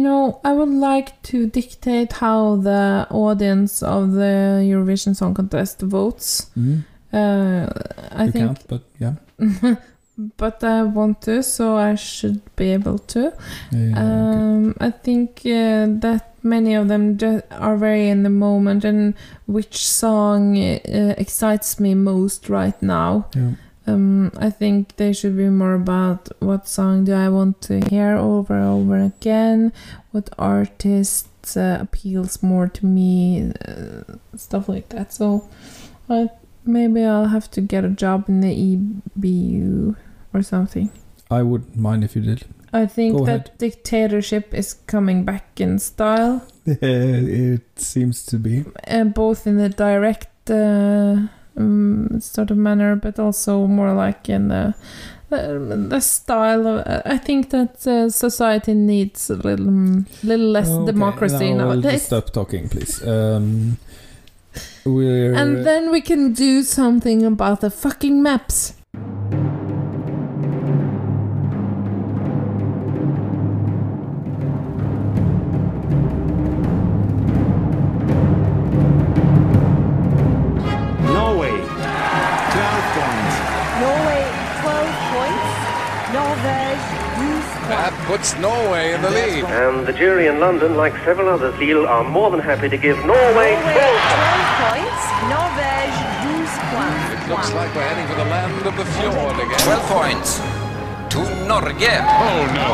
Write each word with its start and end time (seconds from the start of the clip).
you 0.00 0.06
know, 0.08 0.40
I 0.44 0.52
would 0.54 0.70
like 0.70 1.20
to 1.24 1.46
dictate 1.46 2.12
how 2.12 2.56
the 2.56 3.06
audience 3.10 3.82
of 3.82 4.12
the 4.12 4.62
Eurovision 4.72 5.14
Song 5.14 5.34
Contest 5.34 5.82
votes. 5.82 6.46
Mhm. 6.56 6.84
Uh, 7.12 7.66
I 8.20 8.24
you 8.26 8.32
think, 8.32 8.46
can't, 8.46 8.68
but 8.68 8.82
yeah. 8.98 9.14
but 10.38 10.64
I 10.64 10.82
want 10.84 11.20
to, 11.22 11.42
so 11.42 11.76
I 11.76 11.96
should 11.96 12.40
be 12.56 12.72
able 12.72 12.98
to. 12.98 13.20
Yeah, 13.72 13.90
okay. 13.90 14.00
Um, 14.00 14.74
I 14.80 14.90
think 14.90 15.40
uh, 15.44 15.86
that 16.00 16.22
many 16.42 16.74
of 16.76 16.88
them 16.88 17.16
ju- 17.18 17.42
are 17.50 17.76
very 17.76 18.08
in 18.08 18.22
the 18.22 18.30
moment, 18.30 18.84
and 18.84 19.14
which 19.46 19.76
song 19.84 20.56
uh, 20.56 21.14
excites 21.18 21.78
me 21.80 21.94
most 21.94 22.48
right 22.48 22.80
now. 22.82 23.26
Yeah. 23.36 23.50
Um, 23.90 24.32
I 24.36 24.50
think 24.50 24.96
they 24.96 25.12
should 25.12 25.36
be 25.36 25.48
more 25.48 25.74
about 25.74 26.28
what 26.40 26.68
song 26.68 27.04
do 27.04 27.12
I 27.12 27.28
want 27.28 27.60
to 27.62 27.80
hear 27.88 28.16
over 28.16 28.54
and 28.54 28.66
over 28.66 28.98
again, 28.98 29.72
what 30.12 30.30
artist 30.38 31.28
uh, 31.56 31.78
appeals 31.80 32.42
more 32.42 32.68
to 32.68 32.86
me, 32.86 33.52
uh, 33.66 34.02
stuff 34.36 34.68
like 34.68 34.88
that. 34.90 35.12
So, 35.12 35.48
I 36.08 36.30
maybe 36.64 37.04
I'll 37.04 37.28
have 37.28 37.50
to 37.52 37.60
get 37.60 37.84
a 37.84 37.88
job 37.88 38.28
in 38.28 38.40
the 38.40 38.76
EBU 38.76 39.96
or 40.34 40.42
something. 40.42 40.90
I 41.30 41.42
wouldn't 41.42 41.76
mind 41.76 42.04
if 42.04 42.16
you 42.16 42.22
did. 42.22 42.44
I 42.72 42.86
think 42.86 43.18
Go 43.18 43.26
that 43.26 43.58
dictatorship 43.58 44.54
is 44.54 44.74
coming 44.74 45.24
back 45.24 45.60
in 45.60 45.78
style, 45.80 46.46
it 46.66 47.62
seems 47.76 48.24
to 48.26 48.38
be. 48.38 48.64
uh, 48.86 49.04
both 49.04 49.46
in 49.46 49.56
the 49.56 49.68
direct 49.68 50.50
uh, 50.50 51.26
um, 51.56 52.20
sort 52.20 52.50
of 52.50 52.56
manner, 52.56 52.96
but 52.96 53.18
also 53.18 53.66
more 53.66 53.92
like 53.92 54.28
in 54.28 54.48
the 54.48 54.74
the, 55.30 56.00
style 56.00 56.66
of. 56.66 57.02
I 57.06 57.18
think 57.18 57.50
that 57.50 57.86
uh, 57.86 58.10
society 58.10 58.74
needs 58.74 59.30
a 59.30 59.36
little, 59.36 59.66
mm, 59.66 60.24
little 60.24 60.46
less 60.48 60.68
Okay, 60.68 60.86
democracy 60.86 61.52
now 61.52 61.68
we'll 61.68 61.76
nowadays. 61.76 61.92
just 61.92 62.06
stop 62.06 62.32
talking, 62.32 62.68
please. 62.68 63.06
Um, 63.06 63.78
we're 64.84 65.34
And 65.34 65.64
then 65.64 65.90
we 65.90 66.00
can 66.00 66.32
do 66.32 66.62
something 66.62 67.24
about 67.24 67.60
the 67.60 67.70
fucking 67.70 68.22
maps. 68.22 68.74
Puts 88.10 88.36
Norway 88.38 88.92
in 88.92 89.02
the 89.02 89.10
lead. 89.10 89.44
And 89.44 89.86
the 89.86 89.92
jury 89.92 90.26
in 90.26 90.40
London, 90.40 90.76
like 90.76 90.94
several 91.04 91.28
others, 91.28 91.56
Lille, 91.60 91.86
are 91.86 92.02
more 92.02 92.28
than 92.32 92.40
happy 92.40 92.68
to 92.68 92.76
give 92.76 92.98
Norway 93.06 93.20
Norway 93.30 93.54
12 93.70 94.66
points. 94.66 95.02
Norvège 95.34 95.98
12 96.26 96.74
points. 96.74 97.06
It 97.14 97.28
looks 97.30 97.52
like 97.52 97.70
we're 97.72 97.88
heading 97.90 98.08
for 98.10 98.18
the 98.22 98.28
land 98.34 98.66
of 98.66 98.76
the 98.80 98.86
fjord 98.96 99.36
again. 99.44 99.60
12 99.60 99.82
points 99.96 100.30
to 101.12 101.20
Norge. 101.46 101.92
Oh 102.26 102.40
no, 102.60 102.70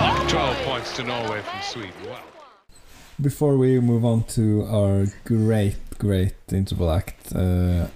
not 0.00 0.30
12 0.30 0.56
points 0.64 0.96
to 0.96 1.02
Norway 1.04 1.42
from 1.42 1.60
Sweden. 1.60 1.92
Wow. 2.08 2.20
Before 3.20 3.58
we 3.58 3.80
move 3.80 4.04
on 4.06 4.22
to 4.38 4.64
our 4.64 5.06
great, 5.26 5.76
great 5.98 6.36
interval 6.50 6.90
act, 6.90 7.36
uh, 7.36 7.88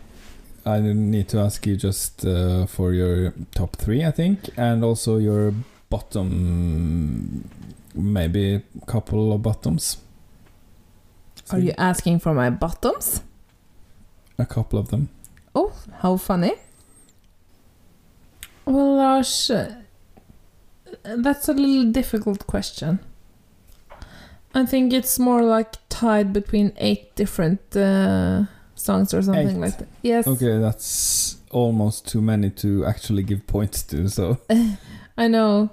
I 0.67 0.81
need 0.81 1.29
to 1.31 1.39
ask 1.39 1.67
you 1.67 1.79
just 1.79 2.27
uh, 2.27 2.67
for 2.67 2.93
your 2.93 3.33
top 3.55 3.77
three, 3.77 4.05
I 4.05 4.11
think, 4.11 4.51
and 4.59 4.85
also 4.85 5.17
your 5.17 5.55
bottom, 5.91 7.49
maybe 7.95 8.55
a 8.55 8.87
couple 8.87 9.33
of 9.33 9.43
bottoms. 9.43 9.99
Are 11.51 11.59
you 11.59 11.73
asking 11.79 12.19
for 12.19 12.35
my 12.35 12.51
bottoms? 12.51 13.23
A 14.39 14.45
couple 14.47 14.79
of 14.79 14.89
them. 14.91 15.09
Oh, 15.55 15.73
how 16.03 16.17
funny. 16.17 16.53
Well, 18.67 18.97
Lars, 18.97 19.51
uh, 19.51 19.77
that's 21.03 21.49
a 21.49 21.55
little 21.55 21.91
difficult 21.91 22.47
question. 22.47 22.99
I 24.55 24.67
think 24.67 24.93
it's 24.93 25.19
more 25.19 25.43
like 25.43 25.77
tied 25.89 26.33
between 26.33 26.73
eight 26.77 27.15
different 27.17 27.61
uh, 27.77 28.45
songs 28.75 29.15
or 29.15 29.23
something 29.23 29.57
Eight. 29.57 29.61
like 29.61 29.79
that. 29.79 29.89
Yes, 30.03 30.27
Okay, 30.27 30.59
that's 30.59 31.37
almost 31.51 32.07
too 32.09 32.21
many 32.21 32.51
to 32.51 32.85
actually 32.85 33.23
give 33.23 33.47
points 33.47 33.83
to, 33.85 34.09
so. 34.09 34.39
I 35.17 35.29
know. 35.29 35.71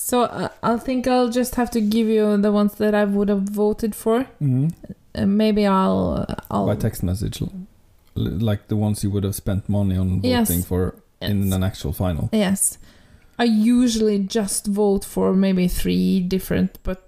So 0.00 0.22
uh, 0.22 0.48
I 0.62 0.76
think 0.78 1.06
I'll 1.08 1.28
just 1.28 1.56
have 1.56 1.70
to 1.72 1.80
give 1.80 2.06
you 2.06 2.36
the 2.36 2.52
ones 2.52 2.74
that 2.76 2.94
I 2.94 3.04
would 3.04 3.28
have 3.28 3.42
voted 3.50 3.94
for. 3.94 4.26
Mhm. 4.40 4.70
Uh, 5.14 5.26
maybe 5.26 5.66
I'll 5.66 6.24
uh, 6.28 6.34
I'll 6.50 6.66
By 6.66 6.76
text 6.76 7.02
message. 7.02 7.42
l- 7.42 7.50
Like 8.16 8.62
the 8.68 8.76
ones 8.76 9.02
you 9.04 9.10
would 9.12 9.24
have 9.24 9.34
spent 9.34 9.68
money 9.68 9.96
on 9.98 10.20
Yes. 10.22 10.48
voting 10.48 10.62
for 10.64 10.94
in 11.20 11.42
Yes. 11.46 11.54
an 11.56 11.62
actual 11.64 11.92
final. 11.92 12.28
Yes. 12.32 12.78
I 13.40 13.44
usually 13.44 14.18
just 14.18 14.66
vote 14.66 15.04
for 15.04 15.34
maybe 15.34 15.68
three 15.68 16.20
different, 16.20 16.78
but 16.82 16.98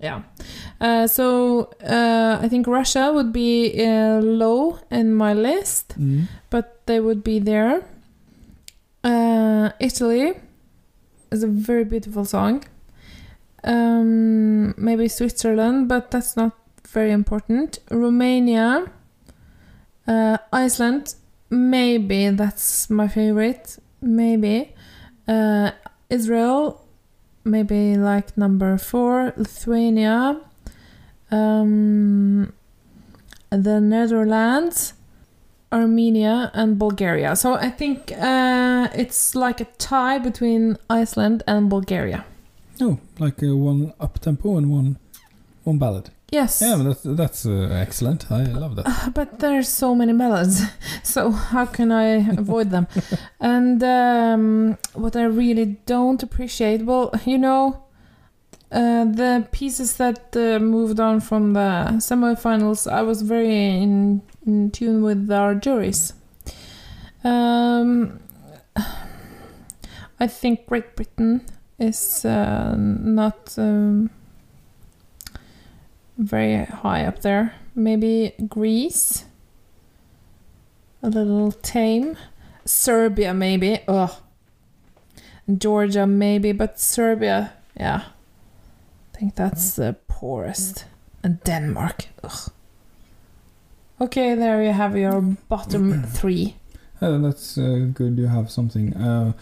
yeah. 0.00 0.22
Uh, 0.80 1.06
so 1.06 1.68
uh, 1.82 2.38
I 2.44 2.48
think 2.48 2.66
Russia 2.66 3.12
would 3.14 3.32
be 3.32 3.70
uh, 3.86 4.20
low 4.20 4.78
in 4.90 5.14
my 5.14 5.32
list, 5.34 5.94
Mhm. 5.98 6.26
but 6.50 6.64
they 6.86 7.00
would 7.00 7.22
be 7.22 7.38
there. 7.40 7.82
Uh, 9.04 9.70
Italy 9.80 10.34
is 11.32 11.42
a 11.42 11.48
very 11.48 11.84
beautiful 11.84 12.24
song. 12.24 12.64
Um, 13.64 14.74
maybe 14.76 15.08
Switzerland, 15.08 15.88
but 15.88 16.10
that's 16.10 16.36
not 16.36 16.52
very 16.88 17.10
important. 17.10 17.78
Romania, 17.90 18.90
uh, 20.06 20.38
Iceland, 20.52 21.14
maybe 21.50 22.28
that's 22.30 22.90
my 22.90 23.08
favorite. 23.08 23.78
Maybe. 24.00 24.74
Uh, 25.26 25.70
Israel, 26.10 26.84
maybe 27.44 27.96
like 27.96 28.36
number 28.36 28.76
four. 28.78 29.32
Lithuania, 29.36 30.40
um, 31.30 32.52
the 33.50 33.80
Netherlands, 33.80 34.94
Armenia, 35.72 36.50
and 36.54 36.78
Bulgaria. 36.78 37.34
So 37.36 37.54
I 37.54 37.70
think 37.70 38.12
uh, 38.12 38.88
it's 38.94 39.34
like 39.34 39.60
a 39.60 39.66
tie 39.78 40.18
between 40.18 40.76
Iceland 40.90 41.42
and 41.46 41.70
Bulgaria. 41.70 42.24
Oh, 42.80 42.98
like 43.18 43.42
uh, 43.42 43.56
one 43.56 43.92
up 44.00 44.18
tempo 44.18 44.56
and 44.58 44.70
one 44.70 44.96
one 45.64 45.78
ballad. 45.78 46.10
Yes. 46.32 46.62
Yeah, 46.62 46.76
that's 46.76 47.02
that's 47.02 47.46
uh, 47.46 47.68
excellent. 47.84 48.30
I 48.32 48.44
love 48.44 48.76
that. 48.76 49.12
But 49.14 49.38
there's 49.40 49.68
so 49.68 49.94
many 49.94 50.14
ballads, 50.14 50.62
so 51.02 51.30
how 51.30 51.66
can 51.66 51.92
I 51.92 52.06
avoid 52.38 52.70
them? 52.70 52.86
and 53.40 53.82
um, 53.82 54.78
what 54.94 55.14
I 55.14 55.24
really 55.24 55.66
don't 55.84 56.22
appreciate, 56.22 56.86
well, 56.86 57.12
you 57.26 57.36
know, 57.36 57.84
uh, 58.72 59.04
the 59.04 59.46
pieces 59.52 59.96
that 59.98 60.34
uh, 60.34 60.58
moved 60.58 60.98
on 60.98 61.20
from 61.20 61.52
the 61.52 61.98
semifinals, 61.98 62.90
I 62.90 63.02
was 63.02 63.20
very 63.20 63.82
in, 63.82 64.22
in 64.46 64.70
tune 64.70 65.02
with 65.02 65.30
our 65.30 65.54
juries. 65.54 66.14
Um, 67.24 68.20
I 70.20 70.26
think 70.26 70.66
Great 70.66 70.96
Britain 70.96 71.44
is 71.78 72.24
uh, 72.24 72.74
not. 72.76 73.58
Um, 73.58 74.10
very 76.18 76.64
high 76.64 77.04
up 77.04 77.22
there. 77.22 77.54
Maybe 77.74 78.34
Greece. 78.48 79.24
A 81.02 81.08
little 81.08 81.52
tame. 81.52 82.16
Serbia, 82.64 83.34
maybe. 83.34 83.80
Ugh. 83.88 84.12
Georgia, 85.58 86.06
maybe, 86.06 86.52
but 86.52 86.78
Serbia, 86.78 87.52
yeah. 87.76 88.04
I 89.12 89.18
think 89.18 89.34
that's 89.34 89.74
the 89.74 89.96
poorest. 90.06 90.84
And 91.24 91.42
Denmark. 91.42 92.06
Ugh. 92.22 92.52
Okay, 94.02 94.34
there 94.34 94.64
you 94.64 94.72
have 94.72 94.96
your 94.96 95.20
bottom 95.48 96.02
three. 96.18 96.56
That's 97.00 97.56
uh, 97.56 97.86
good. 97.94 98.18
You 98.18 98.26
have 98.26 98.50
something. 98.50 98.94
Uh, 98.94 99.32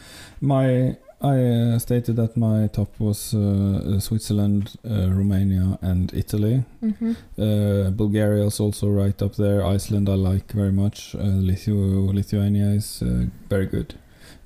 my 0.43 0.97
I 1.23 1.39
uh, 1.75 1.79
stated 1.79 2.17
that 2.17 2.37
my 2.37 2.67
top 2.67 2.89
was 2.99 3.33
uh, 3.33 3.39
uh, 3.39 4.01
Switzerland, 4.01 4.77
uh, 4.85 5.09
Romania, 5.11 5.79
and 5.81 6.13
Italy. 6.13 6.65
Mm-hmm. 6.83 7.13
Uh, 7.39 7.91
Bulgaria 7.91 8.45
is 8.45 8.61
also 8.61 8.89
right 8.89 9.23
up 9.23 9.37
there. 9.37 9.65
Iceland 9.65 10.11
I 10.11 10.15
like 10.15 10.53
very 10.53 10.73
much. 10.73 11.15
Uh, 11.15 11.41
Lithu- 11.41 12.13
Lithuania 12.13 12.67
is 12.67 13.03
uh, 13.03 13.27
very 13.49 13.67
good. 13.67 13.95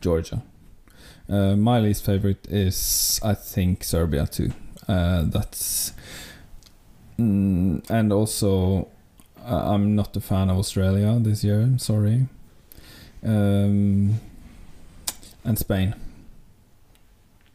Georgia. 0.00 0.42
Uh, 1.28 1.56
my 1.56 1.80
least 1.80 2.04
favorite 2.04 2.46
is 2.48 3.18
I 3.24 3.34
think 3.34 3.82
Serbia 3.82 4.26
too. 4.26 4.52
Uh, 4.86 5.24
that's 5.24 5.92
mm, 7.18 7.82
and 7.90 8.12
also 8.12 8.88
I'm 9.46 9.94
not 9.94 10.16
a 10.16 10.20
fan 10.20 10.50
of 10.50 10.58
Australia 10.58 11.18
this 11.20 11.44
year. 11.44 11.60
I'm 11.60 11.78
sorry. 11.78 12.26
Um, 13.22 14.20
and 15.44 15.58
Spain. 15.58 15.94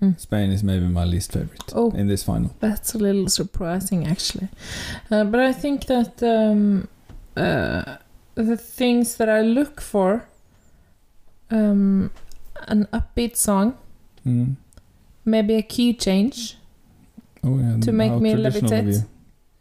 Mm. 0.02 0.20
Spain 0.20 0.52
is 0.52 0.64
maybe 0.64 0.86
my 0.88 1.04
least 1.06 1.34
favorite 1.34 1.74
Oh. 1.76 1.92
in 1.92 2.08
this 2.08 2.24
final. 2.24 2.52
That's 2.60 2.94
a 2.96 2.98
little 2.98 3.28
surprising, 3.28 4.08
actually. 4.08 4.48
Uh, 5.12 5.26
but 5.26 5.40
I 5.42 5.52
think 5.52 5.86
that 5.88 6.24
um, 6.24 6.88
uh, 7.36 7.98
the 8.36 8.56
things 8.58 9.18
that 9.18 9.28
I 9.30 9.42
look 9.42 9.82
for 9.82 10.26
um, 11.52 12.12
an 12.68 12.88
upbeat 12.94 13.36
song, 13.36 13.74
Mm. 14.26 14.56
maybe 15.26 15.56
a 15.56 15.62
key 15.62 15.94
change. 15.94 16.58
Oh 17.44 17.58
yeah, 17.58 17.78
To 17.82 17.92
make 17.92 18.14
me 18.22 18.34
levitate. 18.36 19.06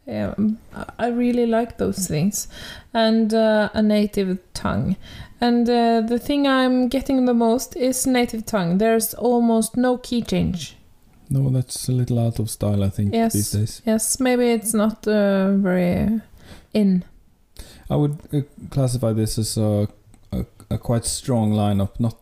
Um, 0.09 0.57
I- 0.75 1.05
I 1.05 1.07
really 1.09 1.45
like 1.45 1.77
those 1.77 2.07
things. 2.07 2.47
And 2.93 3.33
uh, 3.33 3.69
a 3.73 3.81
native 3.81 4.37
tongue. 4.53 4.95
And 5.41 5.69
uh, 5.69 6.01
the 6.01 6.19
thing 6.19 6.47
I'm 6.47 6.87
getting 6.89 7.25
the 7.25 7.33
most 7.33 7.75
is 7.75 8.05
native 8.07 8.45
tongue. 8.45 8.77
There's 8.79 9.13
almost 9.13 9.77
no 9.77 9.97
key 9.97 10.21
change. 10.21 10.75
No, 11.29 11.49
that's 11.49 11.87
a 11.89 11.91
little 11.91 12.17
out 12.19 12.39
of 12.39 12.49
style, 12.49 12.83
I 12.83 12.89
think, 12.89 13.13
Yes. 13.13 13.33
these 13.33 13.51
days. 13.51 13.81
Yes, 13.85 14.19
maybe 14.19 14.49
it's 14.49 14.73
not 14.73 15.07
uh, 15.07 15.51
very 15.57 16.21
in. 16.73 17.03
I 17.89 17.95
would 17.95 18.17
uh, 18.33 18.41
classify 18.71 19.13
this 19.13 19.37
as 19.37 19.57
a, 19.57 19.87
a 20.31 20.45
a 20.71 20.77
quite 20.77 21.05
strong 21.05 21.51
lineup. 21.53 21.99
Not 21.99 22.15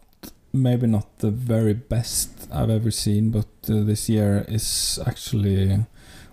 maybe 0.53 0.87
not 0.87 1.17
the 1.19 1.31
very 1.31 1.73
best 1.73 2.29
I've 2.51 2.69
ever 2.69 2.91
seen, 2.91 3.31
but 3.31 3.47
uh, 3.69 3.83
this 3.85 4.09
year 4.09 4.45
is 4.47 4.99
actually 5.05 5.85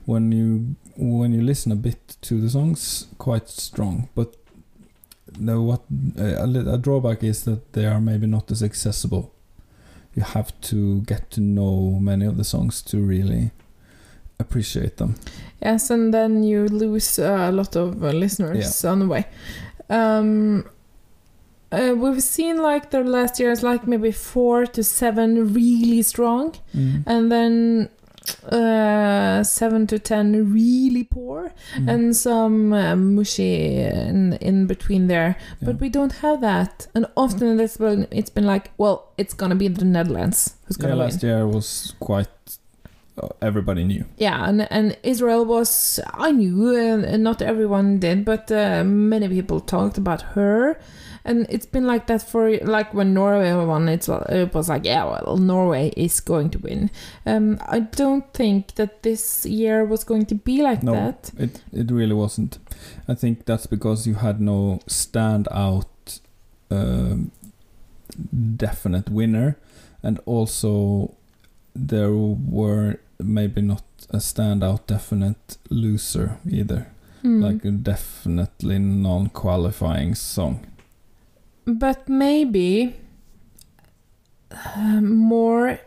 when 0.06 0.32
you 0.32 0.74
when 0.96 1.32
you 1.32 1.42
listen 1.42 1.72
a 1.72 1.76
bit 1.76 2.16
to 2.22 2.40
the 2.40 2.50
songs, 2.50 3.06
quite 3.18 3.48
strong. 3.48 4.08
But 4.14 4.34
no, 5.38 5.62
what 5.62 5.82
uh, 6.18 6.22
a, 6.22 6.74
a 6.74 6.78
drawback 6.78 7.22
is 7.22 7.44
that 7.44 7.72
they 7.72 7.86
are 7.86 8.00
maybe 8.00 8.26
not 8.26 8.50
as 8.50 8.62
accessible. 8.62 9.32
You 10.14 10.22
have 10.22 10.58
to 10.62 11.00
get 11.02 11.30
to 11.32 11.40
know 11.40 11.98
many 12.00 12.24
of 12.24 12.36
the 12.36 12.44
songs 12.44 12.82
to 12.82 12.98
really 12.98 13.50
appreciate 14.38 14.96
them. 14.98 15.16
Yes, 15.60 15.90
and 15.90 16.12
then 16.14 16.44
you 16.44 16.68
lose 16.68 17.18
uh, 17.18 17.48
a 17.48 17.52
lot 17.52 17.76
of 17.76 18.02
uh, 18.02 18.10
listeners 18.10 18.84
on 18.84 19.00
the 19.00 19.06
way. 19.06 19.26
Um, 19.90 20.64
uh, 21.72 21.94
we've 21.96 22.22
seen 22.22 22.58
like 22.62 22.90
the 22.90 23.02
last 23.02 23.40
years, 23.40 23.62
like 23.62 23.86
maybe 23.88 24.12
four 24.12 24.66
to 24.66 24.84
seven 24.84 25.52
really 25.52 26.02
strong, 26.02 26.54
and 27.06 27.32
then 27.32 27.88
uh, 28.50 29.42
seven 29.42 29.86
to 29.86 29.98
ten 29.98 30.52
really 30.52 31.04
poor, 31.04 31.52
Mm. 31.76 31.88
and 31.92 32.16
some 32.16 32.72
uh, 32.72 32.96
mushy 32.96 33.80
in, 33.80 34.34
in 34.40 34.66
between 34.66 35.06
there. 35.08 35.36
But 35.60 35.74
Yeah. 35.76 35.80
we 35.80 35.88
don't 35.88 36.12
have 36.24 36.40
that, 36.40 36.86
and 36.94 37.06
often 37.16 37.60
it's 37.60 37.76
been 37.76 38.06
it's 38.10 38.30
been 38.30 38.46
like, 38.46 38.70
well, 38.78 38.96
it's 39.18 39.34
gonna 39.34 39.54
be 39.56 39.68
the 39.68 39.84
Netherlands 39.84 40.54
who's 40.66 40.76
yeah, 40.76 40.82
gonna 40.82 40.96
win. 40.96 41.04
last 41.06 41.22
year 41.22 41.46
was 41.46 41.94
quite. 42.00 42.28
Uh, 43.16 43.28
everybody 43.40 43.84
knew. 43.84 44.04
Yeah, 44.18 44.48
and 44.48 44.66
and 44.72 44.96
Israel 45.02 45.44
was 45.44 46.00
I 46.28 46.32
knew, 46.32 46.56
uh, 46.76 47.12
and 47.12 47.22
not 47.22 47.40
everyone 47.42 47.98
did, 48.00 48.24
but 48.24 48.50
uh, 48.50 48.82
many 48.84 49.28
people 49.28 49.60
talked 49.60 49.96
about 49.98 50.22
her, 50.34 50.78
and 51.24 51.46
it's 51.48 51.66
been 51.66 51.86
like 51.86 52.06
that 52.06 52.22
for 52.22 52.56
like 52.58 52.92
when 52.94 53.14
Norway 53.14 53.52
won. 53.64 53.88
It's 53.88 54.08
it 54.08 54.54
was 54.54 54.68
like 54.68 54.84
yeah, 54.84 55.04
well, 55.04 55.36
Norway 55.36 55.92
is 55.96 56.20
going 56.20 56.50
to 56.50 56.58
win. 56.58 56.90
Um, 57.26 57.58
I 57.66 57.80
don't 57.80 58.30
think 58.34 58.74
that 58.74 59.02
this 59.02 59.46
year 59.46 59.84
was 59.84 60.04
going 60.04 60.26
to 60.26 60.34
be 60.34 60.62
like 60.62 60.82
No. 60.82 60.92
that. 60.92 61.30
It 61.38 61.62
it 61.72 61.90
really 61.90 62.14
wasn't. 62.14 62.58
I 63.08 63.14
think 63.14 63.44
that's 63.46 63.66
because 63.66 64.06
you 64.06 64.14
had 64.14 64.40
no 64.40 64.80
standout, 64.86 66.20
um, 66.70 67.30
definite 68.56 69.10
winner, 69.10 69.56
and 70.02 70.20
also 70.26 71.14
there 71.74 72.12
were 72.12 72.98
maybe 73.18 73.62
not 73.62 73.82
a 74.10 74.18
standout 74.18 74.86
definite 74.86 75.56
loser 75.70 76.38
either. 76.48 76.86
Hmm. 77.22 77.42
Like 77.42 77.64
a 77.64 77.70
definitely 77.70 78.78
non-qualifying 78.78 80.14
song. 80.14 80.66
But 81.66 82.08
maybe 82.08 82.94
uh, 84.50 85.00
more 85.00 85.78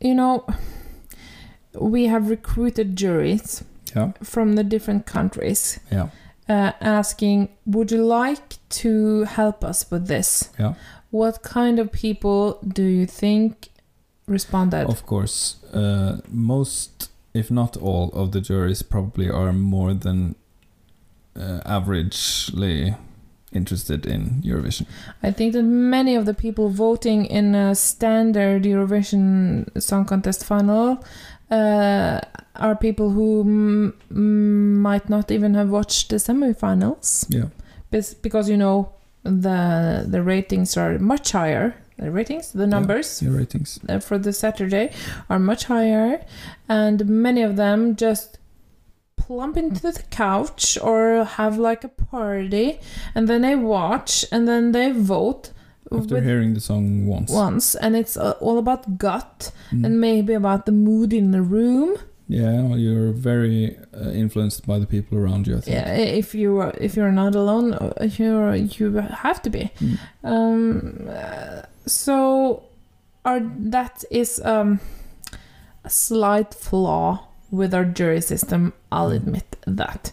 you 0.00 0.14
know 0.14 0.44
we 1.78 2.06
have 2.06 2.28
recruited 2.30 2.96
juries 2.96 3.64
Yeah, 3.94 4.12
from 4.22 4.54
the 4.54 4.64
different 4.64 5.06
countries 5.06 5.78
yeah, 5.90 6.08
uh, 6.48 6.72
asking 6.80 7.48
would 7.66 7.90
you 7.92 8.04
like 8.04 8.56
to 8.82 9.24
help 9.24 9.64
us 9.64 9.90
with 9.90 10.06
this? 10.08 10.50
Yeah. 10.58 10.74
what 11.10 11.42
kind 11.42 11.78
of 11.78 11.92
people 11.92 12.58
do 12.66 12.82
you 12.82 13.06
think 13.06 13.68
responded? 14.26 14.86
Of 14.88 15.04
course, 15.04 15.56
uh, 15.74 16.20
most, 16.28 17.10
if 17.34 17.50
not 17.50 17.76
all, 17.76 18.08
of 18.14 18.30
the 18.32 18.40
juries 18.40 18.82
probably 18.82 19.28
are 19.30 19.52
more 19.52 19.92
than 19.94 20.34
uh, 21.36 21.60
averagely 21.66 22.96
interested 23.54 24.06
in 24.06 24.42
Eurovision. 24.44 24.86
I 25.22 25.30
think 25.32 25.52
that 25.52 25.62
many 25.64 26.16
of 26.16 26.24
the 26.26 26.34
people 26.34 26.68
voting 26.70 27.26
in 27.26 27.54
a 27.54 27.74
standard 27.74 28.64
Eurovision 28.64 29.66
Song 29.80 30.04
Contest 30.04 30.44
final 30.44 31.04
uh, 31.50 32.20
are 32.56 32.76
people 32.76 33.10
who 33.10 33.40
m- 33.42 34.80
might 34.82 35.08
not 35.08 35.30
even 35.30 35.54
have 35.54 35.68
watched 35.70 36.08
the 36.10 36.16
semifinals, 36.16 37.26
Yeah, 37.28 37.48
because 38.22 38.48
you 38.50 38.56
know 38.56 38.88
the 39.24 40.04
the 40.08 40.22
ratings 40.22 40.76
are 40.76 40.98
much 40.98 41.32
higher. 41.32 41.74
The 41.98 42.10
ratings, 42.10 42.52
the 42.52 42.66
numbers 42.66 43.22
your 43.22 43.32
ratings. 43.38 43.78
for 44.00 44.18
the 44.18 44.32
Saturday 44.32 44.90
are 45.28 45.38
much 45.38 45.64
higher, 45.66 46.24
and 46.68 47.06
many 47.06 47.42
of 47.42 47.56
them 47.56 47.94
just 47.96 48.38
plump 49.32 49.56
into 49.56 49.80
the 49.92 50.02
couch 50.10 50.78
or 50.82 51.24
have 51.24 51.58
like 51.58 51.84
a 51.84 51.88
party, 52.10 52.78
and 53.14 53.26
then 53.28 53.42
they 53.42 53.54
watch 53.56 54.24
and 54.32 54.46
then 54.46 54.72
they 54.72 54.92
vote 54.92 55.52
After 55.90 56.20
hearing 56.20 56.54
the 56.54 56.60
song 56.60 57.06
once. 57.06 57.30
once, 57.30 57.74
and 57.84 57.96
it's 57.96 58.16
uh, 58.16 58.34
all 58.40 58.58
about 58.58 58.98
gut 58.98 59.52
Mm. 59.72 59.84
and 59.86 60.00
maybe 60.00 60.34
about 60.34 60.64
the 60.66 60.72
mood 60.72 61.12
in 61.12 61.30
the 61.32 61.40
room. 61.40 61.96
Yeah, 62.28 62.62
well, 62.68 62.78
you're 62.78 63.12
very 63.12 63.76
uh, 63.94 64.10
influenced 64.22 64.66
by 64.66 64.78
the 64.78 64.86
people 64.86 65.18
around 65.18 65.46
you. 65.46 65.56
I 65.56 65.60
think. 65.60 65.74
Yeah, 65.76 66.18
if 66.20 66.34
you 66.34 66.60
are, 66.60 66.72
if 66.80 66.96
you're 66.96 67.12
not 67.12 67.34
alone, 67.34 67.72
uh, 67.74 68.08
you 68.18 68.52
you 68.78 68.92
have 69.24 69.40
to 69.42 69.50
be. 69.50 69.64
Mm. 69.80 69.98
Um, 70.22 71.08
uh, 71.08 71.62
so, 71.86 72.62
our 73.24 73.40
that 73.70 74.04
is 74.10 74.40
um, 74.44 74.78
a 75.84 75.90
slight 75.90 76.54
flaw 76.54 77.26
with 77.52 77.72
our 77.74 77.84
jury 77.84 78.20
system. 78.20 78.72
I'll 78.90 79.10
Mm. 79.10 79.16
admit 79.16 79.56
that. 79.66 80.12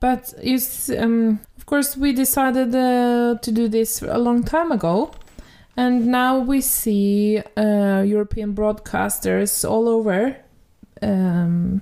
But 0.00 0.34
you, 0.42 0.58
um, 0.98 1.40
of 1.58 1.64
course, 1.66 1.96
we 1.96 2.12
decided 2.12 2.74
uh, 2.74 3.38
to 3.40 3.52
do 3.52 3.68
this 3.68 4.02
a 4.02 4.18
long 4.18 4.42
time 4.44 4.72
ago, 4.72 5.10
and 5.76 6.06
now 6.06 6.38
we 6.38 6.60
see 6.60 7.38
uh, 7.56 8.02
European 8.06 8.54
broadcasters 8.54 9.64
all 9.70 9.88
over 9.88 10.36
um, 11.02 11.80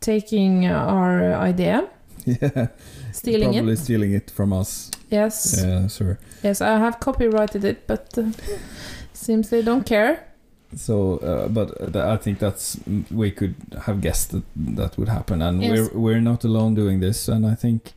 taking 0.00 0.66
our 0.66 1.34
idea, 1.34 1.88
Yeah, 2.26 2.68
stealing 3.12 3.52
probably 3.52 3.72
it. 3.74 3.78
stealing 3.78 4.12
it 4.14 4.30
from 4.30 4.52
us. 4.52 4.90
Yes. 5.10 5.62
Yeah, 5.62 5.88
sure. 5.88 6.18
Yes, 6.42 6.60
I 6.60 6.78
have 6.78 6.98
copyrighted 7.00 7.64
it, 7.64 7.86
but 7.86 8.16
uh, 8.18 8.24
seems 9.12 9.48
they 9.50 9.62
don't 9.62 9.84
care. 9.86 10.24
So, 10.74 11.18
uh, 11.18 11.48
but 11.48 11.76
th- 11.92 11.96
I 11.96 12.16
think 12.16 12.38
that's 12.38 12.78
we 13.10 13.30
could 13.30 13.54
have 13.86 14.00
guessed 14.00 14.30
that 14.32 14.42
that 14.56 14.96
would 14.98 15.08
happen, 15.08 15.42
and 15.42 15.62
Yes. 15.62 15.70
we're 15.92 15.98
we're 16.00 16.20
not 16.20 16.44
alone 16.44 16.74
doing 16.74 17.00
this. 17.00 17.28
And 17.28 17.46
I 17.46 17.54
think 17.54 17.92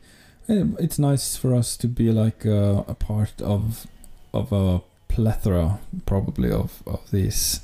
eh, 0.48 0.64
it's 0.78 0.98
nice 0.98 1.36
for 1.36 1.54
us 1.54 1.76
to 1.78 1.88
be 1.88 2.10
like 2.12 2.44
a, 2.44 2.84
a 2.88 2.94
part 2.94 3.40
of 3.42 3.86
of 4.32 4.52
a 4.52 4.80
plethora, 5.08 5.78
probably 6.04 6.50
of 6.52 6.82
of 6.86 7.00
these 7.10 7.60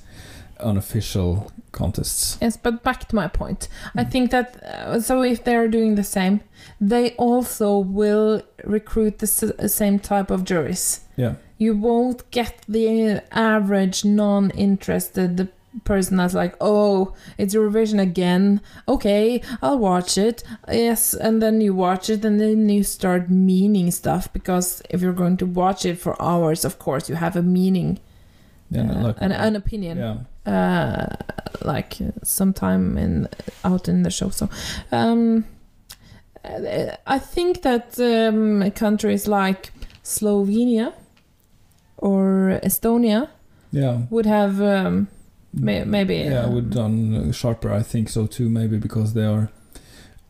unofficial 0.63 1.51
contests. 1.73 2.39
Yes, 2.41 2.57
but 2.57 2.83
back 2.83 3.09
to 3.09 3.17
my 3.17 3.29
point. 3.29 3.69
I 3.97 4.05
Mm. 4.05 4.11
think 4.11 4.31
that 4.31 4.63
uh, 4.63 5.01
so 5.01 5.23
if 5.23 5.43
they're 5.45 5.69
doing 5.69 5.95
the 5.97 6.05
same, 6.05 6.41
they 6.81 7.11
also 7.19 7.79
will 7.79 8.43
recruit 8.65 9.19
the 9.19 9.27
s- 9.27 9.73
same 9.75 9.99
type 9.99 10.31
of 10.31 10.45
juries. 10.45 11.01
Yeah, 11.17 11.35
You 11.59 11.77
won't 11.77 12.29
get 12.31 12.55
the 12.69 13.23
average 13.33 14.05
non-interested 14.53 15.37
the 15.37 15.49
person 15.85 16.17
that's 16.19 16.35
like, 16.35 16.55
"Oh, 16.61 17.15
it's 17.39 17.55
Eurovision 17.55 18.01
again. 18.01 18.61
Okay, 18.87 19.41
I'll 19.63 19.79
watch 19.79 20.19
it." 20.19 20.43
Yes, 20.69 21.15
and 21.15 21.41
then 21.41 21.61
you 21.61 21.75
watch 21.75 22.11
it 22.11 22.25
and 22.25 22.39
then 22.41 22.69
you 22.69 22.83
start 22.85 23.31
meaning 23.31 23.91
stuff 23.91 24.31
because 24.33 24.83
if 24.91 25.01
you're 25.01 25.15
going 25.23 25.37
to 25.39 25.47
watch 25.47 25.87
it 25.87 25.99
for 25.99 26.21
hours, 26.21 26.65
of 26.65 26.79
course, 26.79 27.09
you 27.09 27.17
have 27.17 27.37
a 27.37 27.43
meaning, 27.43 27.99
yeah, 28.71 28.91
uh, 28.91 29.03
like 29.09 29.17
an, 29.21 29.33
an 29.33 29.57
opinion. 29.57 29.99
yeah, 29.99 30.17
uh, 30.47 31.07
like 31.63 31.97
sometime 32.23 32.99
in 32.99 33.29
out 33.65 33.89
in 33.89 34.03
the 34.03 34.11
show. 34.11 34.31
So, 34.31 34.49
um, 34.91 35.45
I 37.07 37.19
think 37.19 37.63
that 37.63 37.99
um, 38.01 38.71
countries 38.73 39.29
like 39.29 39.71
Slovenia 40.03 40.93
or 41.99 42.59
Estonia 42.65 43.29
Yeah. 43.71 44.03
would 44.11 44.27
have 44.27 44.61
um, 44.61 45.07
may- 45.55 45.85
maybe. 45.85 46.17
Yeah, 46.17 46.45
um, 46.45 46.55
would 46.55 46.71
done 46.71 47.31
sharper. 47.33 47.73
I 47.73 47.83
think 47.83 48.09
so 48.09 48.27
too. 48.27 48.49
Maybe 48.49 48.77
because 48.79 49.15
they 49.15 49.25
are 49.25 49.51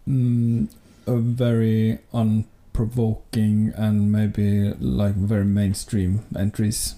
mm, 0.07 0.69
a 1.07 1.17
very 1.17 1.99
unprovoking 2.13 3.73
and 3.77 4.13
maybe 4.13 4.75
like 4.81 5.15
very 5.15 5.45
mainstream 5.47 6.21
entries 6.37 6.95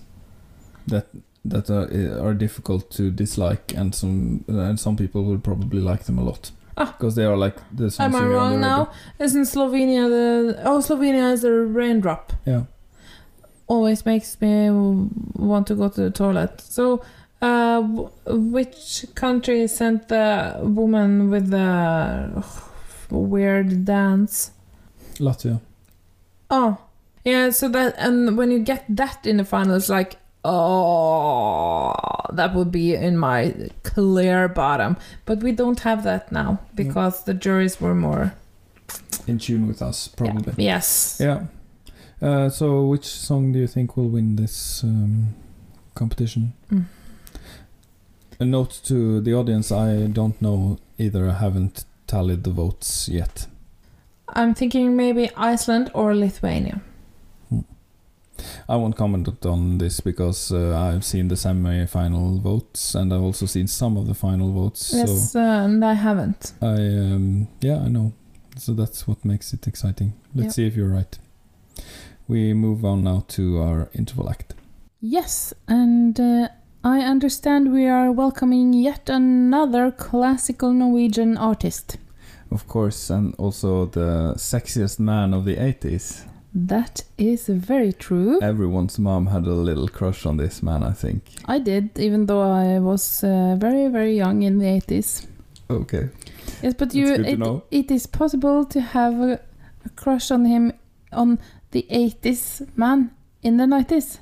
that 0.89 1.07
that 1.45 1.69
are 1.71 1.89
are 2.27 2.35
difficult 2.35 2.91
to 2.91 3.11
dislike, 3.11 3.75
and 3.77 3.95
some 3.95 4.45
and 4.49 4.79
some 4.81 4.97
people 4.97 5.25
will 5.25 5.39
probably 5.39 5.81
like 5.81 6.05
them 6.05 6.19
a 6.19 6.23
lot 6.25 6.51
Ah. 6.77 6.95
because 6.99 7.15
they 7.15 7.25
are 7.25 7.37
like 7.37 7.57
the 7.77 7.95
Am 8.01 8.15
I 8.15 8.19
you 8.21 8.25
hear 8.29 8.37
on 8.39 8.53
wrong 8.53 8.61
now? 8.61 8.91
Isn't 9.19 9.45
Slovenia 9.47 10.09
the 10.09 10.61
oh 10.65 10.81
Slovenia 10.81 11.33
is 11.33 11.45
a 11.45 11.53
raindrop? 11.53 12.33
Yeah. 12.47 12.63
Always 13.67 14.05
makes 14.05 14.37
me 14.41 14.69
want 15.35 15.67
to 15.69 15.75
go 15.75 15.89
to 15.89 16.01
the 16.03 16.11
toilet. 16.11 16.61
So, 16.61 17.03
uh, 17.41 17.81
which 18.27 19.07
country 19.15 19.67
sent 19.69 20.09
the 20.09 20.59
woman 20.63 21.31
with 21.31 21.49
the 21.51 22.45
weird 23.11 23.85
dance? 23.85 24.51
Latvia. 25.19 25.61
Oh, 26.51 26.77
yeah. 27.25 27.51
So 27.51 27.69
that 27.69 27.95
and 27.99 28.37
when 28.37 28.51
you 28.51 28.59
get 28.59 28.85
that 28.89 29.27
in 29.27 29.37
the 29.39 29.45
finals, 29.45 29.89
like 29.89 30.17
oh, 30.45 31.93
that 32.33 32.55
would 32.55 32.71
be 32.71 32.95
in 32.95 33.17
my 33.19 33.55
clear 33.83 34.49
bottom. 34.49 34.97
But 35.25 35.43
we 35.43 35.53
don't 35.53 35.81
have 35.81 36.05
that 36.05 36.31
now 36.33 36.59
because 36.75 37.25
the 37.25 37.35
juries 37.35 37.81
were 37.81 37.95
more 37.95 38.33
In 39.27 39.39
tune 39.39 39.67
with 39.67 39.81
us, 39.83 40.09
probably. 40.09 40.53
yes. 40.65 41.19
Yeah. 41.21 41.45
Uh, 42.23 42.49
so, 42.49 42.87
which 42.87 43.05
song 43.07 43.53
do 43.53 43.59
you 43.59 43.67
think 43.67 43.97
will 43.97 44.09
win 44.09 44.37
this 44.37 44.83
um, 44.85 45.35
competition? 45.95 46.53
Mm. 46.71 46.85
A 48.41 48.45
note 48.45 48.81
to 48.85 49.21
the 49.21 49.35
audience: 49.35 49.71
I 49.73 50.07
don't 50.07 50.41
know 50.41 50.79
either. 50.99 51.29
I 51.29 51.35
haven't 51.35 51.85
tallied 52.07 52.45
the 52.45 52.51
votes 52.51 53.09
yet. 53.09 53.47
I'm 54.29 54.55
thinking 54.55 54.97
maybe 54.97 55.31
Iceland 55.37 55.91
or 55.95 56.15
Lithuania. 56.15 56.81
I 58.69 58.77
won't 58.77 58.97
comment 58.97 59.29
on 59.47 59.79
this 59.79 60.01
because 60.01 60.51
uh, 60.53 60.77
I've 60.77 61.05
seen 61.05 61.29
the 61.29 61.37
semi-final 61.37 62.39
votes 62.39 62.95
and 62.95 63.13
I've 63.13 63.23
also 63.23 63.47
seen 63.47 63.67
some 63.67 63.97
of 63.97 64.07
the 64.07 64.15
final 64.15 64.53
votes. 64.53 64.93
Yes, 64.95 65.37
uh, 65.37 65.41
and 65.65 65.85
I 65.85 65.95
haven't. 65.95 66.53
I, 66.61 66.75
um, 66.75 67.49
yeah, 67.61 67.79
I 67.79 67.89
know. 67.89 68.13
So 68.57 68.73
that's 68.73 69.07
what 69.09 69.25
makes 69.25 69.53
it 69.53 69.67
exciting. 69.67 70.13
Let's 70.35 70.47
Yep. 70.47 70.53
see 70.55 70.67
if 70.67 70.77
you're 70.77 70.89
right. 70.89 71.19
We 72.29 72.55
move 72.55 72.85
on 72.85 73.05
now 73.05 73.25
to 73.29 73.61
our 73.61 73.89
interval 73.95 74.31
act. 74.31 74.55
Yes, 75.01 75.53
and 75.69 76.19
uh, 76.19 76.49
I 76.83 77.01
understand 77.01 77.73
we 77.73 77.87
are 77.87 78.11
welcoming 78.11 78.73
yet 78.73 79.09
another 79.11 79.91
classical 79.91 80.73
Norwegian 80.73 81.37
artist. 81.37 81.99
Of 82.51 82.67
course, 82.69 83.11
and 83.11 83.35
also 83.37 83.87
the 83.87 84.35
sexiest 84.37 84.99
man 85.01 85.35
of 85.35 85.45
the 85.45 85.57
80s. 85.57 86.25
That 86.55 87.03
is 87.19 87.49
very 87.49 87.93
true. 87.93 88.41
Everyone's 88.41 88.99
mom 88.99 89.27
had 89.27 89.45
a 89.47 89.55
little 89.55 89.89
crush 89.89 90.25
on 90.25 90.37
this 90.37 90.63
man, 90.63 90.85
I 90.85 90.93
think. 90.93 91.23
I 91.47 91.59
did, 91.59 91.99
even 91.99 92.27
though 92.27 92.43
I 92.43 92.79
was 92.79 93.25
uh, 93.25 93.57
very, 93.59 93.89
very 93.89 94.17
young 94.17 94.43
in 94.43 94.59
the 94.59 94.67
80s. 94.67 95.27
Okay. 95.69 96.11
Yes, 96.63 96.75
but 96.75 96.95
you 96.95 97.13
it, 97.13 97.63
it 97.71 97.91
is 97.91 98.07
possible 98.07 98.65
to 98.67 98.81
have 98.81 99.15
a, 99.21 99.41
a 99.85 99.89
crush 99.97 100.31
on 100.31 100.45
him 100.45 100.73
on 101.13 101.39
the 101.73 101.87
80s 101.91 102.69
man 102.77 103.11
in 103.43 103.57
the 103.57 103.65
90s. 103.65 104.19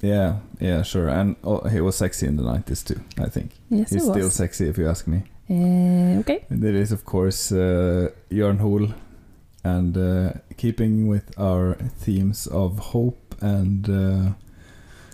Yeah, 0.00 0.38
yeah, 0.60 0.82
sure. 0.82 1.08
And 1.08 1.36
oh, 1.44 1.68
he 1.68 1.80
was 1.80 1.96
sexy 1.96 2.26
in 2.26 2.36
the 2.36 2.42
90s 2.42 2.86
too, 2.86 3.00
I 3.18 3.28
think. 3.28 3.50
Yes, 3.68 3.90
He's 3.90 4.04
he 4.04 4.10
still 4.10 4.30
sexy 4.30 4.68
if 4.68 4.78
you 4.78 4.88
ask 4.88 5.06
me. 5.06 5.24
Uh, 5.48 6.20
okay. 6.20 6.44
And 6.50 6.62
There 6.62 6.74
is, 6.74 6.92
of 6.92 7.04
course, 7.04 7.52
uh, 7.52 8.10
Jørn 8.30 8.58
Hoel. 8.58 8.94
And 9.66 9.96
uh, 9.96 10.32
keeping 10.56 11.08
with 11.08 11.36
our 11.36 11.74
themes 11.74 12.46
of 12.46 12.78
hope 12.78 13.34
and 13.40 13.90
uh, 13.90 14.32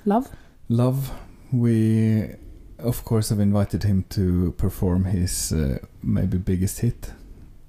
Love. 0.04 0.28
love, 0.68 1.10
we, 1.52 2.34
of 2.78 3.02
course, 3.04 3.30
have 3.30 3.40
invited 3.40 3.84
him 3.84 4.04
to 4.10 4.52
perform 4.58 5.04
his 5.04 5.52
uh, 5.52 5.78
maybe 6.02 6.36
biggest 6.36 6.80
hit 6.80 7.12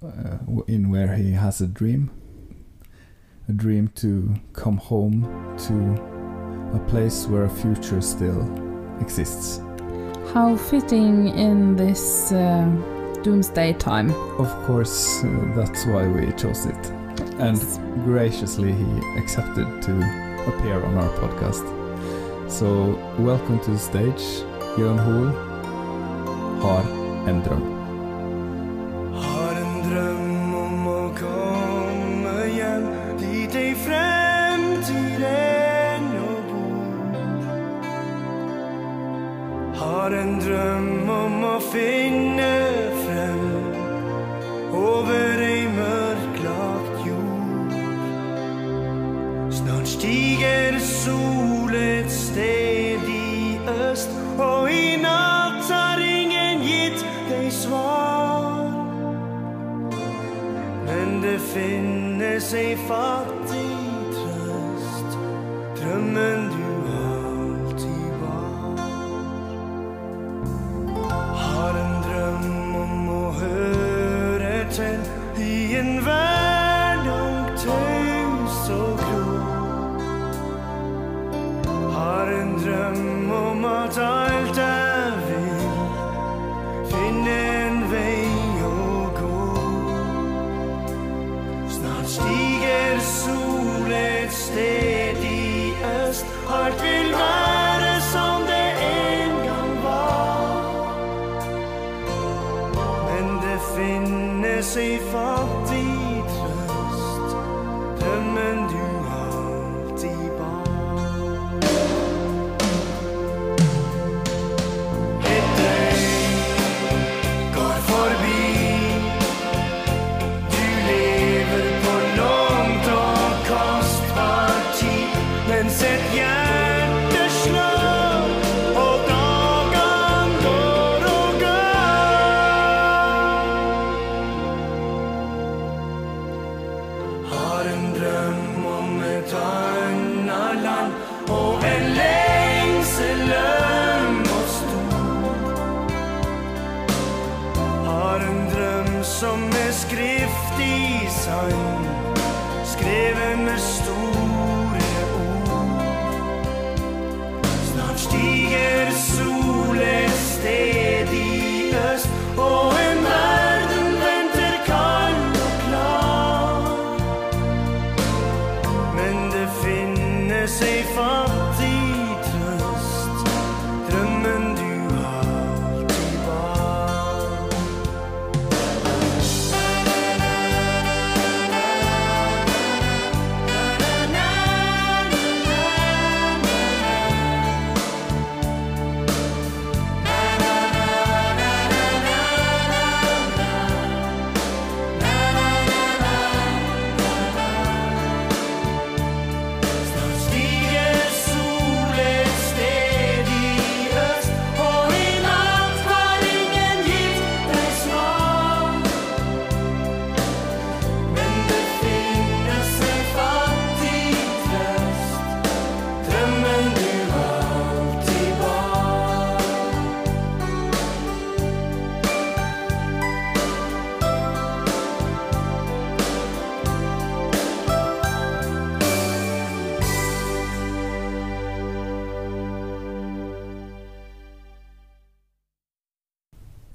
uh, 0.03 0.37
in 0.67 0.89
Where 0.89 1.15
He 1.15 1.31
Has 1.31 1.61
a 1.61 1.67
Dream. 1.67 2.11
A 3.47 3.53
dream 3.53 3.87
to 3.95 4.35
come 4.51 4.77
home 4.77 5.23
to 5.67 6.75
a 6.75 6.79
place 6.89 7.27
where 7.27 7.45
a 7.45 7.49
future 7.49 8.01
still 8.01 8.41
exists. 8.99 9.61
How 10.33 10.57
fitting 10.57 11.29
in 11.29 11.77
this 11.77 12.31
um, 12.31 12.83
doomsday 13.23 13.73
time. 13.73 14.11
Of 14.37 14.49
course, 14.65 15.23
uh, 15.23 15.29
that's 15.55 15.85
why 15.85 16.07
we 16.07 16.31
chose 16.33 16.65
it. 16.65 16.91
And 17.39 17.57
graciously, 18.05 18.73
he 18.73 19.17
accepted 19.17 19.67
to 19.83 19.93
appear 20.47 20.83
on 20.83 20.97
our 20.97 21.09
podcast. 21.19 21.65
So, 22.51 22.99
welcome 23.19 23.59
to 23.61 23.71
the 23.71 23.79
stage, 23.79 24.43
Jørn 24.77 24.99
Hoel. 24.99 25.31
Har 26.61 26.83
en 27.29 27.41
drøm. 27.45 27.63
Har 29.13 29.55
en 29.63 29.89
drøm 29.89 30.22
Har 39.83 40.13
en 40.15 40.37
drøm 40.39 41.09
om 41.11 41.41
å 41.43 41.57
finne 41.59 42.51
frem 43.03 43.41
over 44.79 45.41
ei 45.43 45.65
mørklagt 45.75 47.01
jord. 47.03 47.73
Snart 49.59 49.91
stiger 49.91 50.79
sol 50.87 51.75
et 51.75 52.07
sted 52.15 53.11
i 53.11 53.59
øst, 53.89 54.15
og 54.39 54.71
i 54.71 54.95
natt 55.03 55.67
har 55.67 55.99
ingen 55.99 56.63
gitt 56.63 57.03
deg 57.27 57.51
svar. 57.59 58.71
Men 60.87 61.19
det 61.27 61.39
finnes 61.51 62.53
ei 62.55 62.75
fattig 62.87 63.32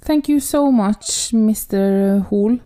Thank 0.09 0.27
you 0.27 0.41
so 0.41 0.73
much, 0.73 1.33
Mr. 1.35 2.23
Hall. 2.29 2.59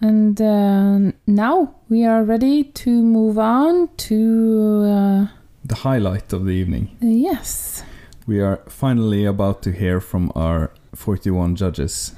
And 0.00 0.40
uh, 0.40 1.10
now 1.26 1.74
we 1.88 2.04
are 2.04 2.22
ready 2.22 2.62
to 2.62 2.90
move 3.02 3.38
on 3.38 3.88
to. 4.06 4.82
Uh, 4.84 5.26
The 5.64 5.74
highlight 5.74 6.32
of 6.32 6.44
the 6.44 6.52
evening. 6.52 6.96
yes. 7.00 7.82
We 8.28 8.40
are 8.40 8.60
finally 8.68 9.24
about 9.26 9.62
to 9.62 9.72
hear 9.72 10.00
from 10.00 10.30
our 10.36 10.70
41 10.94 11.56
judges. 11.56 12.14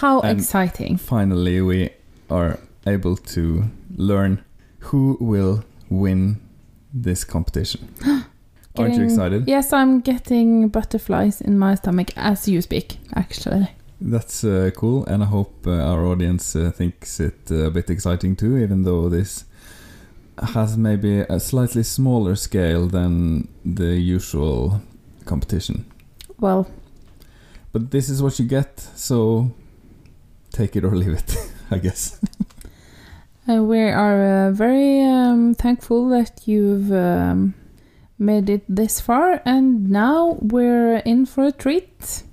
How 0.00 0.20
And- 0.20 0.38
exciting. 0.38 0.98
Finally, 0.98 1.60
we 1.62 1.90
are 2.30 2.58
able 2.86 3.16
to 3.34 3.64
learn 3.96 4.38
who 4.90 5.16
will 5.20 5.64
win 5.90 6.36
this 7.02 7.24
competition. 7.24 7.88
Aren't 8.78 8.94
you 8.94 9.02
excited? 9.04 9.48
Yes, 9.48 9.72
I'm 9.72 10.00
getting 10.00 10.68
butterflies 10.68 11.40
in 11.40 11.58
my 11.58 11.74
stomach 11.74 12.10
as 12.16 12.46
you 12.48 12.62
speak, 12.62 12.98
actually. 13.16 13.68
That's 14.04 14.42
uh, 14.42 14.72
cool, 14.74 15.04
and 15.06 15.22
I 15.22 15.26
hope 15.26 15.64
uh, 15.64 15.70
our 15.70 16.04
audience 16.04 16.56
uh, 16.56 16.72
thinks 16.72 17.20
it 17.20 17.52
uh, 17.52 17.66
a 17.66 17.70
bit 17.70 17.88
exciting 17.88 18.34
too, 18.34 18.58
even 18.58 18.82
though 18.82 19.08
this 19.08 19.44
has 20.54 20.76
maybe 20.76 21.20
a 21.20 21.38
slightly 21.38 21.84
smaller 21.84 22.34
scale 22.34 22.88
than 22.88 23.46
the 23.64 23.94
usual 24.00 24.80
competition. 25.24 25.84
Well, 26.40 26.66
But 27.70 27.92
this 27.92 28.08
is 28.08 28.20
what 28.20 28.40
you 28.40 28.44
get, 28.44 28.80
so 28.80 29.52
take 30.50 30.74
it 30.74 30.84
or 30.84 30.96
leave 30.96 31.12
it, 31.12 31.36
I 31.70 31.78
guess. 31.78 32.20
uh, 33.48 33.62
we 33.62 33.80
are 33.82 34.48
uh, 34.48 34.50
very 34.50 35.00
um, 35.00 35.54
thankful 35.54 36.08
that 36.08 36.42
you've 36.46 36.90
um, 36.92 37.54
made 38.18 38.50
it 38.50 38.64
this 38.68 39.00
far, 39.00 39.40
and 39.44 39.88
now 39.90 40.38
we're 40.40 40.96
in 41.04 41.24
for 41.24 41.44
a 41.44 41.52
treat. 41.52 42.24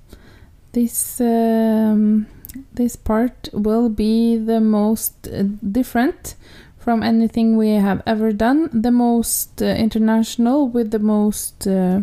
This 0.72 1.20
um, 1.20 2.26
this 2.72 2.96
part 2.96 3.48
will 3.52 3.88
be 3.88 4.36
the 4.36 4.60
most 4.60 5.28
uh, 5.28 5.44
different 5.70 6.36
from 6.78 7.02
anything 7.02 7.56
we 7.56 7.70
have 7.70 8.02
ever 8.06 8.32
done, 8.32 8.70
the 8.72 8.90
most 8.90 9.62
uh, 9.62 9.66
international, 9.66 10.68
with 10.68 10.90
the 10.90 10.98
most 10.98 11.66
uh, 11.66 12.00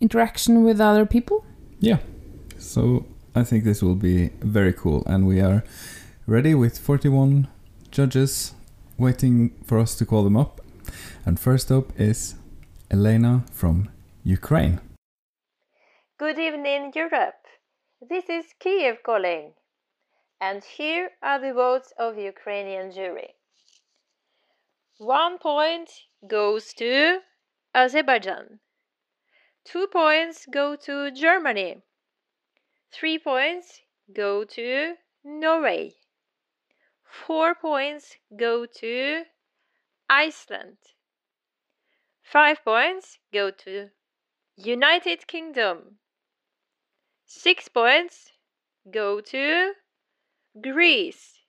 interaction 0.00 0.62
with 0.64 0.80
other 0.80 1.06
people. 1.06 1.44
Yeah. 1.80 1.98
So 2.58 3.06
I 3.34 3.44
think 3.44 3.64
this 3.64 3.82
will 3.82 3.96
be 3.96 4.30
very 4.40 4.72
cool, 4.72 5.02
and 5.06 5.26
we 5.26 5.40
are 5.40 5.64
ready 6.26 6.54
with 6.54 6.78
41 6.78 7.48
judges 7.90 8.54
waiting 8.98 9.52
for 9.64 9.78
us 9.78 9.96
to 9.96 10.06
call 10.06 10.22
them 10.22 10.36
up. 10.36 10.60
And 11.26 11.38
first 11.38 11.72
up 11.72 11.92
is 11.98 12.36
Elena 12.90 13.44
from 13.52 13.88
Ukraine. 14.22 14.80
Good 16.18 16.38
evening, 16.38 16.92
Europe. 16.94 17.41
This 18.08 18.28
is 18.28 18.52
Kiev 18.58 19.04
calling. 19.04 19.54
And 20.40 20.64
here 20.64 21.12
are 21.22 21.38
the 21.38 21.52
votes 21.52 21.92
of 21.96 22.18
Ukrainian 22.18 22.90
jury. 22.90 23.36
One 24.98 25.38
point 25.38 25.88
goes 26.26 26.74
to 26.74 27.20
Azerbaijan. 27.72 28.58
Two 29.64 29.86
points 29.86 30.46
go 30.52 30.74
to 30.74 31.12
Germany. 31.12 31.82
Three 32.90 33.20
points 33.20 33.82
go 34.12 34.42
to 34.46 34.96
Norway. 35.22 35.92
Four 37.04 37.54
points 37.54 38.16
go 38.36 38.66
to 38.66 39.22
Iceland. 40.10 40.78
Five 42.20 42.64
points 42.64 43.20
go 43.32 43.52
to 43.52 43.90
United 44.56 45.28
Kingdom. 45.28 46.00
Six 47.34 47.66
points 47.68 48.30
go 48.90 49.22
to 49.22 49.72
Greece. 50.60 51.40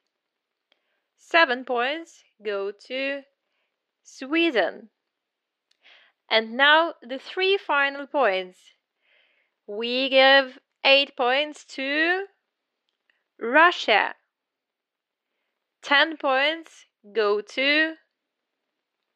Seven 1.17 1.65
points 1.65 2.24
go 2.41 2.72
to 2.88 3.24
Sweden. 4.02 4.89
And 6.32 6.54
now 6.54 6.93
the 7.02 7.19
three 7.19 7.58
final 7.58 8.08
points. 8.08 8.60
We 9.67 10.08
give 10.08 10.58
eight 10.86 11.17
points 11.17 11.65
to 11.76 12.28
Russia. 13.38 14.15
Ten 15.82 16.15
points 16.15 16.86
go 17.12 17.41
to 17.41 17.96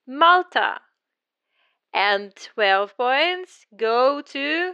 Malta. 0.06 0.82
And 1.94 2.36
12 2.36 2.98
points 2.98 3.66
go 3.76 4.22
to 4.22 4.74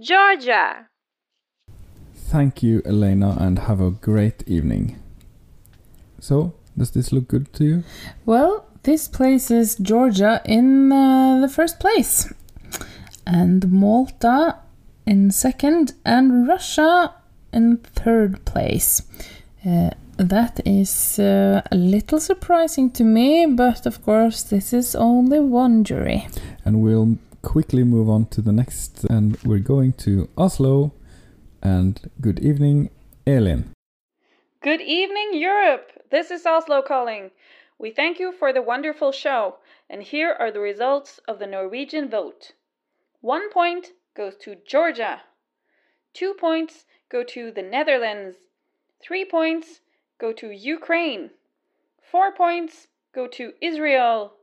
Georgia. 0.00 0.86
Thank 2.14 2.62
you, 2.62 2.82
Elena, 2.84 3.36
and 3.40 3.58
have 3.58 3.80
a 3.80 3.90
great 3.90 4.44
evening. 4.46 4.96
So, 6.20 6.54
does 6.76 6.92
this 6.92 7.10
look 7.10 7.26
good 7.26 7.52
to 7.54 7.64
you? 7.64 7.84
Well, 8.24 8.66
this 8.84 9.08
places 9.08 9.74
Georgia 9.76 10.40
in 10.44 10.92
uh, 10.92 11.40
the 11.40 11.48
first 11.48 11.80
place, 11.80 12.32
and 13.26 13.72
Malta 13.72 14.56
in 15.04 15.30
second, 15.32 15.94
and 16.04 16.46
Russia 16.46 17.14
in 17.52 17.78
third 17.78 18.44
place. 18.44 19.02
Uh, 19.66 19.90
that 20.16 20.60
is 20.64 21.18
uh, 21.18 21.62
a 21.72 21.76
little 21.76 22.20
surprising 22.20 22.90
to 22.90 23.04
me, 23.04 23.46
but 23.46 23.86
of 23.86 24.04
course, 24.04 24.42
this 24.42 24.72
is 24.72 24.94
only 24.94 25.40
one 25.40 25.82
jury. 25.82 26.28
And 26.64 26.82
we'll 26.82 27.18
quickly 27.48 27.82
move 27.82 28.10
on 28.10 28.26
to 28.26 28.42
the 28.42 28.52
next, 28.52 29.04
and 29.04 29.42
we're 29.42 29.58
going 29.58 29.94
to 29.94 30.28
Oslo. 30.36 30.92
And 31.62 32.10
good 32.20 32.40
evening, 32.40 32.90
Elin. 33.26 33.72
Good 34.60 34.82
evening, 34.82 35.30
Europe! 35.32 35.90
This 36.10 36.30
is 36.30 36.44
Oslo 36.44 36.82
calling. 36.82 37.30
We 37.78 37.90
thank 37.90 38.18
you 38.18 38.32
for 38.32 38.52
the 38.52 38.60
wonderful 38.60 39.12
show, 39.12 39.56
and 39.88 40.02
here 40.02 40.36
are 40.38 40.50
the 40.50 40.60
results 40.60 41.20
of 41.26 41.38
the 41.38 41.46
Norwegian 41.46 42.10
vote. 42.10 42.52
One 43.22 43.50
point 43.50 43.92
goes 44.14 44.36
to 44.42 44.56
Georgia. 44.66 45.22
Two 46.12 46.34
points 46.34 46.84
go 47.08 47.24
to 47.24 47.50
the 47.50 47.62
Netherlands. 47.62 48.36
Three 49.00 49.24
points 49.24 49.80
go 50.18 50.34
to 50.34 50.50
Ukraine. 50.50 51.30
Four 52.02 52.30
points 52.30 52.88
go 53.14 53.26
to 53.26 53.54
Israel. 53.62 54.34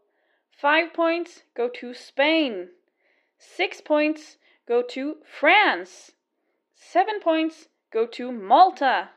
Five 0.49 0.91
points 0.91 1.43
go 1.55 1.69
to 1.69 1.93
Spain. 1.93 2.69
Six 3.55 3.81
points 3.81 4.37
go 4.67 4.81
to 4.89 5.17
France. 5.39 6.11
Seven 6.75 7.19
points 7.21 7.67
go 7.91 8.05
to 8.07 8.31
Malta. 8.31 9.09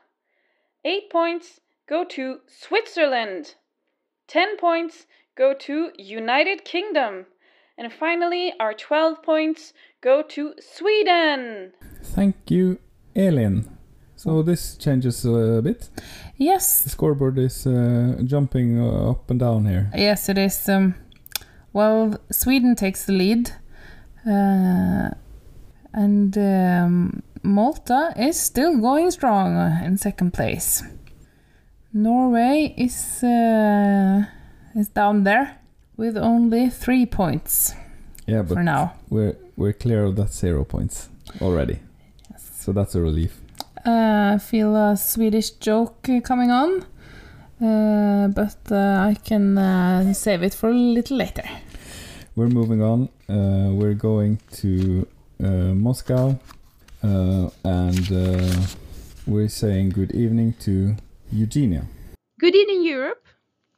Eight 0.85 1.09
points 1.09 1.59
go 1.87 2.03
to 2.05 2.39
Switzerland. 2.47 3.55
Ten 4.27 4.57
points 4.57 5.05
go 5.35 5.53
to 5.53 5.91
United 5.97 6.63
Kingdom. 6.65 7.25
And 7.77 7.91
finally, 7.93 8.53
our 8.59 8.73
12 8.73 9.23
points 9.23 9.73
go 10.01 10.21
to 10.21 10.53
Sweden. 10.59 11.71
Thank 12.03 12.35
you, 12.51 12.77
Elin. 13.15 13.77
So 14.17 14.41
this 14.43 14.75
changes 14.75 15.23
a 15.23 15.61
bit. 15.63 15.89
Yes, 16.35 16.81
The 16.81 16.89
scoreboard 16.89 17.37
is 17.39 17.65
uh, 17.65 18.17
jumping 18.25 18.79
uh, 18.81 19.11
up 19.11 19.31
and 19.31 19.39
down 19.39 19.65
here. 19.65 19.89
yes, 19.95 20.27
it 20.27 20.37
is. 20.37 20.67
Um, 20.67 20.95
well, 21.71 22.17
Sweden 22.31 22.75
takes 22.75 23.05
the 23.05 23.13
lead, 23.13 23.51
and 24.25 25.15
um, 26.37 27.23
Malta 27.43 28.13
is 28.17 28.39
still 28.39 28.77
going 28.79 29.11
strong 29.11 29.55
uh, 29.55 29.81
in 29.85 29.97
second 29.97 30.33
place. 30.33 30.83
Norway 31.93 32.73
is 32.77 33.23
uh, 33.23 34.23
is 34.75 34.89
down 34.89 35.23
there 35.23 35.57
with 35.97 36.17
only 36.17 36.69
three 36.69 37.05
points 37.05 37.73
Yeah, 38.27 38.43
but 38.43 38.53
for 38.55 38.63
now. 38.63 38.93
we're 39.09 39.35
we're 39.57 39.73
clear 39.73 40.03
of 40.05 40.15
that 40.15 40.31
zero 40.31 40.63
points 40.63 41.09
already. 41.41 41.79
Yes. 42.31 42.49
So 42.59 42.71
that's 42.71 42.95
a 42.95 43.01
relief. 43.01 43.39
Uh, 43.85 44.33
I 44.35 44.37
feel 44.39 44.75
a 44.75 44.95
Swedish 44.97 45.51
joke 45.51 46.07
uh, 46.09 46.19
coming 46.21 46.51
on, 46.51 46.85
uh, 47.61 48.27
but 48.27 48.57
uh, 48.71 49.09
I 49.09 49.15
can 49.23 49.57
uh, 49.57 50.13
save 50.13 50.43
it 50.43 50.53
for 50.53 50.69
a 50.69 50.73
little 50.73 51.17
later. 51.17 51.43
We're 52.35 52.49
moving 52.49 52.81
on. 52.83 53.09
Uh, 53.29 53.69
we're 53.73 53.93
going 53.93 54.39
to 54.51 55.07
uh, 55.43 55.75
Moscow, 55.75 56.39
uh, 57.03 57.49
and 57.63 58.11
uh, 58.11 58.65
we're 59.27 59.47
saying 59.47 59.89
good 59.89 60.11
evening 60.13 60.55
to 60.59 60.95
Eugenia. 61.31 61.85
Good 62.39 62.55
evening, 62.55 62.83
Europe. 62.83 63.23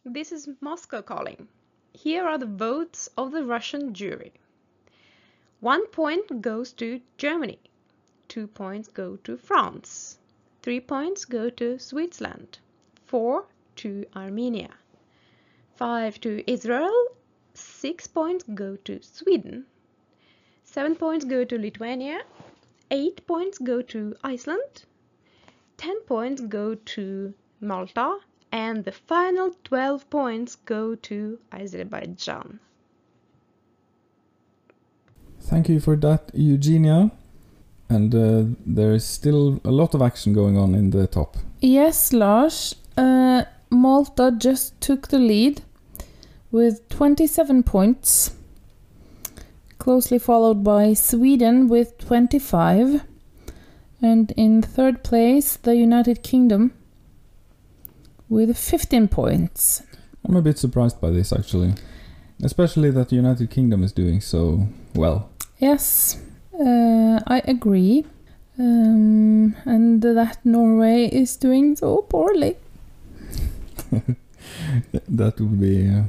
This 0.06 0.32
is 0.32 0.48
Moscow 0.62 1.02
calling. 1.02 1.50
Here 1.92 2.24
are 2.26 2.38
the 2.38 2.46
votes 2.46 3.10
of 3.18 3.34
the 3.34 3.44
Russian 3.44 3.94
jury. 3.94 4.32
One 5.60 5.86
point 5.88 6.42
goes 6.42 6.72
to 6.74 7.02
Germany. 7.18 7.60
Two 8.30 8.48
points 8.48 8.88
go 8.88 9.18
to 9.18 9.36
France. 9.36 10.18
Three 10.62 10.80
points 10.80 11.26
go 11.26 11.50
to 11.50 11.78
Switzerland. 11.78 12.60
Four 13.06 13.48
to 13.76 14.06
Armenia. 14.16 14.70
Five 15.76 16.22
to 16.22 16.50
Israel. 16.50 17.18
Six 17.82 18.06
points 18.06 18.44
go 18.54 18.76
to 18.86 19.00
Sweden. 19.02 19.66
Seven 20.64 20.96
points 20.96 21.26
go 21.26 21.44
to 21.44 21.58
Lithuania. 21.58 22.20
Eight 22.92 23.26
points 23.26 23.58
go 23.58 23.82
to 23.82 24.16
Iceland. 24.24 24.86
10 25.78 26.02
points 26.02 26.42
go 26.42 26.76
to 26.76 27.34
Malta 27.60 28.20
and 28.52 28.86
the 28.86 28.92
final 28.92 29.56
12 29.64 30.08
points 30.12 30.58
go 30.58 30.94
to 30.94 31.40
Azerbaijan. 31.52 32.60
Thank 35.40 35.68
you 35.68 35.80
for 35.80 35.96
that, 35.96 36.30
Eugenia. 36.36 37.10
And 37.90 38.14
uh, 38.14 38.44
there 38.64 38.94
is 38.94 39.06
still 39.06 39.60
a 39.66 39.72
lot 39.72 39.96
of 39.96 40.04
action 40.04 40.34
going 40.34 40.56
on 40.56 40.76
in 40.76 40.92
the 40.92 41.08
top. 41.08 41.36
Yes, 41.62 42.14
Lars. 42.14 42.76
Uh, 42.96 43.46
Malta 43.72 44.32
just 44.38 44.80
took 44.82 45.08
the 45.08 45.18
lead 45.18 45.64
with 46.52 46.88
27 46.90 47.64
points, 47.64 48.36
closely 49.78 50.20
followed 50.20 50.64
by 50.64 50.94
Sweden 50.94 51.68
with 51.68 51.98
25. 51.98 53.04
And 54.02 54.32
in 54.32 54.62
third 54.62 55.04
place, 55.04 55.56
the 55.56 55.76
United 55.76 56.24
Kingdom 56.24 56.74
with 58.30 58.58
15 58.58 59.08
points. 59.08 59.84
I'm 60.26 60.36
a 60.36 60.42
bit 60.42 60.58
surprised 60.58 61.00
by 61.02 61.10
this 61.10 61.34
actually, 61.34 61.74
especially 62.44 62.92
that 62.92 63.10
the 63.10 63.16
United 63.16 63.50
Kingdom 63.50 63.84
is 63.84 63.92
doing 63.92 64.22
so 64.22 64.68
well. 64.96 65.30
Yes, 65.60 66.20
uh, 66.60 67.20
I 67.28 67.42
agree. 67.46 68.06
Um, 68.60 69.56
and 69.66 70.02
that 70.02 70.40
Norway 70.44 71.06
is 71.06 71.36
doing 71.38 71.76
so 71.76 72.02
poorly. 72.04 72.58
that 75.10 75.40
would 75.40 75.60
be. 75.60 75.90
Uh, 75.90 76.04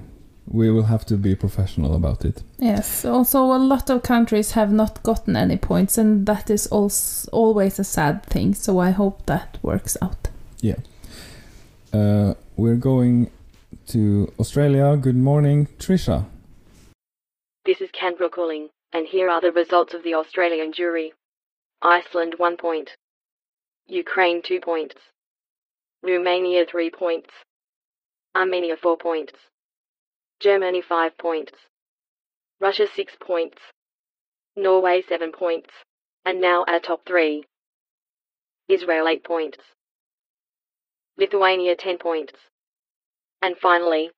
we 0.52 0.70
will 0.70 0.84
have 0.84 1.04
to 1.06 1.16
be 1.16 1.34
professional 1.34 1.94
about 1.94 2.24
it. 2.24 2.42
Yes, 2.58 3.04
also 3.04 3.40
a 3.44 3.58
lot 3.58 3.88
of 3.88 4.02
countries 4.02 4.52
have 4.52 4.70
not 4.70 5.02
gotten 5.02 5.34
any 5.34 5.56
points, 5.56 5.96
and 5.96 6.26
that 6.26 6.50
is 6.50 6.66
also 6.66 7.30
always 7.32 7.78
a 7.78 7.84
sad 7.84 8.24
thing. 8.26 8.54
So 8.54 8.78
I 8.78 8.90
hope 8.90 9.26
that 9.26 9.58
works 9.62 9.96
out. 10.02 10.28
Yeah. 10.60 10.76
Uh, 11.92 12.34
we're 12.56 12.76
going 12.76 13.30
to 13.88 14.32
Australia. 14.38 14.96
Good 14.96 15.16
morning, 15.16 15.68
Trisha. 15.78 16.26
This 17.64 17.80
is 17.80 17.90
Canberra 17.92 18.28
calling, 18.28 18.68
and 18.92 19.06
here 19.06 19.30
are 19.30 19.40
the 19.40 19.52
results 19.52 19.94
of 19.94 20.02
the 20.02 20.14
Australian 20.14 20.72
jury. 20.72 21.14
Iceland 21.80 22.34
1 22.36 22.56
point. 22.58 22.90
Ukraine 23.86 24.42
2 24.42 24.60
points. 24.60 24.96
Romania 26.02 26.64
3 26.70 26.90
points. 26.90 27.30
Armenia 28.36 28.76
4 28.80 28.96
points. 28.96 29.32
Germany 30.42 30.82
5 30.86 31.16
points. 31.18 31.52
Russia 32.60 32.86
6 32.94 33.12
points. 33.24 33.58
Norway 34.56 35.02
7 35.08 35.30
points. 35.32 35.70
And 36.24 36.40
now 36.40 36.64
our 36.66 36.80
top 36.80 37.06
3. 37.06 37.44
Israel 38.68 39.06
8 39.08 39.24
points. 39.24 39.58
Lithuania 41.16 41.76
10 41.76 41.98
points. 41.98 42.32
And 43.40 43.56
finally, 43.56 44.10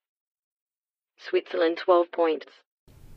Switzerland 1.17 1.77
12 1.77 2.11
points. 2.11 2.47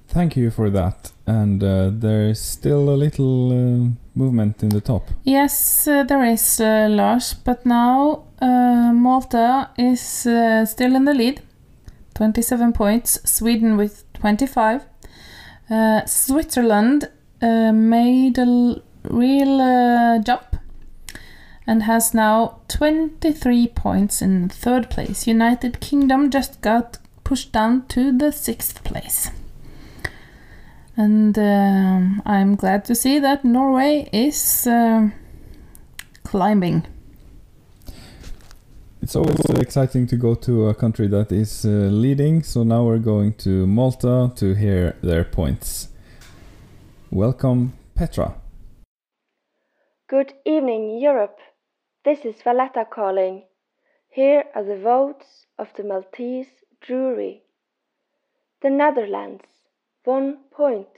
Thank 0.08 0.36
you 0.36 0.50
for 0.50 0.70
that. 0.70 1.12
And 1.26 1.62
uh, 1.62 1.90
there's 1.92 2.40
still 2.40 2.88
a 2.88 2.96
little 2.96 3.52
uh, 3.52 3.90
movement 4.14 4.62
in 4.62 4.70
the 4.70 4.80
top. 4.80 5.02
Yes, 5.22 5.86
uh, 5.86 6.02
there 6.04 6.24
is, 6.24 6.60
uh, 6.60 6.88
Lars, 6.90 7.34
but 7.34 7.66
now 7.66 8.24
uh, 8.40 8.92
Malta 8.94 9.70
is 9.76 10.26
uh, 10.26 10.64
still 10.64 10.96
in 10.96 11.04
the 11.04 11.14
lead. 11.14 11.42
27 12.18 12.72
points, 12.72 13.20
Sweden 13.30 13.76
with 13.76 14.12
25. 14.14 14.84
Uh, 15.70 16.04
Switzerland 16.04 17.08
uh, 17.40 17.70
made 17.70 18.36
a 18.38 18.82
real 19.04 19.60
uh, 19.60 20.18
jump 20.18 20.56
and 21.64 21.84
has 21.84 22.12
now 22.14 22.58
23 22.66 23.68
points 23.68 24.20
in 24.20 24.48
third 24.48 24.90
place. 24.90 25.28
United 25.28 25.78
Kingdom 25.78 26.28
just 26.28 26.60
got 26.60 26.98
pushed 27.22 27.52
down 27.52 27.86
to 27.86 28.10
the 28.10 28.32
sixth 28.32 28.82
place. 28.82 29.30
And 30.96 31.38
um, 31.38 32.20
I'm 32.26 32.56
glad 32.56 32.84
to 32.86 32.96
see 32.96 33.20
that 33.20 33.44
Norway 33.44 34.10
is 34.12 34.66
um 34.66 35.12
climbing. 36.24 36.84
It's 39.00 39.14
always 39.14 39.38
exciting 39.50 40.08
to 40.08 40.16
go 40.16 40.34
to 40.34 40.66
a 40.66 40.74
country 40.74 41.06
that 41.08 41.30
is 41.30 41.64
uh, 41.64 41.68
leading, 41.68 42.42
so 42.42 42.64
now 42.64 42.84
we're 42.84 42.98
going 42.98 43.34
to 43.34 43.66
Malta 43.66 44.32
to 44.34 44.54
hear 44.54 44.96
their 45.02 45.24
points. 45.24 45.88
Welcome, 47.10 47.74
Petra. 47.94 48.34
Good 50.08 50.32
evening, 50.44 50.98
Europe. 51.00 51.38
This 52.04 52.24
is 52.24 52.42
Valletta 52.42 52.84
calling. 52.92 53.44
Here 54.10 54.44
are 54.54 54.64
the 54.64 54.78
votes 54.78 55.46
of 55.58 55.68
the 55.76 55.84
Maltese 55.84 56.64
jury. 56.82 57.44
The 58.62 58.70
Netherlands, 58.70 59.44
one 60.04 60.38
point. 60.50 60.88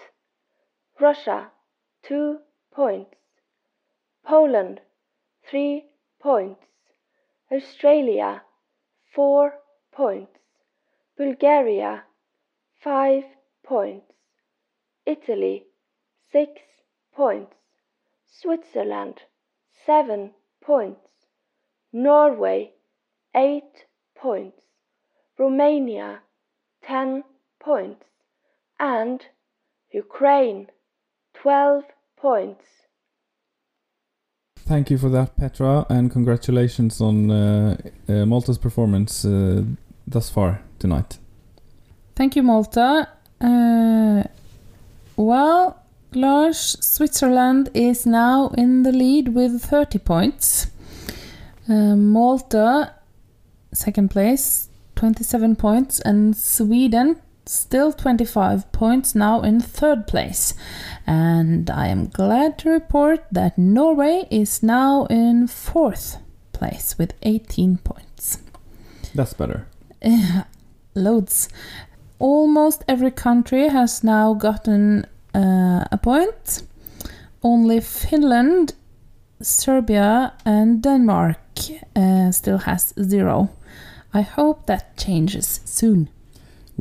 Russia, 0.99 1.51
two 2.03 2.39
points. 2.73 3.15
Poland, 4.25 4.81
three 5.49 5.85
points. 6.21 6.70
Australia, 7.53 8.43
four 9.13 9.55
points. 9.93 10.39
Bulgaria, 11.17 12.05
five 12.81 13.25
points. 13.65 14.13
Italy, 15.05 15.67
six 16.31 16.61
points. 17.13 17.57
Switzerland, 18.27 19.23
seven 19.85 20.31
points. 20.63 21.11
Norway, 21.93 22.73
eight 23.35 23.85
points. 24.15 24.63
Romania, 25.37 26.21
ten 26.83 27.25
points. 27.59 28.07
And 28.79 29.27
Ukraine, 29.91 30.69
twelve 31.35 31.85
points. 32.17 32.65
Thank 34.71 34.89
you 34.89 34.99
for 34.99 35.09
that, 35.09 35.37
Petra, 35.37 35.85
and 35.89 36.13
congratulations 36.13 37.01
on 37.01 37.29
uh, 37.29 37.77
uh, 38.09 38.25
Malta's 38.25 38.57
performance 38.57 39.25
uh, 39.25 39.65
thus 40.07 40.31
far 40.31 40.63
tonight. 40.79 41.19
Thank 42.15 42.37
you, 42.37 42.45
Malta. 42.45 43.09
Uh, 43.41 44.23
well, 45.17 45.83
Lars, 46.15 46.77
Switzerland 46.81 47.69
is 47.75 48.07
now 48.07 48.51
in 48.57 48.85
the 48.85 48.93
lead 48.93 49.35
with 49.35 49.61
30 49.61 49.99
points. 49.99 50.69
Uh, 51.69 51.97
Malta, 51.97 52.95
second 53.73 54.13
place, 54.13 54.69
27 54.95 55.57
points, 55.57 55.99
and 55.99 56.37
Sweden, 56.37 57.21
still 57.51 57.93
25 57.93 58.71
points, 58.73 59.15
now 59.15 59.43
in 59.43 59.61
third 59.61 60.07
place. 60.07 60.55
And 61.07 61.69
I 61.69 61.89
am 61.89 62.09
glad 62.09 62.59
to 62.61 62.71
report 62.71 63.25
that 63.33 63.59
Norway 63.59 64.27
is 64.31 64.63
now 64.63 65.07
in 65.07 65.49
fourth 65.49 66.19
place 66.53 66.97
with 66.97 67.15
18 67.23 67.79
points. 67.79 68.39
That's 69.15 69.33
better. 69.33 69.67
Loads. 70.95 71.49
Almost 72.19 72.85
every 72.87 73.11
country 73.11 73.69
has 73.69 74.05
now 74.05 74.35
gotten 74.35 75.07
uh, 75.35 75.85
a 75.91 75.99
point. 76.01 76.63
Only 77.43 77.81
Finland, 77.81 78.75
Serbia, 79.41 80.35
and 80.45 80.83
Denmark 80.83 81.39
uh, 81.97 82.31
still 82.31 82.59
has 82.59 82.93
zero. 83.03 83.49
I 84.13 84.21
hope 84.21 84.67
that 84.67 84.97
changes 84.97 85.61
soon. 85.65 86.11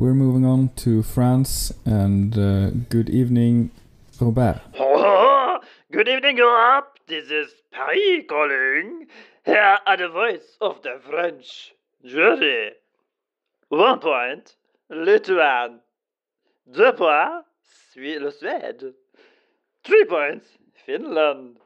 We're 0.00 0.14
moving 0.14 0.46
on 0.46 0.70
to 0.76 1.02
France, 1.02 1.74
and 1.84 2.32
uh, 2.32 2.70
good 2.88 3.10
evening, 3.10 3.70
Robert. 4.18 4.62
Good 5.92 6.08
evening, 6.08 6.38
Europe. 6.38 6.96
This 7.06 7.30
is 7.30 7.50
Paris 7.70 8.24
calling. 8.26 9.08
Here 9.44 9.76
are 9.86 9.96
the 9.98 10.08
voice 10.08 10.56
of 10.62 10.80
the 10.80 10.98
French 11.06 11.74
jury. 12.02 12.70
One 13.68 13.98
point, 13.98 14.56
Lithuania. 14.88 15.80
Deux 16.72 16.92
points, 16.92 17.44
Swe- 17.92 18.20
le 18.20 18.30
Suède. 18.30 18.94
Three 19.84 20.06
points, 20.06 20.46
Finland. 20.86 21.58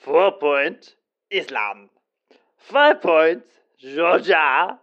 Four 0.00 0.32
points, 0.40 0.96
Islande. 1.30 1.90
Five 2.58 3.00
points, 3.00 3.46
Georgia. 3.78 4.80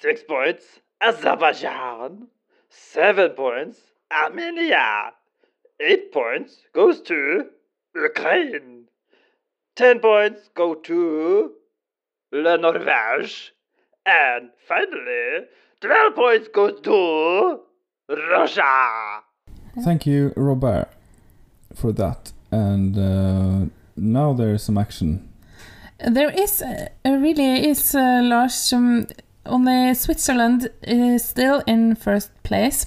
Six 0.00 0.24
points, 0.24 0.64
Azerbaijan. 1.00 2.28
Seven 2.68 3.30
points, 3.30 3.78
Armenia. 4.10 5.12
Eight 5.80 6.12
points 6.12 6.62
goes 6.74 7.00
to 7.02 7.46
Ukraine. 7.94 8.84
Ten 9.74 10.00
points 10.00 10.48
go 10.54 10.74
to 10.74 11.52
Le 12.32 12.58
Norvège. 12.58 13.50
And 14.06 14.50
finally, 14.66 15.46
12 15.80 16.14
points 16.14 16.48
goes 16.48 16.80
to 16.82 17.60
Russia. 18.08 19.22
Thank 19.84 20.06
you, 20.06 20.32
Robert, 20.36 20.88
for 21.74 21.92
that. 21.92 22.32
And 22.50 22.96
uh, 22.96 23.66
now 23.96 24.32
there 24.32 24.54
is 24.54 24.62
some 24.62 24.78
action. 24.78 25.28
There 25.98 26.30
is 26.30 26.62
uh, 26.62 26.88
really 27.04 27.68
is 27.68 27.94
uh, 27.94 28.20
Lars. 28.22 28.72
Um, 28.72 29.06
only 29.46 29.94
Switzerland 29.94 30.70
is 30.82 31.24
still 31.24 31.62
in 31.66 31.94
first 31.94 32.30
place 32.42 32.86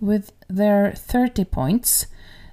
with 0.00 0.32
their 0.48 0.92
30 0.92 1.44
points. 1.44 2.06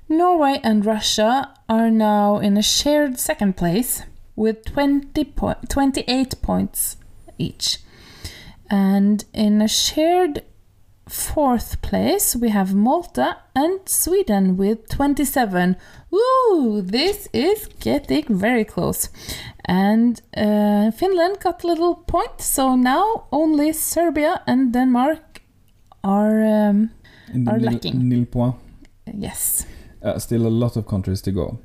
Norway 0.09 0.59
and 0.63 0.85
Russia 0.85 1.53
are 1.67 1.89
now 1.89 2.37
in 2.37 2.57
a 2.57 2.61
shared 2.61 3.19
second 3.19 3.57
place 3.57 4.03
with 4.35 4.65
20 4.65 5.23
po- 5.25 5.55
28 5.69 6.41
points 6.41 6.97
each. 7.37 7.79
And 8.69 9.23
in 9.33 9.61
a 9.61 9.67
shared 9.67 10.43
fourth 11.07 11.81
place, 11.81 12.35
we 12.35 12.49
have 12.49 12.73
Malta 12.73 13.37
and 13.55 13.79
Sweden 13.87 14.57
with 14.57 14.89
27. 14.89 15.75
Ooh, 16.13 16.81
this 16.83 17.27
is 17.33 17.67
getting 17.79 18.25
very 18.29 18.63
close. 18.63 19.09
And 19.65 20.21
uh, 20.35 20.91
Finland 20.91 21.39
got 21.41 21.63
a 21.63 21.67
little 21.67 21.95
point, 21.95 22.41
so 22.41 22.75
now 22.75 23.25
only 23.31 23.73
Serbia 23.73 24.41
and 24.47 24.73
Denmark 24.73 25.41
are 26.03 26.43
um, 26.43 26.91
are 27.47 27.57
nil, 27.57 27.71
lacking. 27.71 28.09
nil 28.09 28.25
point. 28.25 28.55
Yes. 29.05 29.65
Uh, 30.01 30.19
still 30.19 30.45
a 30.45 30.49
lot 30.49 30.75
of 30.75 30.85
countries 30.85 31.21
to 31.21 31.31
go. 31.31 31.59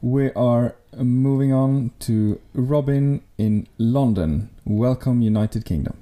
We 0.00 0.30
are 0.32 0.76
moving 0.96 1.52
on 1.52 1.90
to 2.00 2.38
Robin 2.54 3.22
in 3.38 3.66
London. 3.78 4.50
Welcome, 4.64 5.22
United 5.22 5.64
Kingdom. 5.64 5.96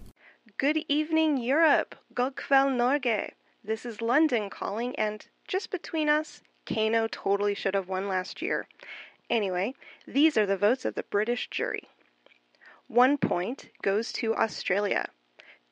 Good 0.62 0.84
evening, 0.86 1.38
Europe. 1.38 1.96
God 2.14 2.34
Norge. 2.76 3.32
This 3.64 3.84
is 3.84 4.00
London 4.00 4.48
calling, 4.48 4.94
and 4.94 5.26
just 5.48 5.72
between 5.72 6.08
us, 6.08 6.40
KEiiNO 6.66 7.10
totally 7.10 7.52
should 7.52 7.74
have 7.74 7.88
won 7.88 8.06
last 8.06 8.40
year. 8.40 8.68
Anyway, 9.28 9.74
these 10.06 10.36
are 10.36 10.46
the 10.46 10.56
votes 10.56 10.84
of 10.84 10.94
the 10.94 11.02
British 11.02 11.50
jury. 11.50 11.88
One 12.86 13.18
point 13.18 13.70
goes 13.82 14.12
to 14.12 14.36
Australia. 14.36 15.08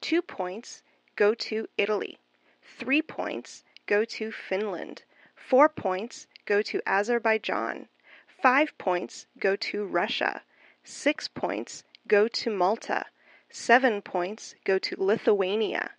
Two 0.01 0.23
points 0.23 0.83
go 1.15 1.35
to 1.35 1.69
Italy. 1.79 2.19
Three 2.61 3.01
points 3.01 3.63
go 3.87 4.05
to 4.05 4.33
Finland. 4.33 5.05
Four 5.37 5.69
points 5.69 6.27
go 6.47 6.63
to 6.63 6.83
Azerbaijan. 6.85 7.87
Five 8.27 8.77
points 8.77 9.27
go 9.39 9.55
to 9.55 9.85
Russia. 9.85 10.43
Six 10.83 11.29
points 11.29 11.85
go 12.09 12.27
to 12.27 12.51
Malta. 12.51 13.07
Seven 13.51 14.01
points 14.01 14.55
go 14.65 14.79
to 14.79 14.95
Lithuania. 14.99 15.91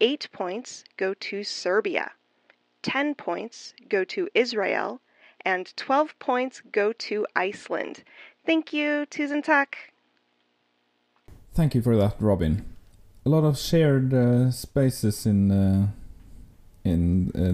Eight 0.00 0.28
points 0.32 0.84
go 0.96 1.14
to 1.14 1.42
Serbia. 1.42 2.12
Ten 2.82 3.14
points 3.14 3.74
go 3.88 4.04
to 4.04 4.28
Israel. 4.34 5.00
And 5.44 5.74
12 5.76 6.18
points 6.18 6.60
go 6.70 6.92
to 6.92 7.26
Iceland. 7.34 8.04
Thank 8.44 8.72
you, 8.74 9.06
Tusen 9.10 9.42
tack. 9.42 9.92
Thank 11.54 11.74
you 11.74 11.82
for 11.82 11.96
that, 11.96 12.16
Robin. 12.20 12.64
A 13.24 13.28
lot 13.28 13.44
of 13.44 13.58
shared 13.58 14.12
uh, 14.12 14.50
spaces 14.50 15.26
in 15.26 15.50
uh, 15.50 15.88
in 16.84 17.30
uh, 17.34 17.50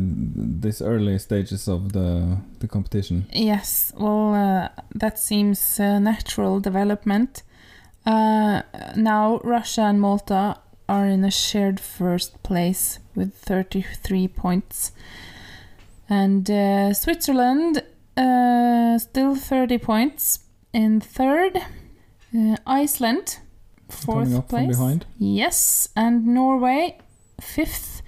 this 0.60 0.80
early 0.80 1.18
stages 1.18 1.68
of 1.68 1.92
the 1.92 2.38
the 2.60 2.68
competition. 2.68 3.26
Yes, 3.32 3.92
well, 3.96 4.34
uh, 4.34 4.68
that 4.94 5.18
seems 5.18 5.80
uh, 5.80 5.98
natural 5.98 6.60
development. 6.60 7.42
Uh, 8.06 8.62
now, 8.94 9.40
Russia 9.42 9.82
and 9.82 10.00
Malta 10.00 10.58
are 10.88 11.06
in 11.06 11.24
a 11.24 11.30
shared 11.30 11.80
first 11.80 12.42
place 12.42 13.00
with 13.14 13.34
33 13.34 14.28
points. 14.28 14.92
And 16.08 16.48
uh, 16.48 16.94
Switzerland, 16.94 17.82
uh, 18.16 18.98
still 18.98 19.34
30 19.34 19.78
points 19.78 20.40
in 20.72 21.00
third. 21.00 21.58
Uh, 22.36 22.56
Iceland, 22.66 23.38
fourth 23.88 24.26
Coming 24.26 24.36
up 24.38 24.48
from 24.50 24.66
place. 24.66 24.76
behind. 24.76 25.06
Yes, 25.18 25.88
and 25.96 26.26
Norway, 26.26 26.98
fifth 27.40 28.02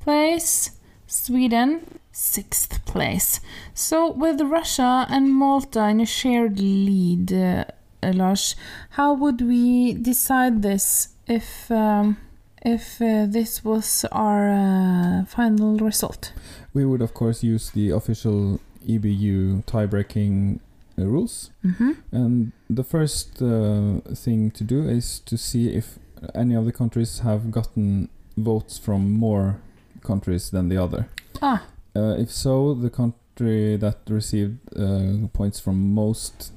place. 0.00 0.72
Sweden, 1.06 2.00
sixth 2.10 2.84
place. 2.86 3.40
So, 3.72 4.10
with 4.10 4.40
Russia 4.40 5.06
and 5.08 5.32
Malta 5.32 5.86
in 5.88 6.00
a 6.00 6.06
shared 6.06 6.58
lead, 6.58 7.32
uh, 7.32 7.64
Lars, 8.12 8.56
how 8.90 9.14
would 9.14 9.40
we 9.40 9.94
decide 9.94 10.62
this 10.62 11.08
if 11.26 11.70
um, 11.70 12.16
if 12.62 13.00
uh, 13.00 13.26
this 13.26 13.64
was 13.64 14.04
our 14.12 14.50
uh, 14.50 15.24
final 15.26 15.76
result? 15.78 16.32
We 16.72 16.84
would 16.84 17.02
of 17.02 17.14
course 17.14 17.42
use 17.42 17.70
the 17.70 17.90
official 17.90 18.60
EBU 18.86 19.64
tie-breaking 19.66 20.60
uh, 20.98 21.06
rules. 21.06 21.50
Mhm. 21.64 21.96
And 22.12 22.52
the 22.68 22.84
first 22.84 23.42
uh, 23.42 24.00
thing 24.14 24.50
to 24.52 24.64
do 24.64 24.88
is 24.88 25.20
to 25.20 25.36
see 25.36 25.74
if 25.74 25.98
any 26.34 26.54
of 26.54 26.64
the 26.64 26.72
countries 26.72 27.20
have 27.20 27.50
gotten 27.50 28.08
votes 28.36 28.78
from 28.78 29.12
more 29.12 29.56
countries 30.02 30.50
than 30.50 30.68
the 30.68 30.76
other. 30.76 31.08
Ah. 31.42 31.62
Uh, 31.96 32.16
if 32.18 32.30
so, 32.30 32.74
the 32.74 32.90
country 32.90 33.76
that 33.76 33.98
received 34.08 34.58
uh, 34.76 35.28
points 35.32 35.60
from 35.60 35.94
most 35.94 36.52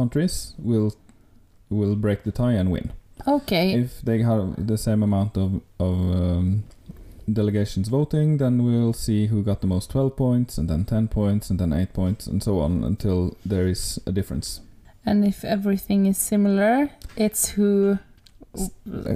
countries 0.00 0.34
will 0.58 0.90
will 1.70 1.96
break 1.96 2.20
the 2.28 2.32
tie 2.40 2.56
and 2.60 2.68
win. 2.70 2.86
Okay. 3.26 3.66
If 3.84 4.00
they 4.08 4.18
have 4.30 4.66
the 4.70 4.78
same 4.78 5.02
amount 5.08 5.36
of 5.36 5.50
of 5.78 5.96
um, 6.22 6.64
delegations 7.40 7.88
voting, 7.88 8.38
then 8.38 8.64
we'll 8.64 8.96
see 9.06 9.26
who 9.26 9.42
got 9.42 9.60
the 9.60 9.66
most 9.66 9.90
12 9.90 10.16
points, 10.16 10.58
and 10.58 10.68
then 10.70 10.84
10 10.84 11.08
points, 11.08 11.50
and 11.50 11.58
then 11.60 11.72
8 11.72 11.92
points, 11.92 12.26
and 12.26 12.42
so 12.42 12.60
on 12.60 12.84
until 12.84 13.36
there 13.44 13.66
is 13.68 14.00
a 14.06 14.12
difference. 14.12 14.60
And 15.04 15.24
if 15.24 15.44
everything 15.44 16.06
is 16.06 16.18
similar, 16.18 16.90
it's 17.16 17.50
who 17.50 17.98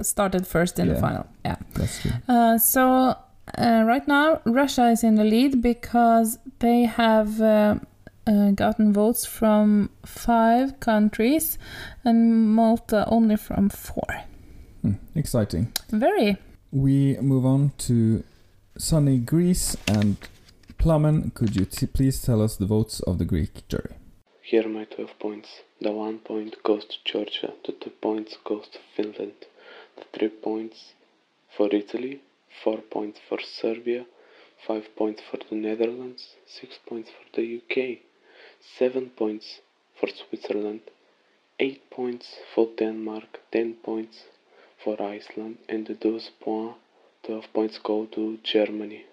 started 0.01 0.47
first 0.47 0.79
in 0.79 0.87
the 0.87 0.95
final. 0.95 1.25
Yeah. 1.45 1.57
That's 1.73 2.01
true. 2.01 2.11
Uh, 2.27 2.57
so 2.57 3.15
uh, 3.57 3.83
right 3.85 4.07
now, 4.07 4.41
Russia 4.45 4.89
is 4.89 5.03
in 5.03 5.15
the 5.15 5.23
lead 5.23 5.61
because 5.61 6.39
they 6.59 6.83
have 6.83 7.41
uh, 7.41 7.75
uh, 8.27 8.51
gotten 8.51 8.93
votes 8.93 9.25
from 9.25 9.89
five 10.05 10.79
countries, 10.79 11.57
and 12.03 12.53
Malta 12.55 13.05
only 13.07 13.37
from 13.37 13.69
four. 13.69 14.23
Hmm, 14.81 14.93
exciting. 15.15 15.73
Very. 15.89 16.37
We 16.71 17.17
move 17.17 17.45
on 17.45 17.71
to 17.79 18.23
sunny 18.77 19.17
Greece 19.17 19.77
and 19.87 20.17
Plumen. 20.77 21.33
Could 21.33 21.55
you 21.55 21.65
t- 21.65 21.85
please 21.85 22.21
tell 22.21 22.41
us 22.41 22.55
the 22.55 22.65
votes 22.65 22.99
of 23.01 23.17
the 23.17 23.25
Greek 23.25 23.67
jury? 23.67 23.95
Here 24.41 24.65
are 24.65 24.69
my 24.69 24.85
12 24.85 25.19
points. 25.19 25.49
The 25.81 25.91
1 25.91 26.19
point 26.19 26.61
goes 26.63 26.85
to 26.85 26.95
Georgia, 27.03 27.53
the 27.65 27.71
2 27.71 27.89
points 28.01 28.37
goes 28.43 28.67
to 28.73 28.79
Finland, 28.95 29.47
the 29.97 30.05
3 30.17 30.29
points 30.29 30.93
for 31.55 31.67
Italy, 31.73 32.21
4 32.63 32.77
points 32.89 33.19
for 33.27 33.39
Serbia, 33.41 34.05
5 34.67 34.95
points 34.95 35.21
for 35.29 35.39
the 35.49 35.55
Netherlands, 35.55 36.35
6 36.45 36.79
points 36.87 37.09
for 37.09 37.41
the 37.41 37.57
UK, 37.57 37.99
7 38.79 39.11
points 39.15 39.59
for 39.99 40.09
Switzerland, 40.09 40.81
8 41.59 41.89
points 41.89 42.35
for 42.53 42.69
Denmark, 42.77 43.39
10 43.51 43.75
points 43.83 44.23
for 44.83 45.01
Iceland, 45.01 45.57
and 45.69 45.87
those 46.01 46.31
12 46.41 46.41
points, 46.41 46.79
12 47.23 47.53
points 47.53 47.79
go 47.81 48.05
to 48.05 48.37
Germany. 48.43 49.05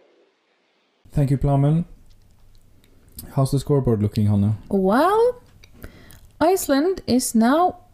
Thank 1.13 1.31
you, 1.31 1.39
Plumen. 1.39 1.85
How's 3.35 3.53
the 3.53 3.61
scoreboard 3.61 4.03
looking, 4.03 4.27
Hannah? 4.27 4.57
Well, 4.69 5.41
Iceland 6.41 7.03
is 7.07 7.35
now 7.35 7.85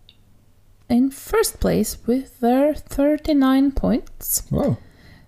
in 0.88 1.10
first 1.10 1.60
place 1.60 1.98
with 2.06 2.40
their 2.40 2.74
39 2.74 3.72
points. 3.72 4.44
Wow. 4.50 4.78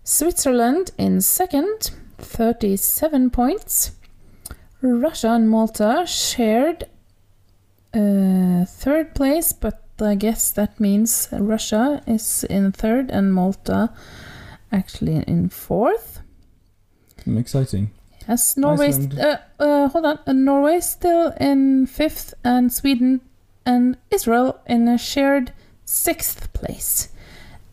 Switzerland 0.05 0.93
in 0.97 1.21
second, 1.21 1.91
37 2.17 3.31
points. 3.31 3.93
Russia 4.81 5.31
and 5.31 5.49
Malta 5.51 6.05
shared 6.07 6.85
uh, 7.93 8.65
third 8.65 9.15
place, 9.15 9.53
but 9.53 9.83
I 10.01 10.15
guess 10.15 10.51
that 10.53 10.79
means 10.79 11.29
Russia 11.33 12.03
is 12.07 12.45
in 12.45 12.73
third 12.73 13.11
and 13.11 13.33
Malta 13.33 13.91
actually 14.71 15.25
in 15.27 15.49
fourth. 15.49 16.21
Hmm, 17.25 17.39
exciting. 17.39 17.91
Yes, 18.29 18.57
Norway. 18.57 18.93
Uh, 19.19 19.37
uh, 19.59 19.89
hold 19.89 20.05
on. 20.05 20.19
Uh, 20.27 20.33
Norway 20.33 20.81
still 20.81 21.33
in 21.41 21.87
fifth, 21.87 22.35
and 22.45 22.73
Sweden 22.73 23.23
and 23.65 23.97
Israel 24.11 24.61
in 24.67 24.87
a 24.87 24.99
shared 24.99 25.53
sixth 25.85 26.53
place. 26.53 27.09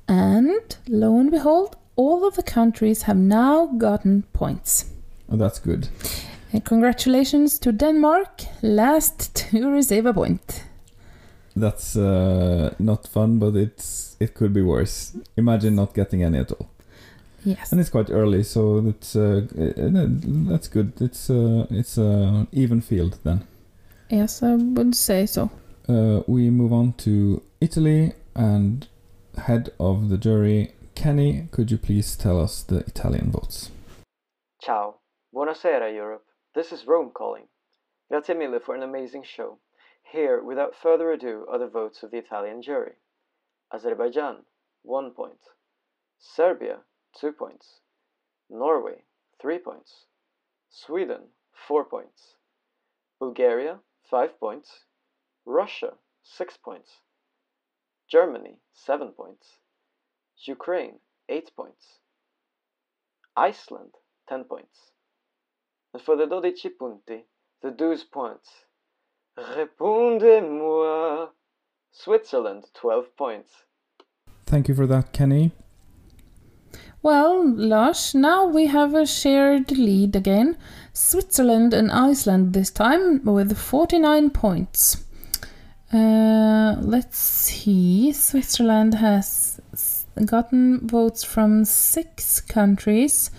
And 0.07 0.77
lo 0.87 1.19
and 1.19 1.29
behold, 1.29 1.75
all 1.95 2.25
of 2.25 2.35
the 2.35 2.43
countries 2.43 3.03
have 3.03 3.17
now 3.17 3.65
gotten 3.65 4.23
points. 4.33 4.85
Oh, 5.29 5.35
that's 5.35 5.59
good. 5.59 5.89
And 6.55 6.63
congratulations 6.63 7.59
to 7.59 7.73
Denmark, 7.73 8.43
last 8.61 9.35
to 9.51 9.69
receive 9.69 10.05
a 10.05 10.13
point. 10.13 10.63
That's 11.53 11.97
uh, 11.97 12.73
not 12.79 13.07
fun, 13.07 13.39
but 13.39 13.55
it's 13.57 14.15
it 14.21 14.33
could 14.35 14.53
be 14.53 14.61
worse. 14.61 15.17
Imagine 15.35 15.75
not 15.75 15.93
getting 15.93 16.23
any 16.23 16.39
at 16.39 16.51
all. 16.53 16.69
Yes. 17.43 17.71
And 17.71 17.81
it's 17.81 17.89
quite 17.89 18.09
early, 18.09 18.43
so 18.43 18.87
it's 18.87 19.17
uh, 19.17 19.41
uh, 19.57 20.07
that's 20.49 20.69
good. 20.69 20.93
It's 21.01 21.29
uh, 21.29 21.67
it's 21.69 21.97
uh, 21.97 22.45
even 22.53 22.79
field 22.81 23.19
then. 23.23 23.43
Yes, 24.09 24.41
I 24.41 24.55
would 24.55 24.95
say 24.95 25.25
so. 25.25 25.49
uh, 25.89 26.21
we 26.25 26.49
move 26.49 26.71
on 26.71 26.93
to 26.93 27.41
Italy 27.59 28.13
and 28.33 28.87
head 29.37 29.69
of 29.77 30.07
the 30.07 30.17
jury, 30.17 30.71
Kenny. 30.95 31.49
Could 31.51 31.69
you 31.69 31.77
please 31.77 32.15
tell 32.15 32.39
us 32.41 32.63
the 32.63 32.77
Italian 32.87 33.31
votes? 33.31 33.71
Ciao. 34.61 34.95
Buonasera, 35.33 35.93
Europe. 35.93 36.23
This 36.55 36.71
is 36.71 36.87
Rome 36.87 37.11
calling. 37.13 37.49
Grazie 38.09 38.33
mille 38.33 38.61
for 38.61 38.75
an 38.75 38.81
amazing 38.81 39.23
show. 39.23 39.59
Here, 40.09 40.41
without 40.41 40.73
further 40.73 41.11
ado, 41.11 41.45
are 41.49 41.59
the 41.59 41.67
votes 41.67 42.01
of 42.01 42.11
the 42.11 42.17
Italian 42.17 42.61
jury. 42.61 42.93
Azerbaijan, 43.73 44.45
1 44.83 45.11
point. 45.11 45.49
Serbia, 46.17 46.77
2 47.19 47.33
points. 47.33 47.81
Norway, 48.49 49.03
3 49.41 49.59
points. 49.59 50.05
Sweden, 50.69 51.23
4 51.67 51.83
points. 51.83 52.35
Bulgaria, 53.19 53.81
5 54.09 54.39
points. 54.39 54.85
Russia, 55.45 55.97
6 56.23 56.57
points. 56.63 57.01
Germany, 58.09 58.59
7 58.73 59.11
points. 59.11 59.59
Ukraine, 60.47 60.99
8 61.27 61.51
points. 61.53 61.99
Iceland, 63.35 63.95
10 64.29 64.45
points. 64.45 64.94
And 65.95 66.01
for 66.03 66.17
the 66.17 66.25
12 66.25 66.77
punti, 66.77 67.23
the 67.61 67.71
12 67.71 68.11
points. 68.11 68.49
Répondez-moi. 69.39 71.29
Switzerland, 71.89 72.65
12 72.73 73.15
points. 73.15 73.51
Thank 74.45 74.67
you 74.67 74.75
for 74.75 74.85
that, 74.87 75.13
Kenny. 75.13 75.53
Well, 77.01 77.49
Lars, 77.49 78.13
now 78.13 78.45
we 78.45 78.67
have 78.67 78.93
a 78.93 79.05
shared 79.05 79.71
lead 79.71 80.17
again. 80.17 80.57
Switzerland 80.91 81.73
and 81.73 81.89
Iceland 81.89 82.51
this 82.51 82.71
time 82.71 83.23
with 83.23 83.57
49 83.57 84.31
points. 84.31 85.05
Uh, 85.93 86.75
let's 86.81 87.17
see. 87.17 88.11
Switzerland 88.11 88.95
has 88.95 89.61
gotten 90.25 90.85
votes 90.85 91.23
from 91.23 91.63
six 91.63 92.41
countries, 92.41 93.31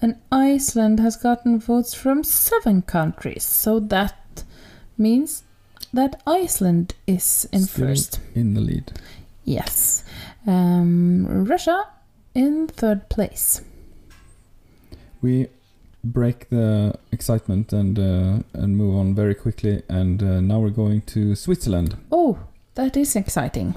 and 0.00 0.16
Iceland 0.30 1.00
has 1.00 1.16
gotten 1.16 1.58
votes 1.58 1.94
from 1.94 2.22
seven 2.24 2.82
countries. 2.82 3.42
So 3.44 3.80
that 3.80 4.44
means 4.96 5.42
that 5.92 6.20
Iceland 6.26 6.94
is 7.06 7.48
in 7.52 7.62
Still 7.62 7.86
first. 7.88 8.20
in 8.34 8.54
the 8.54 8.60
lead. 8.60 8.92
Yes. 9.44 10.04
Um, 10.46 11.26
Russia 11.46 11.86
in 12.34 12.68
third 12.68 13.08
place. 13.08 13.62
We 15.22 15.48
break 16.04 16.48
the 16.48 16.94
excitement 17.10 17.72
and 17.72 17.98
uh, 17.98 18.42
and 18.52 18.76
move 18.76 18.94
on 18.96 19.14
very 19.14 19.34
quickly. 19.34 19.82
And 19.88 20.22
uh, 20.22 20.40
now 20.40 20.60
we're 20.60 20.70
going 20.70 21.02
to 21.02 21.34
Switzerland. 21.34 21.96
Oh, 22.12 22.38
that 22.74 22.96
is 22.96 23.16
exciting. 23.16 23.74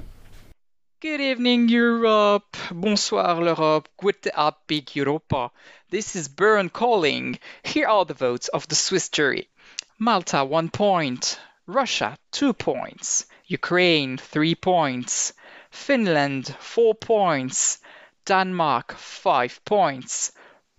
Good 1.02 1.20
evening, 1.20 1.68
Europe. 1.68 2.56
Bonsoir, 2.70 3.42
l'Europe. 3.42 3.90
Gute 3.98 4.28
Abend, 4.36 4.96
Europa. 4.96 5.50
This 5.90 6.16
is 6.16 6.28
Bern 6.28 6.70
calling. 6.70 7.40
Here 7.64 7.88
are 7.88 8.06
the 8.06 8.14
votes 8.14 8.50
of 8.50 8.68
the 8.68 8.76
Swiss 8.76 9.10
jury 9.10 9.50
Malta, 9.98 10.46
one 10.46 10.70
point. 10.70 11.40
Russia, 11.66 12.20
two 12.30 12.54
points. 12.54 13.26
Ukraine, 13.48 14.20
three 14.20 14.54
points. 14.54 15.34
Finland, 15.72 16.56
four 16.60 16.94
points. 16.94 17.80
Denmark, 18.26 18.92
five 18.92 19.60
points. 19.66 20.32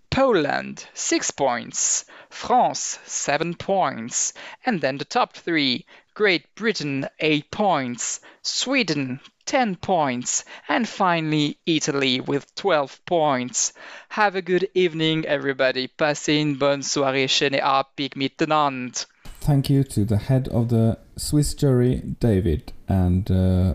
Poland, 0.09 0.87
six 0.93 1.31
points. 1.31 2.05
France, 2.29 2.97
seven 3.03 3.55
points. 3.55 4.33
And 4.65 4.79
then 4.79 4.99
the 4.99 5.05
top 5.05 5.33
three 5.33 5.85
Great 6.15 6.53
Britain, 6.55 7.07
eight 7.19 7.49
points. 7.49 8.19
Sweden, 8.43 9.19
10 9.45 9.77
points. 9.77 10.45
And 10.69 10.87
finally, 10.87 11.57
Italy 11.65 12.21
with 12.21 12.53
12 12.55 13.03
points. 13.05 13.73
Have 14.09 14.35
a 14.35 14.41
good 14.41 14.67
evening, 14.75 15.25
everybody. 15.25 15.87
Passez 15.87 16.39
une 16.39 16.55
bonne 16.55 16.81
soirée 16.81 17.27
chez 17.27 17.49
Apik 17.59 18.15
miteinander. 18.15 19.05
Thank 19.41 19.69
you 19.69 19.83
to 19.83 20.05
the 20.05 20.17
head 20.17 20.47
of 20.49 20.69
the 20.69 20.97
Swiss 21.17 21.53
jury, 21.53 22.01
David, 22.19 22.71
and 22.87 23.29
uh, 23.29 23.73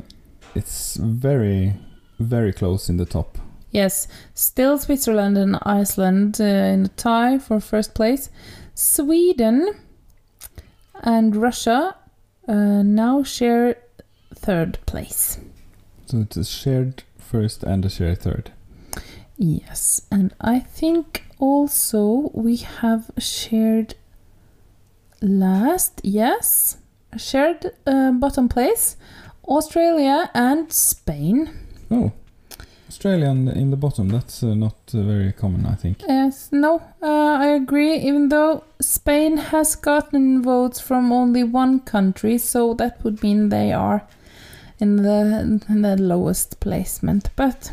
it's 0.55 0.97
very, 0.97 1.75
very 2.19 2.53
close 2.53 2.89
in 2.89 2.97
the 2.97 3.05
top. 3.05 3.37
Yes, 3.71 4.09
still 4.33 4.79
Switzerland 4.79 5.37
and 5.37 5.59
Iceland 5.63 6.41
uh, 6.41 6.45
in 6.45 6.87
a 6.87 6.89
tie 6.89 7.39
for 7.39 7.61
first 7.61 7.95
place. 7.95 8.31
Sweden 8.75 9.75
and 11.03 11.37
Russia 11.37 11.97
uh, 12.49 12.83
now 12.83 13.23
share 13.23 13.77
third 14.35 14.79
place. 14.87 15.39
So 16.07 16.21
it's 16.21 16.37
a 16.37 16.45
shared 16.45 17.05
first 17.19 17.63
and 17.63 17.85
a 17.85 17.91
shared 17.91 18.21
third. 18.23 18.53
Yes, 19.37 20.03
and 20.11 20.35
I 20.41 20.59
think 20.59 21.25
also 21.39 22.31
we 22.35 22.57
have 22.57 23.11
shared 23.19 23.95
last, 25.21 26.01
yes, 26.03 26.79
shared 27.17 27.73
uh, 27.87 28.13
bottom 28.13 28.49
place, 28.49 28.97
Australia 29.47 30.31
and 30.35 30.73
Spain. 30.73 31.51
Oh, 31.91 32.13
Australia 32.89 33.27
in 33.27 33.45
the, 33.45 33.53
in 33.53 33.71
the 33.71 33.77
bottom. 33.77 34.09
That's 34.09 34.43
uh, 34.43 34.55
not 34.55 34.77
uh, 34.95 35.03
very 35.03 35.33
common, 35.33 35.67
I 35.67 35.75
think. 35.75 36.03
Yes, 36.09 36.49
no, 36.53 36.83
uh, 37.03 37.39
I 37.41 37.49
agree. 37.49 37.97
Even 37.99 38.29
though 38.31 38.65
Spain 38.81 39.37
has 39.37 39.77
gotten 39.77 40.43
votes 40.43 40.81
from 40.81 41.13
only 41.13 41.45
one 41.45 41.81
country, 41.81 42.39
so 42.39 42.75
that 42.75 43.05
would 43.05 43.23
mean 43.23 43.51
they 43.51 43.73
are 43.73 44.03
in 44.81 44.97
the 44.97 45.61
in 45.69 45.83
the 45.83 45.97
lowest 45.97 46.61
placement. 46.61 47.31
But 47.37 47.73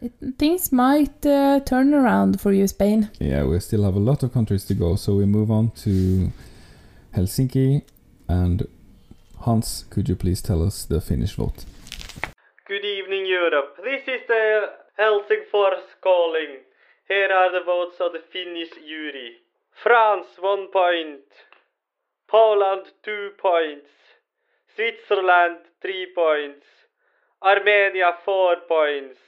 it, 0.00 0.12
things 0.38 0.70
might 0.70 1.26
uh, 1.26 1.60
turn 1.60 1.92
around 1.92 2.40
for 2.40 2.52
you, 2.52 2.68
Spain. 2.68 3.10
Yeah, 3.18 3.44
we 3.44 3.58
still 3.60 3.82
have 3.82 3.96
a 3.96 4.00
lot 4.00 4.22
of 4.22 4.32
countries 4.32 4.64
to 4.66 4.74
go, 4.74 4.96
so 4.96 5.16
we 5.16 5.26
move 5.26 5.50
on 5.50 5.70
to 5.82 6.30
Helsinki. 7.14 7.82
And 8.28 8.66
Hans, 9.40 9.84
could 9.90 10.08
you 10.08 10.16
please 10.16 10.42
tell 10.42 10.62
us 10.62 10.84
the 10.84 11.00
Finnish 11.00 11.34
vote? 11.34 11.64
Good 12.68 12.84
evening, 12.84 13.26
Europe. 13.26 13.76
This 13.84 14.02
is 14.08 14.26
the 14.26 14.72
Helsingfors 14.98 15.86
calling. 16.02 16.64
Here 17.06 17.30
are 17.30 17.52
the 17.52 17.64
votes 17.64 17.94
of 18.00 18.12
the 18.12 18.24
Finnish 18.32 18.70
jury. 18.84 19.36
France, 19.84 20.26
one 20.40 20.66
point. 20.72 21.30
Poland, 22.26 22.86
two 23.04 23.30
points. 23.38 23.86
Switzerland, 24.74 25.58
three 25.80 26.08
points. 26.12 26.66
Armenia, 27.40 28.14
four 28.24 28.56
points. 28.66 29.18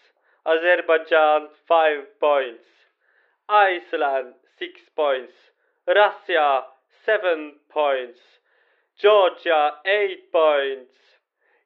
Azerbaijan, 0.45 1.47
five 1.69 2.19
points. 2.19 2.67
Iceland, 3.49 4.35
six 4.59 4.81
points. 4.97 5.35
Russia, 5.87 6.63
seven 7.07 7.53
points. 7.71 8.19
Georgia, 9.01 9.75
eight 9.87 10.33
points. 10.33 10.91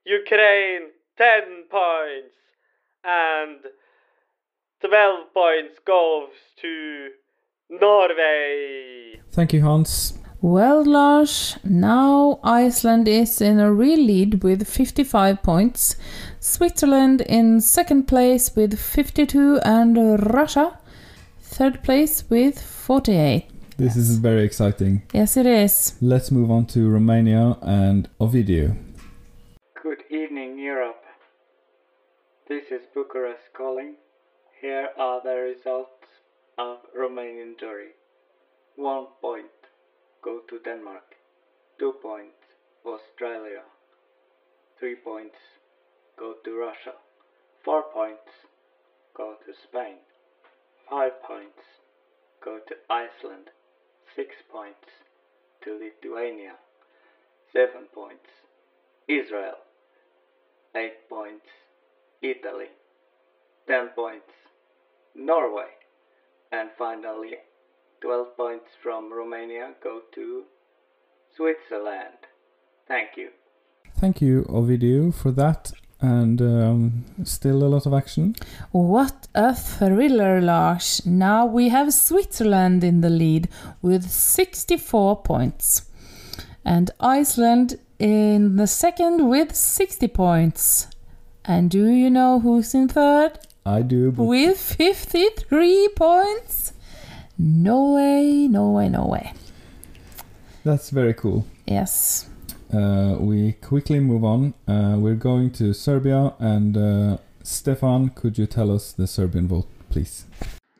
Ukraine, 0.05 0.91
10 1.23 1.65
points. 1.71 2.35
And 3.05 3.61
12 4.81 5.33
points 5.33 5.79
goes 5.87 6.31
to 6.61 7.09
Norway. 7.71 9.21
Thank 9.31 9.53
you, 9.53 9.63
Hans. 9.63 10.19
Well, 10.41 10.85
Lars, 10.85 11.57
now 11.63 12.41
Iceland 12.43 13.07
is 13.07 13.41
in 13.41 13.61
a 13.61 13.73
real 13.73 14.01
lead 14.01 14.43
with 14.43 14.67
55 14.67 15.41
points, 15.45 15.95
Switzerland 16.41 17.21
in 17.21 17.61
second 17.61 18.09
place 18.09 18.57
with 18.57 18.77
52, 18.77 19.61
and 19.65 19.97
Russia 20.35 20.77
third 21.41 21.85
place 21.85 22.25
with 22.29 22.61
48. 22.61 23.45
This 23.77 23.95
is 23.95 24.19
very 24.19 24.43
exciting. 24.43 25.03
Yes, 25.13 25.37
it 25.37 25.47
is. 25.47 25.95
Let's 26.01 26.33
move 26.33 26.51
on 26.51 26.67
to 26.67 26.89
Romania 26.89 27.57
and 27.63 28.09
Ovidio. 28.21 28.77
Good 29.83 30.03
evening, 30.11 30.59
Europe. 30.59 31.02
This 32.49 32.65
is 32.73 32.83
Bucharest 32.93 33.53
calling. 33.57 33.95
Here 34.61 34.89
are 34.99 35.23
the 35.23 35.37
results 35.37 36.09
of 36.59 36.79
Romanian 36.93 37.57
jury. 37.59 37.93
One 38.75 39.07
point 39.21 39.47
go 40.23 40.41
to 40.49 40.59
Denmark. 40.59 41.15
Two 41.79 41.93
points 42.03 42.43
Australia. 42.85 43.63
Three 44.79 44.97
points 44.97 45.37
go 46.19 46.35
to 46.45 46.59
Russia. 46.59 46.95
Four 47.65 47.85
points 47.85 48.33
go 49.15 49.37
to 49.47 49.53
Spain. 49.55 49.99
Five 50.91 51.23
points 51.23 51.63
go 52.45 52.59
to 52.59 52.75
Iceland. 52.91 53.51
Six 54.17 54.35
points 54.51 54.89
to 55.63 55.79
Lithuania. 55.79 56.57
Seven 57.53 57.87
points 57.95 58.31
Israel. 59.07 59.59
8 60.75 61.09
points 61.09 61.62
Italy, 62.23 62.71
10 63.67 63.89
points 63.89 64.31
Norway, 65.15 65.71
and 66.51 66.71
finally 66.79 67.35
12 68.01 68.37
points 68.37 68.71
from 68.83 69.13
Romania 69.13 69.71
go 69.83 70.03
to 70.15 70.45
Switzerland. 71.37 72.27
Thank 72.89 73.17
you. 73.17 73.31
Thank 73.99 74.21
you, 74.21 74.45
Ovidio, 74.49 75.15
for 75.15 75.31
that. 75.33 75.73
And 76.01 76.43
um, 76.43 77.05
still 77.23 77.63
a 77.63 77.69
lot 77.69 77.87
of 77.87 77.95
action. 77.95 78.35
What 78.73 79.29
a 79.35 79.55
thriller, 79.55 80.41
Lars. 80.41 81.07
Now 81.07 81.47
we 81.47 81.69
have 81.69 81.95
Switzerland 81.95 82.83
in 82.83 83.03
the 83.03 83.11
lead 83.11 83.49
with 83.81 84.11
64 84.11 85.23
points. 85.23 85.83
And 86.65 86.91
Iceland 86.99 87.79
in 88.01 88.57
the 88.57 88.67
second 88.67 89.29
with 89.29 89.55
60 89.55 90.09
points. 90.09 90.89
And 91.45 91.71
do 91.71 91.87
you 91.91 92.09
know 92.11 92.41
who's 92.41 92.75
in 92.75 92.89
third? 92.89 93.39
I 93.67 93.83
do, 93.83 94.11
but 94.13 94.25
With 94.25 94.59
53 94.61 95.89
points? 95.97 96.73
No 97.39 97.95
way, 97.95 98.47
no 98.49 98.71
way, 98.71 98.89
no 98.89 99.07
way. 99.07 99.33
that's 100.65 100.91
very 100.91 101.15
cool. 101.15 101.45
Yes. 101.67 102.29
Uh, 102.73 103.17
we 103.19 103.53
quickly 103.53 104.01
move 104.01 104.25
on. 104.25 104.55
Uh, 104.69 104.97
we're 104.99 105.15
going 105.15 105.51
to 105.53 105.73
Serbia, 105.75 106.35
and 106.39 106.77
uh, 106.77 107.17
Stefan, 107.43 108.11
could 108.11 108.39
you 108.39 108.47
tell 108.47 108.71
us 108.71 108.93
the 108.93 109.07
Serbian 109.07 109.49
vote, 109.49 109.67
please? 109.91 110.25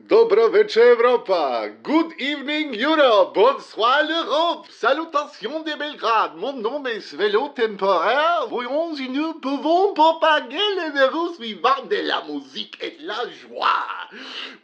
Dobro 0.09 0.51
Europa. 0.51 1.69
Good 1.83 2.15
evening 2.19 2.75
Europe. 2.75 3.35
Bonsoir 3.35 4.03
l'Europe. 4.03 4.67
Salutations 4.71 5.63
de 5.63 5.79
Belgrade. 5.79 6.35
Mon 6.37 6.55
nom 6.55 6.85
est 6.87 7.15
Vélo 7.15 7.49
Temporaire. 7.55 8.49
Voyons 8.49 8.97
si 8.97 9.09
nous 9.09 9.35
pouvons 9.35 9.95
propager 9.95 10.59
le 10.77 10.89
numéro 10.89 11.33
suivant 11.35 11.85
de 11.89 11.97
la 11.97 12.25
musique 12.25 12.83
et 12.83 13.01
de 13.01 13.07
la 13.07 13.29
joie. 13.31 13.87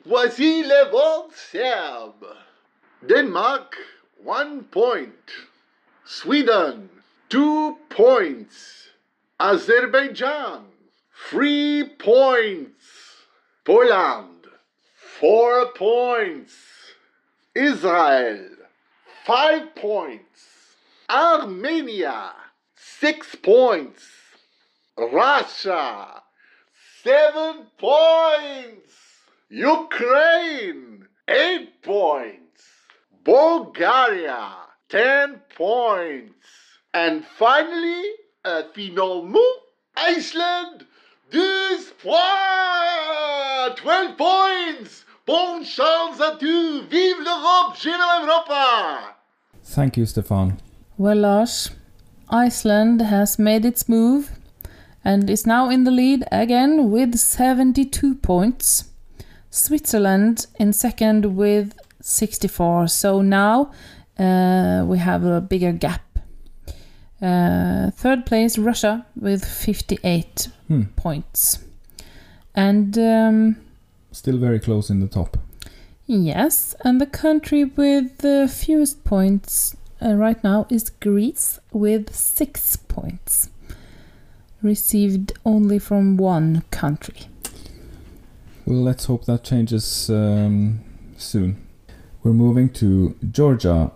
Voici 0.05 0.65
les 0.65 0.91
votes 0.91 1.33
serbes. 1.33 2.35
Denmark, 3.03 3.77
one 4.25 4.65
point. 4.65 5.13
Sweden, 6.05 6.89
two 7.29 7.79
points. 7.91 8.91
Azerbaijan, 9.39 10.65
three 11.31 11.85
points. 11.85 12.75
Poland, 13.65 14.38
four 15.21 15.73
points. 15.73 16.55
Israel, 17.55 18.51
five 19.25 19.75
points. 19.75 20.47
Armenia, 21.11 22.33
six 22.77 23.35
points. 23.35 24.07
Russia, 24.97 26.23
seven 27.03 27.67
points. 27.79 28.93
Ukraine, 29.49 31.07
eight 31.29 31.83
points. 31.83 32.63
Bulgaria, 33.25 34.53
ten 34.89 35.41
points. 35.57 36.47
And 36.95 37.25
finally, 37.25 38.05
uh, 38.45 38.63
finalement, 38.75 39.45
Iceland, 39.97 40.87
deux 41.33 41.79
points! 42.03 43.75
12 43.77 44.17
points! 44.17 45.05
Bonne 45.27 45.65
chance 45.65 46.21
à 46.21 46.37
tous! 46.39 46.83
Vive 46.91 47.19
l'Europe! 47.21 47.77
Vive 47.77 48.01
Europa! 48.23 49.17
Thank 49.65 49.97
you, 49.97 50.07
Stefan. 50.07 50.57
Well, 50.97 51.19
Lars, 51.19 51.71
Iceland 52.31 53.03
has 53.03 53.39
made 53.39 53.65
its 53.65 53.89
move 53.89 54.31
and 55.05 55.31
is 55.31 55.47
now 55.47 55.71
in 55.71 55.85
the 55.85 55.91
lead 55.91 56.25
again 56.33 56.91
with 56.91 57.17
72 57.17 58.15
points. 58.17 58.85
Switzerland 59.51 60.47
in 60.59 60.73
second 60.73 61.37
with 61.37 61.75
64. 62.01 62.89
So 62.89 63.23
now 63.23 63.71
uh, 64.19 64.85
we 64.87 64.99
have 64.99 65.25
a 65.25 65.41
bigger 65.41 65.73
gap. 65.73 66.03
Uh, 67.21 67.91
third 67.91 68.25
place, 68.27 68.59
Russia 68.59 69.05
with 69.21 69.45
58 69.45 70.49
Hmm. 70.69 70.83
points. 70.97 71.59
And 72.55 72.97
um, 72.99 73.57
Still 74.13 74.39
very 74.39 74.59
close 74.61 74.91
in 74.91 75.01
the 75.01 75.09
top. 75.09 75.37
Yes, 76.07 76.75
and 76.85 77.01
the 77.01 77.07
country 77.07 77.65
with 77.65 78.19
the 78.19 78.49
fewest 78.49 79.05
points 79.05 79.77
uh, 80.01 80.15
right 80.15 80.43
now 80.43 80.67
is 80.71 80.91
Greece 80.91 81.61
with 81.73 82.15
six 82.15 82.77
points, 82.77 83.51
received 84.63 85.33
only 85.45 85.79
from 85.79 86.17
one 86.17 86.63
country. 86.71 87.27
Well, 88.65 88.83
let's 88.83 89.05
hope 89.07 89.25
that 89.27 89.45
changes 89.45 90.09
um, 90.11 90.81
soon. 91.17 91.57
We're 92.23 92.33
moving 92.33 92.69
to 92.75 93.15
Georgia. 93.31 93.93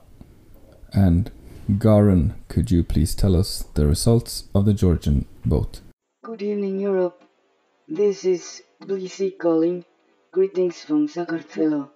And 0.92 1.30
Garen, 1.78 2.34
could 2.48 2.70
you 2.70 2.82
please 2.82 3.14
tell 3.14 3.36
us 3.36 3.64
the 3.74 3.86
results 3.86 4.48
of 4.54 4.64
the 4.64 4.74
Georgian 4.74 5.26
vote? 5.44 5.80
Good 6.22 6.42
evening, 6.42 6.80
Europe. 6.80 7.22
This 7.88 8.24
is 8.24 8.62
BC 8.82 9.38
calling. 9.38 9.84
Greetings 10.32 10.82
from 10.82 11.08
Sakartvelo. 11.08 11.90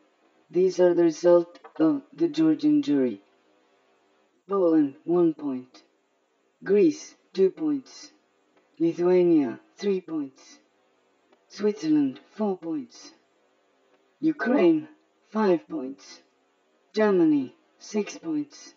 These 0.51 0.79
are 0.79 0.95
the 0.95 1.03
results 1.03 1.59
of 1.81 2.03
the 2.13 2.29
Georgian 2.29 2.81
jury. 2.81 3.21
Poland, 4.49 4.95
1 5.05 5.35
point. 5.35 5.83
Greece, 6.63 7.17
2 7.35 7.51
points. 7.51 8.13
Lithuania, 8.79 9.59
3 9.77 10.01
points. 10.01 10.59
Switzerland, 11.49 12.21
4 12.37 12.57
points. 12.59 13.11
Ukraine, 14.21 14.89
5 15.31 15.69
points. 15.69 16.23
Germany, 16.95 17.55
6 17.79 18.19
points. 18.19 18.75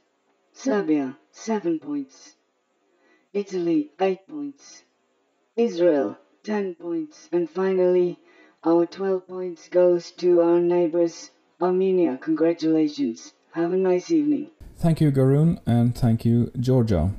Serbia, 0.62 1.16
7 1.32 1.80
points. 1.80 2.36
Italy, 3.32 3.92
8 3.98 4.28
points. 4.28 4.84
Israel, 5.56 6.18
10 6.44 6.76
points. 6.76 7.30
And 7.32 7.50
finally, 7.50 8.20
our 8.66 8.86
12 8.86 9.26
points 9.26 9.70
goes 9.70 10.12
to 10.20 10.42
our 10.42 10.60
neighbors, 10.60 11.32
Armenia. 11.62 12.18
Congratulations. 12.18 13.32
Have 13.54 13.72
a 13.72 13.78
nice 13.78 14.12
evening. 14.12 14.50
Thank 14.76 15.00
you, 15.00 15.12
Garun, 15.14 15.62
and 15.66 15.96
thank 15.96 16.26
you, 16.26 16.52
Georgia. 16.60 17.12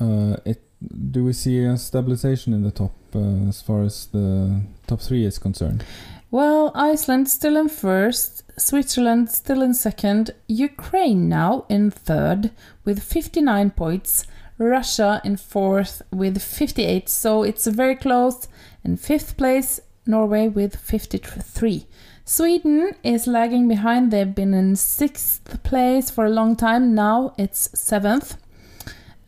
Uh, 0.00 0.36
it, 0.46 0.62
do 1.10 1.22
we 1.22 1.34
see 1.34 1.62
a 1.66 1.76
stabilization 1.76 2.54
in 2.54 2.62
the 2.62 2.70
top 2.70 2.94
uh, 3.14 3.48
as 3.48 3.60
far 3.60 3.82
as 3.82 4.06
the 4.06 4.62
top 4.86 5.02
three 5.02 5.26
is 5.26 5.38
concerned? 5.38 5.84
Well, 6.32 6.70
Iceland 6.76 7.28
still 7.28 7.56
in 7.56 7.68
first, 7.68 8.44
Switzerland 8.56 9.30
still 9.30 9.62
in 9.62 9.74
second, 9.74 10.30
Ukraine 10.46 11.28
now 11.28 11.64
in 11.68 11.90
third 11.90 12.52
with 12.84 13.02
59 13.02 13.70
points, 13.70 14.26
Russia 14.56 15.20
in 15.24 15.36
fourth 15.36 16.02
with 16.12 16.40
58, 16.40 17.08
so 17.08 17.42
it's 17.42 17.66
very 17.66 17.96
close. 17.96 18.46
In 18.84 18.96
fifth 18.96 19.36
place, 19.36 19.80
Norway 20.06 20.46
with 20.46 20.76
53. 20.76 21.86
Sweden 22.24 22.94
is 23.02 23.26
lagging 23.26 23.66
behind, 23.66 24.12
they've 24.12 24.32
been 24.32 24.54
in 24.54 24.76
sixth 24.76 25.60
place 25.64 26.10
for 26.10 26.26
a 26.26 26.30
long 26.30 26.54
time, 26.54 26.94
now 26.94 27.34
it's 27.38 27.70
seventh. 27.74 28.36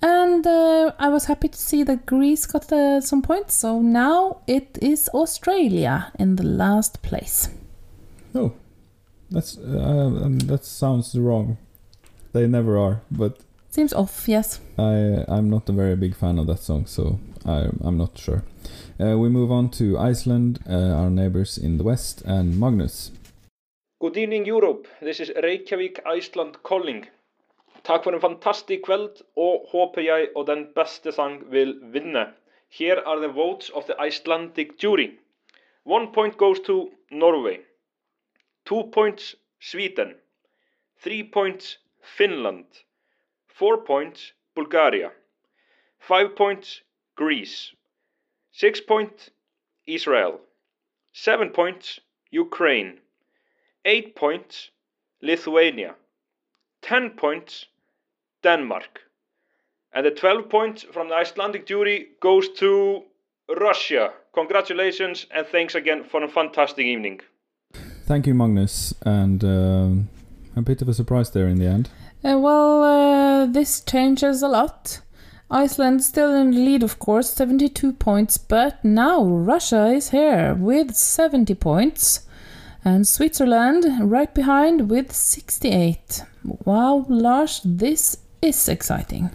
And 0.02 0.44
uh, 0.46 0.92
I 0.98 1.08
was 1.08 1.26
happy 1.26 1.48
to 1.48 1.58
see 1.58 1.84
that 1.84 2.06
Greece 2.06 2.44
got 2.46 2.72
uh, 2.72 3.00
some 3.00 3.22
points, 3.22 3.54
so 3.54 3.80
now 3.80 4.42
it 4.48 4.76
is 4.82 5.08
Australia 5.14 6.12
in 6.18 6.36
the 6.36 6.42
last 6.42 7.02
place. 7.02 7.48
Oh, 8.34 8.52
that's 9.30 9.58
uh, 9.58 10.22
um, 10.24 10.40
that 10.40 10.64
sounds 10.64 11.14
wrong. 11.14 11.56
They 12.32 12.48
never 12.48 12.76
are, 12.76 13.02
but 13.10 13.38
Seems 13.72 13.94
off, 13.94 14.28
yes. 14.28 14.60
I 14.76 15.24
I'm 15.28 15.48
not 15.48 15.68
a 15.68 15.72
very 15.72 15.96
big 15.96 16.14
fan 16.14 16.38
of 16.38 16.46
that 16.46 16.58
song, 16.58 16.84
so 16.86 17.18
I 17.46 17.68
I'm 17.82 17.96
not 17.96 18.18
sure. 18.18 18.42
Uh, 19.00 19.16
we 19.16 19.30
move 19.30 19.50
on 19.50 19.70
to 19.70 19.98
Iceland, 19.98 20.58
uh, 20.68 20.92
our 21.00 21.10
neighbors 21.10 21.56
in 21.56 21.78
the 21.78 21.84
west, 21.84 22.22
and 22.26 22.60
Magnus. 22.60 23.12
Good 24.00 24.16
evening 24.16 24.46
Europe, 24.46 24.88
this 25.00 25.20
is 25.20 25.30
Reykjavík 25.30 26.00
Iceland 26.04 26.56
calling. 26.62 27.06
Takk 27.84 28.04
for 28.04 28.14
en 28.14 28.20
fantastisk 28.22 28.84
kveld 28.86 29.22
og 29.36 29.66
håper 29.72 30.02
jeg 30.02 30.28
og 30.36 30.46
den 30.46 30.68
beste 30.74 31.12
sang 31.12 31.40
vil 31.50 31.74
vinne. 31.94 32.28
Here 32.70 33.02
are 33.06 33.18
the 33.20 33.32
votes 33.34 33.70
of 33.70 33.84
the 33.84 33.96
Icelandic 34.06 34.78
jury. 34.82 35.18
One 35.84 36.12
point 36.12 36.36
goes 36.36 36.60
to 36.60 36.92
Norway. 37.10 37.58
Two 38.64 38.90
points 38.92 39.34
Sweden. 39.60 40.14
Three 41.02 41.24
points 41.24 41.78
Finland. 42.02 42.84
Four 43.48 43.84
points 43.86 44.32
Bulgaria. 44.54 45.10
Five 45.98 46.36
points 46.36 46.82
Greece. 47.16 47.74
Six 48.52 48.80
points 48.80 49.30
Israel. 49.86 50.38
Seven 51.12 51.50
points 51.50 52.00
Ukraine. 52.30 53.00
Eight 53.84 54.14
points 54.14 54.70
Lithuania. 55.20 55.96
10 56.82 57.10
points 57.10 57.66
Denmark. 58.42 59.00
And 59.92 60.06
the 60.06 60.10
12 60.10 60.48
points 60.48 60.82
from 60.82 61.08
the 61.08 61.14
Icelandic 61.14 61.66
jury 61.66 62.08
goes 62.20 62.48
to 62.60 63.02
Russia. 63.60 64.12
Congratulations 64.34 65.26
and 65.30 65.46
thanks 65.46 65.74
again 65.74 66.04
for 66.04 66.22
a 66.22 66.28
fantastic 66.28 66.86
evening. 66.86 67.20
Thank 68.06 68.26
you, 68.26 68.34
Magnus, 68.34 68.94
and 69.04 69.44
um 69.44 70.08
a 70.56 70.62
bit 70.62 70.82
of 70.82 70.88
a 70.88 70.94
surprise 70.94 71.30
there 71.30 71.48
in 71.48 71.58
the 71.58 71.66
end. 71.66 71.88
Uh, 72.24 72.38
well, 72.38 72.82
uh, 72.82 73.46
this 73.46 73.80
changes 73.80 74.42
a 74.42 74.48
lot. 74.48 75.00
Iceland 75.50 76.02
still 76.02 76.34
in 76.34 76.50
the 76.50 76.58
lead, 76.58 76.82
of 76.82 76.98
course, 76.98 77.30
72 77.30 77.92
points, 77.92 78.38
but 78.38 78.82
now 78.84 79.22
Russia 79.24 79.86
is 79.88 80.10
here 80.10 80.54
with 80.54 80.94
70 80.94 81.54
points. 81.56 82.26
And 82.84 83.06
Switzerland 83.06 83.84
right 84.00 84.34
behind 84.34 84.90
with 84.90 85.12
68. 85.12 86.22
Wow, 86.64 87.06
Lars, 87.08 87.60
this 87.64 88.16
is 88.42 88.68
exciting. 88.68 89.30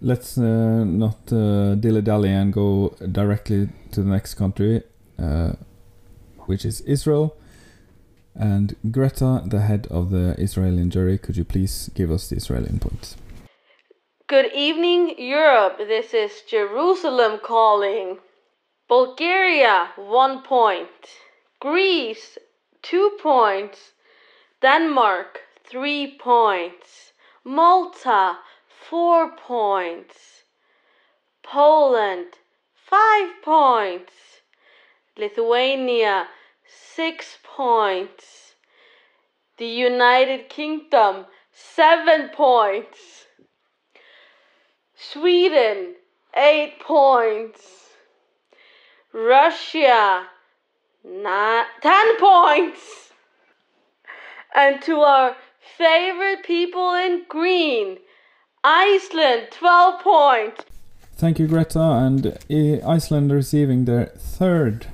Let's 0.00 0.38
uh, 0.38 0.84
not 0.84 1.32
uh, 1.32 1.74
dilly 1.74 2.02
dally 2.02 2.30
and 2.30 2.52
go 2.52 2.94
directly 3.12 3.68
to 3.92 4.02
the 4.02 4.08
next 4.08 4.34
country, 4.34 4.82
uh, 5.18 5.52
which 6.46 6.64
is 6.64 6.80
Israel. 6.82 7.36
And 8.34 8.76
Greta, 8.90 9.42
the 9.44 9.60
head 9.60 9.88
of 9.90 10.10
the 10.10 10.36
Israeli 10.38 10.88
jury, 10.88 11.18
could 11.18 11.36
you 11.36 11.44
please 11.44 11.90
give 11.94 12.10
us 12.10 12.28
the 12.28 12.36
Israeli 12.36 12.78
points? 12.78 13.16
Good 14.28 14.52
evening, 14.54 15.18
Europe. 15.18 15.78
This 15.78 16.14
is 16.14 16.42
Jerusalem 16.48 17.40
calling. 17.42 18.18
Bulgaria, 18.88 19.88
one 19.96 20.42
point. 20.42 20.88
Greece, 21.60 22.38
two 22.82 23.18
points. 23.20 23.92
Denmark, 24.62 25.40
three 25.64 26.16
points. 26.18 27.07
Malta, 27.48 28.36
four 28.68 29.30
points. 29.34 30.42
Poland, 31.42 32.34
five 32.74 33.30
points. 33.42 34.12
Lithuania, 35.16 36.28
six 36.66 37.38
points. 37.42 38.54
The 39.56 39.64
United 39.66 40.50
Kingdom, 40.50 41.24
seven 41.50 42.28
points. 42.34 43.24
Sweden, 44.94 45.94
eight 46.36 46.80
points. 46.80 47.62
Russia, 49.14 50.26
nine, 51.02 51.64
ten 51.80 52.18
points. 52.18 53.12
And 54.54 54.82
to 54.82 55.00
our 55.00 55.34
favorite 55.76 56.44
people 56.44 56.94
in 56.94 57.24
green, 57.28 57.98
Iceland, 58.64 59.48
12 59.50 60.00
points. 60.02 60.64
Thank 61.14 61.38
you, 61.38 61.46
Greta. 61.48 61.80
And 61.80 62.26
uh, 62.26 62.88
Iceland 62.88 63.32
receiving 63.32 63.84
their 63.84 64.06
third 64.16 64.86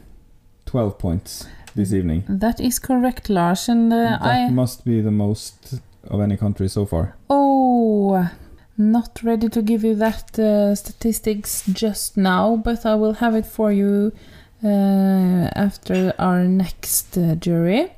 12 0.66 0.98
points 0.98 1.46
this 1.74 1.92
evening. 1.92 2.24
That 2.28 2.60
is 2.60 2.78
correct, 2.78 3.28
Lars. 3.28 3.68
And 3.68 3.92
uh, 3.92 3.96
that 3.96 4.22
I. 4.22 4.50
must 4.50 4.84
be 4.84 5.00
the 5.00 5.10
most 5.10 5.80
of 6.08 6.20
any 6.20 6.36
country 6.36 6.68
so 6.68 6.86
far. 6.86 7.16
Oh, 7.28 8.28
not 8.76 9.22
ready 9.22 9.48
to 9.48 9.62
give 9.62 9.84
you 9.84 9.94
that 9.96 10.38
uh, 10.38 10.74
statistics 10.74 11.64
just 11.72 12.16
now, 12.16 12.56
but 12.56 12.84
I 12.84 12.94
will 12.94 13.14
have 13.14 13.34
it 13.34 13.46
for 13.46 13.70
you 13.70 14.12
uh, 14.64 15.48
after 15.54 16.12
our 16.18 16.44
next 16.44 17.16
uh, 17.16 17.34
jury. 17.34 17.92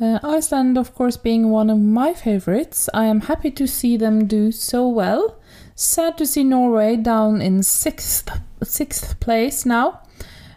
Uh, 0.00 0.18
Iceland, 0.22 0.78
of 0.78 0.94
course, 0.94 1.18
being 1.18 1.50
one 1.50 1.68
of 1.68 1.78
my 1.78 2.14
favorites, 2.14 2.88
I 2.94 3.04
am 3.04 3.20
happy 3.20 3.50
to 3.50 3.66
see 3.66 3.98
them 3.98 4.26
do 4.26 4.50
so 4.50 4.88
well. 4.88 5.38
Sad 5.74 6.16
to 6.18 6.26
see 6.26 6.42
Norway 6.42 6.96
down 6.96 7.42
in 7.42 7.62
sixth 7.62 8.30
sixth 8.62 9.20
place 9.20 9.66
now. 9.66 10.00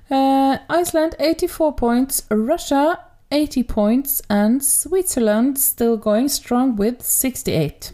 Uh, 0.10 0.60
Iceland 0.70 1.16
84 1.20 1.74
points, 1.74 2.24
Russia 2.30 3.00
80 3.32 3.64
points, 3.64 4.22
and 4.30 4.64
Switzerland 4.64 5.58
still 5.60 5.98
going 5.98 6.30
strong 6.30 6.76
with 6.76 7.02
68. 7.02 7.91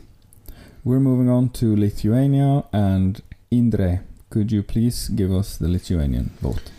We're 0.83 0.99
moving 0.99 1.29
on 1.29 1.49
to 1.49 1.75
Lithuania 1.75 2.65
and 2.73 3.21
Indre. 3.49 4.03
Could 4.29 4.51
you 4.51 4.63
please 4.63 5.07
give 5.09 5.31
us 5.31 5.57
the 5.57 5.67
Lithuanian 5.67 6.31
vote? 6.41 6.71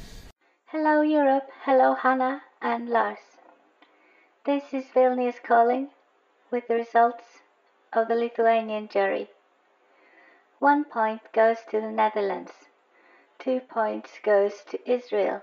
Hello, 0.67 1.03
Europe. 1.03 1.49
Hello, 1.65 1.95
Hannah 1.95 2.43
and 2.63 2.89
Lars. 2.89 3.30
This 4.51 4.75
is 4.75 4.87
Vilnius 4.87 5.41
calling 5.41 5.91
with 6.51 6.67
the 6.67 6.75
results 6.75 7.39
of 7.93 8.09
the 8.09 8.17
Lithuanian 8.17 8.89
jury. 8.89 9.29
One 10.59 10.85
point 10.85 11.21
goes 11.33 11.59
to 11.71 11.81
the 11.81 11.93
Netherlands, 11.93 12.51
two 13.39 13.61
points 13.61 14.19
goes 14.25 14.65
to 14.71 14.91
Israel, 14.91 15.43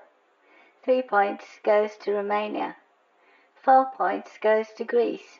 three 0.84 1.02
points 1.02 1.46
goes 1.64 1.96
to 2.00 2.16
Romania, 2.16 2.76
four 3.56 3.90
points 3.96 4.38
goes 4.40 4.74
to 4.76 4.84
Greece, 4.84 5.40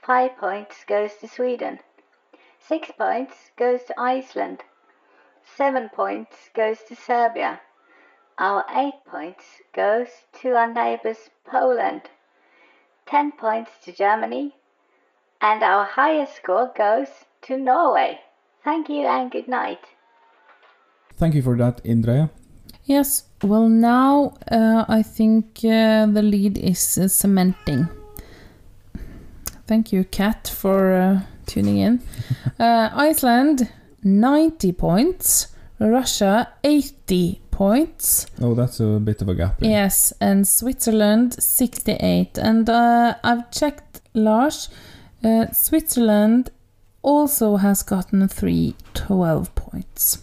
five 0.00 0.36
points 0.36 0.84
goes 0.84 1.16
to 1.16 1.26
Sweden, 1.26 1.80
six 2.60 2.92
points 2.92 3.50
goes 3.56 3.82
to 3.88 4.00
Iceland, 4.00 4.62
seven 5.42 5.88
points 5.88 6.50
goes 6.54 6.84
to 6.84 6.94
Serbia, 6.94 7.62
our 8.38 8.64
eight 8.70 9.04
points 9.04 9.60
goes 9.72 10.26
to 10.40 10.54
our 10.54 10.72
neighbours 10.72 11.30
Poland. 11.44 12.10
10 13.06 13.32
points 13.32 13.70
to 13.84 13.92
Germany, 13.92 14.54
and 15.40 15.62
our 15.62 15.84
highest 15.84 16.36
score 16.36 16.72
goes 16.76 17.08
to 17.42 17.56
Norway. 17.56 18.20
Thank 18.64 18.88
you 18.88 19.06
and 19.06 19.30
good 19.30 19.48
night. 19.48 19.80
Thank 21.16 21.34
you 21.34 21.42
for 21.42 21.56
that, 21.56 21.80
Indre. 21.84 22.30
Yes, 22.84 23.24
well, 23.42 23.68
now 23.68 24.34
uh, 24.50 24.84
I 24.88 25.02
think 25.02 25.58
uh, 25.64 26.06
the 26.06 26.22
lead 26.22 26.58
is 26.58 26.98
uh, 26.98 27.08
cementing. 27.08 27.88
Thank 29.66 29.92
you, 29.92 30.04
Kat, 30.04 30.48
for 30.48 30.92
uh, 30.92 31.20
tuning 31.46 31.78
in. 31.78 32.02
Uh, 32.58 32.88
Iceland, 32.94 33.70
90 34.02 34.72
points. 34.72 35.48
Russia, 35.78 36.48
80 36.64 37.42
points. 37.56 38.26
Oh, 38.40 38.54
that's 38.54 38.80
a 38.80 39.00
bit 39.00 39.22
of 39.22 39.28
a 39.28 39.34
gap. 39.34 39.56
yeah. 39.60 39.70
Yes, 39.70 40.12
and 40.20 40.46
Switzerland 40.46 41.42
68. 41.42 42.38
And 42.38 42.68
uh, 42.68 43.14
I've 43.24 43.50
checked, 43.50 44.02
Lars, 44.12 44.68
uh, 45.24 45.46
Switzerland 45.52 46.50
also 47.02 47.56
has 47.56 47.82
gotten 47.82 48.28
three 48.28 48.74
12 48.92 49.54
points. 49.54 50.22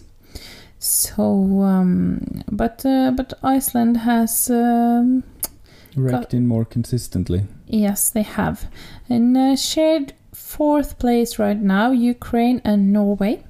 So, 0.78 1.62
um, 1.62 2.20
but 2.52 2.84
uh, 2.86 3.10
but 3.16 3.32
Iceland 3.42 3.96
has 3.96 4.50
um, 4.50 5.24
in 5.96 6.46
more 6.46 6.66
consistently. 6.66 7.46
yes 7.66 8.10
they 8.10 8.22
have, 8.22 8.66
in 9.08 9.36
uh, 9.36 9.56
shared 9.56 10.12
fourth 10.34 10.98
place 10.98 11.38
right 11.38 11.60
now 11.60 11.90
Ukraine 11.90 12.60
and 12.64 12.92
Norway. 12.92 13.42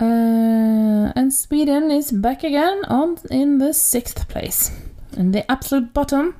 Uh, 0.00 1.12
and 1.14 1.30
Sweden 1.30 1.90
is 1.90 2.10
back 2.10 2.42
again 2.42 2.84
on 2.88 3.18
in 3.30 3.58
the 3.58 3.74
sixth 3.74 4.28
place. 4.28 4.70
And 5.16 5.34
the 5.34 5.50
absolute 5.50 5.92
bottom, 5.92 6.36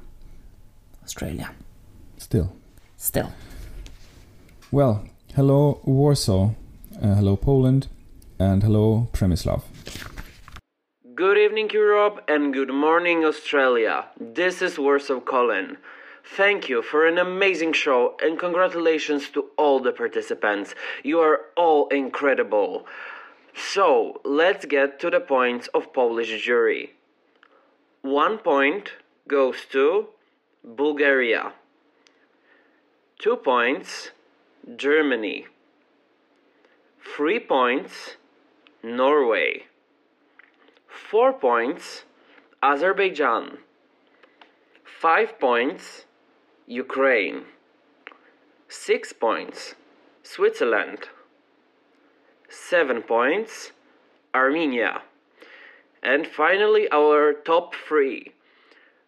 Australia. 1.05 1.51
Still. 2.17 2.53
Still. 2.97 3.33
Well, 4.73 5.05
hello 5.35 5.81
Warsaw, 5.85 6.53
uh, 7.03 7.15
hello 7.15 7.37
Poland, 7.37 7.89
and 8.39 8.63
hello 8.63 9.09
Przemysław. 9.13 9.63
Good 11.15 11.37
evening, 11.37 11.71
Europe, 11.75 12.23
and 12.29 12.55
good 12.55 12.73
morning, 12.73 13.27
Australia. 13.27 14.07
This 14.19 14.63
is 14.63 14.79
Warsaw 14.79 15.21
Colin. 15.21 15.77
Thank 16.37 16.69
you 16.71 16.81
for 16.83 17.07
an 17.07 17.19
amazing 17.19 17.75
show, 17.75 18.15
and 18.23 18.39
congratulations 18.39 19.29
to 19.31 19.45
all 19.59 19.81
the 19.81 19.93
participants. 19.93 20.75
You 21.03 21.19
are 21.21 21.41
all 21.57 21.89
incredible. 21.89 22.87
So, 23.69 24.21
let's 24.25 24.65
get 24.65 24.99
to 25.01 25.11
the 25.11 25.21
points 25.21 25.69
of 25.75 25.93
Polish 25.93 26.45
jury. 26.45 26.95
One 28.03 28.39
point 28.39 28.95
goes 29.29 29.65
to 29.73 30.09
Bulgaria. 30.65 31.53
Two 33.19 33.37
points, 33.37 34.11
Germany. 34.77 35.47
Three 37.15 37.39
points, 37.39 38.17
Norway. 38.83 39.67
Four 40.89 41.33
points, 41.35 42.05
Azerbaijan. 42.63 43.59
Five 44.85 45.39
points, 45.39 46.07
Ukraine. 46.67 47.45
Six 48.69 49.13
points, 49.13 49.75
Switzerland. 50.23 51.09
Seven 52.51 53.03
points, 53.03 53.71
Armenia. 54.35 55.03
And 56.03 56.27
finally, 56.27 56.89
our 56.91 57.33
top 57.33 57.75
three. 57.75 58.33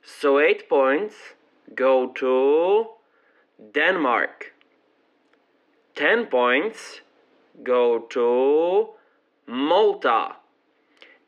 So, 0.03 0.39
eight 0.39 0.69
points 0.69 1.17
go 1.75 2.09
to 2.13 2.87
Denmark. 3.75 4.53
Ten 5.95 6.27
points 6.27 7.01
go 7.63 7.99
to 8.11 8.91
Malta. 9.47 10.37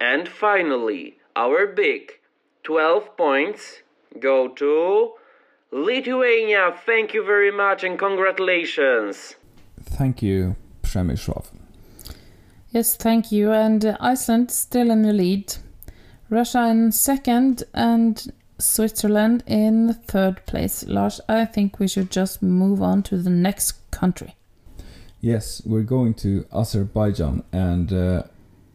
And 0.01 0.29
finally, 0.29 1.19
our 1.37 1.67
big 1.67 2.21
12 2.63 3.17
points 3.17 3.83
go 4.21 4.49
to 4.49 5.13
Lithuania. 5.71 6.73
Thank 6.87 7.15
you 7.15 7.25
very 7.25 7.51
much 7.51 7.85
and 7.85 7.99
congratulations. 7.99 9.37
Thank 9.99 10.23
you, 10.23 10.55
Przemysław. 10.83 11.64
Yes, 12.75 12.97
thank 12.97 13.31
you. 13.31 13.53
And 13.53 13.85
uh, 13.85 13.97
Iceland 14.01 14.51
still 14.51 14.91
in 14.91 15.03
the 15.03 15.13
lead. 15.13 15.55
Russia 16.29 16.67
in 16.67 16.91
second 16.91 17.63
and 17.73 18.33
Switzerland 18.59 19.45
in 19.47 19.95
third 20.09 20.45
place. 20.47 20.85
Lars, 20.89 21.21
I 21.29 21.45
think 21.45 21.79
we 21.79 21.87
should 21.87 22.11
just 22.11 22.43
move 22.43 22.83
on 22.83 23.05
to 23.05 23.17
the 23.17 23.31
next 23.31 23.89
country. 23.93 24.35
Yes, 25.21 25.63
we're 25.65 25.85
going 25.85 26.15
to 26.15 26.47
Azerbaijan 26.53 27.45
and 27.53 27.93
uh, 27.93 28.23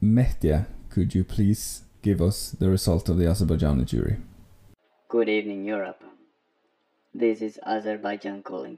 Mehdia, 0.01 0.67
could 0.89 1.13
you 1.13 1.25
please 1.25 1.83
give 2.01 2.21
us 2.21 2.51
the 2.51 2.69
result 2.69 3.09
of 3.09 3.17
the 3.17 3.25
Azerbaijani 3.25 3.85
jury? 3.85 4.15
Good 5.09 5.27
evening, 5.27 5.65
Europe. 5.65 6.01
This 7.13 7.41
is 7.41 7.59
Azerbaijan 7.65 8.43
calling. 8.43 8.77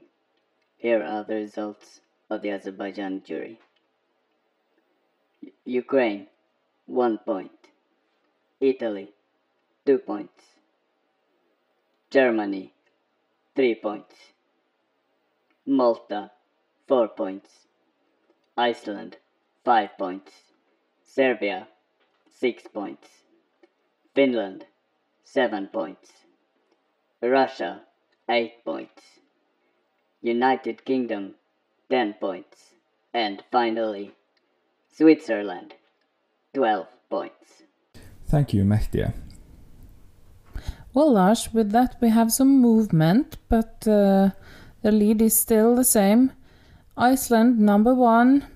Here 0.78 1.00
are 1.00 1.22
the 1.22 1.36
results 1.36 2.00
of 2.28 2.42
the 2.42 2.50
Azerbaijan 2.50 3.22
jury. 3.24 3.60
Ukraine, 5.64 6.26
1 6.86 7.18
point. 7.18 7.68
Italy, 8.60 9.12
2 9.86 9.98
points. 9.98 10.44
Germany, 12.10 12.74
3 13.56 13.74
points. 13.76 14.16
Malta, 15.66 16.30
4 16.88 17.08
points. 17.08 17.66
Iceland, 18.56 19.16
5 19.64 19.96
points. 19.98 20.32
Serbia, 21.04 21.68
6 22.30 22.64
points. 22.74 23.08
Finland, 24.14 24.66
7 25.24 25.68
points. 25.68 26.12
Russia, 27.22 27.82
8 28.28 28.64
points. 28.64 29.02
United 30.20 30.84
Kingdom, 30.84 31.34
10 31.90 32.14
points. 32.14 32.74
And 33.14 33.42
finally, 33.50 34.12
Switzerland, 34.96 35.74
12 36.54 36.86
points. 37.10 37.62
Thank 38.26 38.52
you, 38.54 38.64
Mehdia. 38.64 39.12
Well, 40.94 41.12
Lars, 41.12 41.48
with 41.54 41.70
that 41.72 41.96
we 42.00 42.10
have 42.10 42.32
some 42.32 42.60
movement, 42.60 43.38
but 43.48 43.86
uh, 43.88 44.30
the 44.82 44.92
lead 44.92 45.22
is 45.22 45.34
still 45.34 45.74
the 45.74 45.84
same. 45.84 46.32
Iceland 46.96 47.58
number 47.58 47.94
one, 47.94 48.46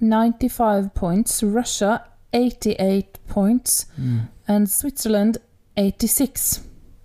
95 0.00 0.94
points. 0.94 1.42
Russia 1.42 2.04
88 2.32 3.18
points, 3.26 3.86
Mm. 3.98 4.28
and 4.46 4.68
Switzerland 4.68 5.38
86. 5.76 6.60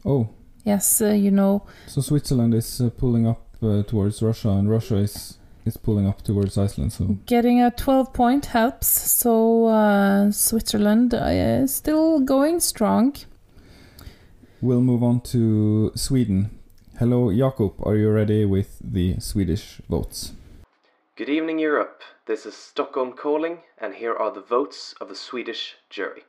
Oh, 0.06 0.28
Yes, 0.64 1.02
uh, 1.02 1.08
you 1.08 1.32
know, 1.32 1.64
so 1.88 2.02
Switzerland 2.02 2.54
is 2.54 2.80
uh, 2.82 2.89
pulling 2.91 3.26
up 3.26 3.41
uh, 3.64 3.82
towards 3.84 4.22
Russia, 4.22 4.49
and 4.49 4.70
Russia 4.70 4.97
is 4.97 5.38
is 5.72 5.78
pulling 5.78 6.07
up 6.07 6.22
towards 6.22 6.57
Iceland. 6.57 6.91
So 6.93 7.03
getting 7.26 7.61
a 7.61 7.72
12 7.72 8.13
point 8.13 8.45
helps. 8.47 8.88
So 8.88 9.67
uh, 9.67 10.32
Switzerland 10.32 11.13
uh, 11.13 11.26
is 11.32 11.74
still 11.74 12.19
going 12.19 12.59
strong. 12.59 13.15
we'll 14.61 14.82
move 14.91 15.03
on 15.03 15.22
to 15.34 15.91
Sweden. 15.95 16.49
Hello, 16.99 17.32
Jakob. 17.32 17.74
Are 17.88 17.95
you 17.95 18.09
ready 18.11 18.45
with 18.45 18.78
the 18.80 19.19
Swedish 19.19 19.82
votes? 19.89 20.34
Good 21.15 21.30
evening, 21.30 21.59
Europe. 21.59 22.01
This 22.28 22.45
is 22.45 22.55
Stockholm 22.55 23.13
calling, 23.13 23.59
and 23.78 23.95
here 23.95 24.15
are 24.15 24.32
the 24.32 24.47
votes 24.55 24.93
of 25.01 25.07
the 25.09 25.15
Swedish 25.15 25.76
jury. 25.89 26.24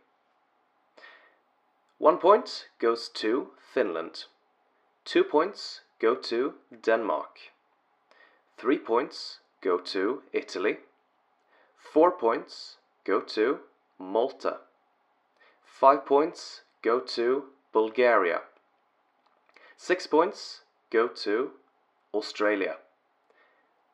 One 1.99 2.18
point 2.18 2.68
goes 2.78 3.11
to 3.20 3.49
Finland. 3.74 4.24
Two 5.05 5.24
points 5.24 5.80
go 6.01 6.14
to 6.14 6.55
Denmark. 6.84 7.51
Three 8.63 8.79
points 8.79 9.41
go 9.61 9.77
to 9.77 10.23
Italy. 10.33 10.77
Four 11.77 12.13
points 12.13 12.77
go 13.03 13.21
to 13.21 13.59
Malta. 13.99 14.59
Five 15.65 16.07
points 16.07 16.61
go 16.81 17.01
to 17.01 17.47
Bulgaria. 17.73 18.43
Six 19.77 20.07
points 20.07 20.61
go 20.91 21.09
to 21.09 21.51
Australia. 22.15 22.77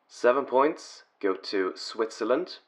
Seven 0.07 0.45
points 0.45 1.01
go 1.19 1.33
to 1.33 1.73
Switzerland. 1.75 2.59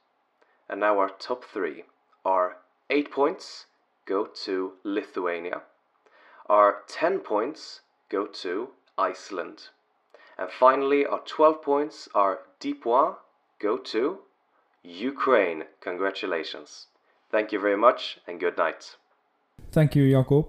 And 0.67 0.79
now 0.79 0.97
our 0.97 1.09
top 1.09 1.45
three 1.45 1.83
are 2.25 2.57
eight 2.89 3.11
points 3.11 3.67
go 4.07 4.25
to 4.45 4.73
Lithuania. 4.83 5.61
Our 6.49 6.81
10 6.87 7.19
points 7.19 7.81
go 8.09 8.25
to 8.25 8.69
Iceland. 8.97 9.69
And 10.41 10.49
finally, 10.49 11.05
our 11.05 11.21
12 11.27 11.61
points 11.61 12.09
are 12.15 12.39
10 12.59 12.73
points 12.81 13.19
go 13.59 13.77
to 13.77 14.17
Ukraine. 14.83 15.65
Congratulations. 15.81 16.87
Thank 17.29 17.51
you 17.51 17.59
very 17.59 17.77
much 17.77 18.17
and 18.27 18.39
good 18.39 18.57
night. 18.57 18.95
Thank 19.71 19.95
you, 19.95 20.09
Jakob. 20.09 20.45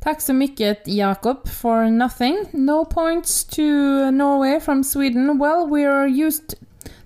Tack 0.00 0.20
så 0.20 0.32
mycket 0.32 0.86
Jakob 0.86 1.48
for 1.48 1.90
nothing. 1.90 2.46
No 2.52 2.84
points 2.84 3.44
to 3.44 4.10
Norway 4.10 4.60
from 4.60 4.82
Sweden. 4.82 5.38
Well, 5.38 5.66
we're 5.68 6.06
used 6.06 6.54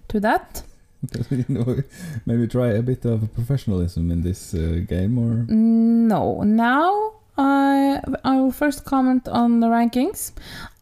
to 0.09 0.21
that. 0.21 0.63
you 1.31 1.45
know, 1.49 1.83
maybe 2.25 2.47
try 2.47 2.69
a 2.69 2.83
bit 2.83 3.05
of 3.05 3.35
professionalism 3.35 4.13
in 4.13 4.23
this 4.23 4.55
uh, 4.55 4.81
game, 4.89 5.19
or 5.19 5.45
No. 5.49 6.43
Now 6.45 7.17
I 7.39 8.01
I 8.25 8.37
will 8.41 8.53
first 8.53 8.85
comment 8.85 9.29
on 9.29 9.61
the 9.61 9.69
rankings. 9.69 10.33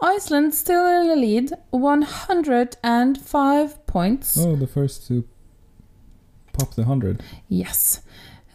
Iceland 0.00 0.54
still 0.54 0.86
in 0.86 1.08
the 1.08 1.16
lead, 1.16 1.52
105 1.70 3.86
points. 3.86 4.38
oh, 4.38 4.56
the 4.56 4.66
first 4.66 5.06
to 5.08 5.24
pop 6.52 6.74
the 6.74 6.84
hundred. 6.84 7.22
Yes. 7.48 8.00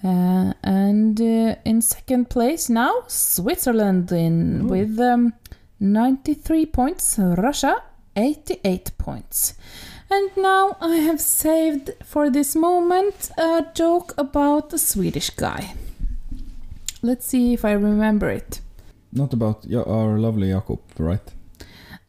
Uh, 0.01 0.53
and 0.63 1.19
uh, 1.19 1.55
in 1.65 1.81
second 1.81 2.29
place 2.29 2.69
now, 2.69 3.03
Switzerland 3.07 4.09
in 4.11 4.67
with 4.69 4.97
um, 4.99 5.33
93 5.81 6.65
points, 6.67 7.17
Russia 7.19 7.83
88 8.15 8.91
points. 8.97 9.53
And 10.09 10.29
now 10.37 10.77
I 10.81 10.95
have 10.97 11.21
saved 11.21 11.91
for 12.03 12.29
this 12.29 12.55
moment 12.55 13.29
a 13.37 13.65
joke 13.73 14.13
about 14.17 14.69
the 14.69 14.77
Swedish 14.79 15.29
guy. 15.31 15.73
Let's 17.01 17.25
see 17.25 17.53
if 17.53 17.63
I 17.63 17.71
remember 17.71 18.29
it. 18.29 18.61
Not 19.13 19.33
about 19.33 19.65
our 19.71 20.17
lovely 20.19 20.49
Jakob, 20.49 20.81
right? 20.97 21.33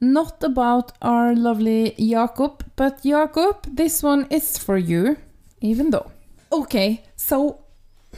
Not 0.01 0.43
about 0.43 0.93
our 1.01 1.34
lovely 1.34 1.95
Jakob, 1.99 2.64
but 2.74 3.03
Jakob, 3.03 3.66
this 3.76 4.03
one 4.03 4.26
is 4.30 4.59
for 4.59 4.76
you, 4.76 5.16
even 5.61 5.91
though. 5.91 6.11
Okay, 6.53 7.05
so 7.16 7.61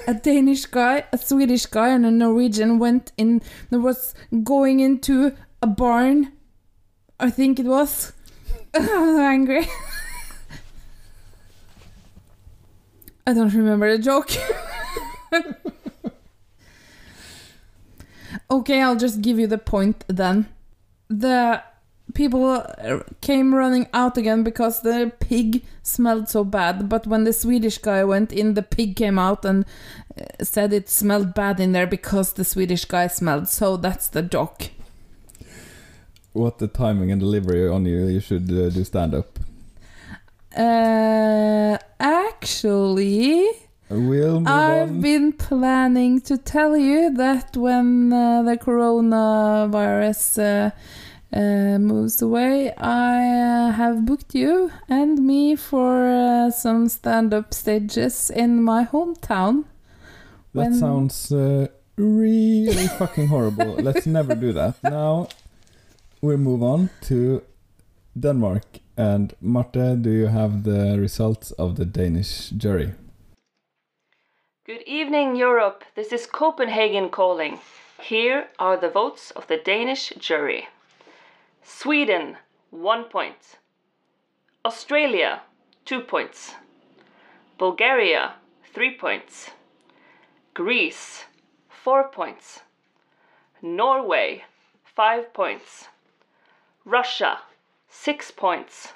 a 0.06 0.14
Danish 0.14 0.64
guy, 0.66 1.04
a 1.12 1.18
Swedish 1.18 1.66
guy, 1.66 1.88
and 1.88 2.06
a 2.06 2.10
Norwegian 2.10 2.78
went 2.78 3.12
in, 3.18 3.42
was 3.70 4.14
going 4.42 4.80
into 4.80 5.36
a 5.60 5.66
barn, 5.66 6.32
I 7.20 7.30
think 7.30 7.60
it 7.60 7.66
was. 7.66 8.12
I'm 8.74 9.18
angry. 9.18 9.66
I 13.26 13.34
don't 13.34 13.52
remember 13.52 13.96
the 13.96 14.02
joke. 14.02 14.30
okay, 18.52 18.82
I'll 18.82 18.96
just 18.96 19.22
give 19.22 19.38
you 19.38 19.46
the 19.46 19.58
point 19.58 20.04
then. 20.08 20.48
The 21.08 21.62
people 22.14 22.64
came 23.20 23.54
running 23.54 23.86
out 23.92 24.16
again 24.18 24.42
because 24.42 24.82
the 24.82 25.12
pig 25.20 25.64
smelled 25.82 26.28
so 26.28 26.44
bad, 26.44 26.88
but 26.88 27.06
when 27.06 27.24
the 27.24 27.32
Swedish 27.32 27.78
guy 27.78 28.04
went 28.04 28.32
in, 28.32 28.54
the 28.54 28.62
pig 28.62 28.96
came 28.96 29.18
out 29.18 29.44
and 29.44 29.64
uh, 30.18 30.44
said 30.44 30.72
it 30.72 30.88
smelled 30.88 31.34
bad 31.34 31.58
in 31.58 31.72
there 31.72 31.86
because 31.86 32.34
the 32.34 32.44
Swedish 32.44 32.84
guy 32.84 33.06
smelled. 33.06 33.48
So 33.48 33.76
that's 33.76 34.08
the 34.08 34.22
joke. 34.22 34.70
What 36.32 36.58
the 36.58 36.68
timing 36.68 37.10
and 37.10 37.20
delivery 37.20 37.68
on 37.68 37.84
you? 37.84 38.06
You 38.06 38.20
should 38.20 38.50
uh, 38.50 38.70
do 38.70 38.84
stand 38.84 39.14
up. 39.14 39.38
Uh, 40.56 41.78
actually, 42.00 43.48
We'll 43.94 44.40
move 44.40 44.48
I've 44.48 44.88
on. 44.88 45.00
been 45.02 45.32
planning 45.32 46.22
to 46.22 46.38
tell 46.38 46.78
you 46.78 47.14
that 47.14 47.54
when 47.58 48.10
uh, 48.10 48.42
the 48.42 48.56
coronavirus 48.56 50.38
uh, 50.38 51.36
uh, 51.36 51.78
moves 51.78 52.22
away, 52.22 52.72
I 52.74 53.68
uh, 53.68 53.72
have 53.72 54.06
booked 54.06 54.34
you 54.34 54.72
and 54.88 55.18
me 55.18 55.56
for 55.56 56.08
uh, 56.08 56.50
some 56.50 56.88
stand 56.88 57.34
up 57.34 57.52
stages 57.52 58.30
in 58.30 58.62
my 58.62 58.86
hometown. 58.86 59.64
That 60.54 60.72
sounds 60.72 61.30
uh, 61.30 61.68
really 61.96 62.86
fucking 62.86 63.26
horrible. 63.26 63.74
Let's 63.78 64.06
never 64.06 64.34
do 64.34 64.54
that. 64.54 64.82
Now 64.82 65.28
we 66.22 66.36
move 66.36 66.62
on 66.62 66.88
to 67.02 67.42
Denmark. 68.18 68.64
And 68.96 69.34
Marte, 69.42 70.00
do 70.00 70.10
you 70.10 70.26
have 70.28 70.64
the 70.64 70.98
results 70.98 71.50
of 71.52 71.76
the 71.76 71.84
Danish 71.84 72.50
jury? 72.50 72.92
Good 74.72 74.88
evening, 74.88 75.36
Europe. 75.36 75.84
This 75.94 76.12
is 76.12 76.24
Copenhagen 76.24 77.10
calling. 77.10 77.60
Here 78.00 78.48
are 78.58 78.78
the 78.78 78.88
votes 78.88 79.30
of 79.30 79.46
the 79.46 79.58
Danish 79.58 80.14
jury 80.18 80.68
Sweden, 81.62 82.38
one 82.70 83.04
point. 83.04 83.58
Australia, 84.64 85.42
two 85.84 86.00
points. 86.00 86.54
Bulgaria, 87.58 88.36
3 88.72 88.96
points. 88.96 89.50
Greece, 90.54 91.24
4 91.68 92.08
points. 92.08 92.60
Norway, 93.60 94.44
5 94.84 95.34
points. 95.34 95.88
Russia, 96.86 97.40
6 97.90 98.30
points. 98.30 98.94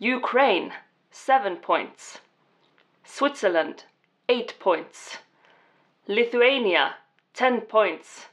Ukraine, 0.00 0.72
7 1.12 1.58
points. 1.58 2.18
Switzerland, 3.04 3.84
8 4.32 4.54
points. 4.58 5.18
Lithuania, 6.08 6.94
10 7.34 7.60
points. 7.62 8.26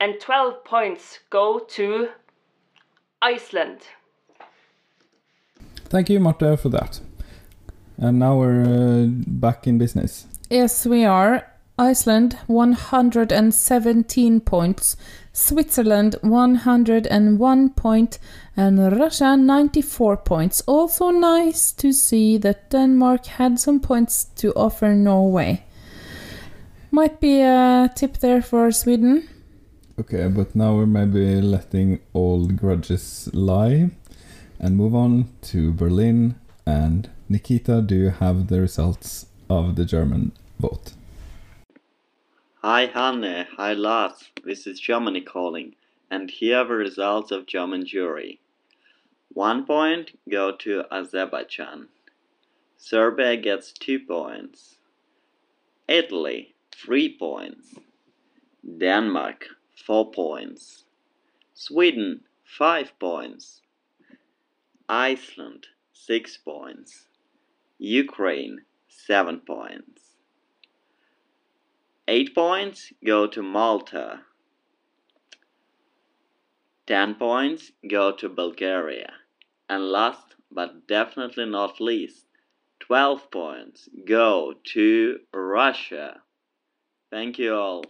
And 0.00 0.20
12 0.20 0.64
points 0.64 1.20
go 1.30 1.60
to 1.60 2.08
Iceland. 3.22 3.80
Thank 5.88 6.10
you, 6.10 6.18
Marta, 6.18 6.56
for 6.56 6.68
that. 6.70 7.00
And 7.96 8.18
now 8.18 8.38
we're 8.38 8.64
uh, 8.64 9.06
back 9.08 9.68
in 9.68 9.78
business. 9.78 10.26
Yes, 10.50 10.84
we 10.84 11.04
are. 11.04 11.46
Iceland 11.78 12.36
117 12.48 14.40
points, 14.40 14.96
Switzerland 15.32 16.16
101 16.22 17.70
point, 17.70 18.18
and 18.56 18.98
Russia 18.98 19.36
94 19.36 20.16
points. 20.16 20.60
Also 20.66 21.10
nice 21.10 21.70
to 21.72 21.92
see 21.92 22.36
that 22.38 22.70
Denmark 22.70 23.26
had 23.26 23.60
some 23.60 23.78
points 23.78 24.24
to 24.36 24.52
offer 24.54 24.92
Norway. 24.94 25.64
Might 26.90 27.20
be 27.20 27.42
a 27.42 27.88
tip 27.94 28.18
there 28.18 28.42
for 28.42 28.72
Sweden. 28.72 29.28
Okay, 30.00 30.26
but 30.28 30.56
now 30.56 30.74
we're 30.74 30.86
maybe 30.86 31.40
letting 31.40 32.00
old 32.12 32.56
grudges 32.56 33.30
lie 33.32 33.90
and 34.58 34.76
move 34.76 34.94
on 34.96 35.28
to 35.42 35.72
Berlin. 35.72 36.34
And 36.66 37.08
Nikita, 37.28 37.82
do 37.82 37.94
you 37.94 38.10
have 38.10 38.48
the 38.48 38.60
results 38.60 39.26
of 39.48 39.76
the 39.76 39.84
German 39.84 40.32
vote? 40.58 40.94
Hi 42.62 42.86
Hanne, 42.86 43.46
hi 43.56 43.72
Lars, 43.72 44.30
this 44.42 44.66
is 44.66 44.80
Germany 44.80 45.20
calling, 45.20 45.76
and 46.10 46.28
here 46.28 46.58
are 46.58 46.64
the 46.64 46.74
results 46.74 47.30
of 47.30 47.46
German 47.46 47.86
jury. 47.86 48.40
One 49.28 49.64
point 49.64 50.18
go 50.28 50.50
to 50.56 50.82
Azerbaijan. 50.90 51.86
Serbia 52.76 53.36
gets 53.36 53.70
two 53.70 54.00
points. 54.00 54.78
Italy, 55.86 56.56
three 56.74 57.16
points. 57.16 57.76
Denmark, 58.66 59.46
four 59.76 60.10
points. 60.10 60.82
Sweden, 61.54 62.22
five 62.42 62.90
points. 62.98 63.62
Iceland, 64.88 65.68
six 65.92 66.36
points. 66.36 67.06
Ukraine, 67.78 68.62
seven 68.88 69.38
points. 69.46 70.07
Eight 72.10 72.34
points 72.34 72.90
go 73.04 73.26
to 73.26 73.42
Malta. 73.42 74.20
Ten 76.86 77.14
points 77.16 77.70
go 77.86 78.12
to 78.12 78.30
Bulgaria. 78.30 79.12
And 79.68 79.84
last 79.84 80.34
but 80.50 80.88
definitely 80.88 81.44
not 81.44 81.82
least, 81.82 82.24
12 82.80 83.30
points 83.30 83.90
go 84.06 84.54
to 84.72 85.18
Russia. 85.34 86.22
Thank 87.10 87.38
you 87.38 87.54
all. 87.54 87.84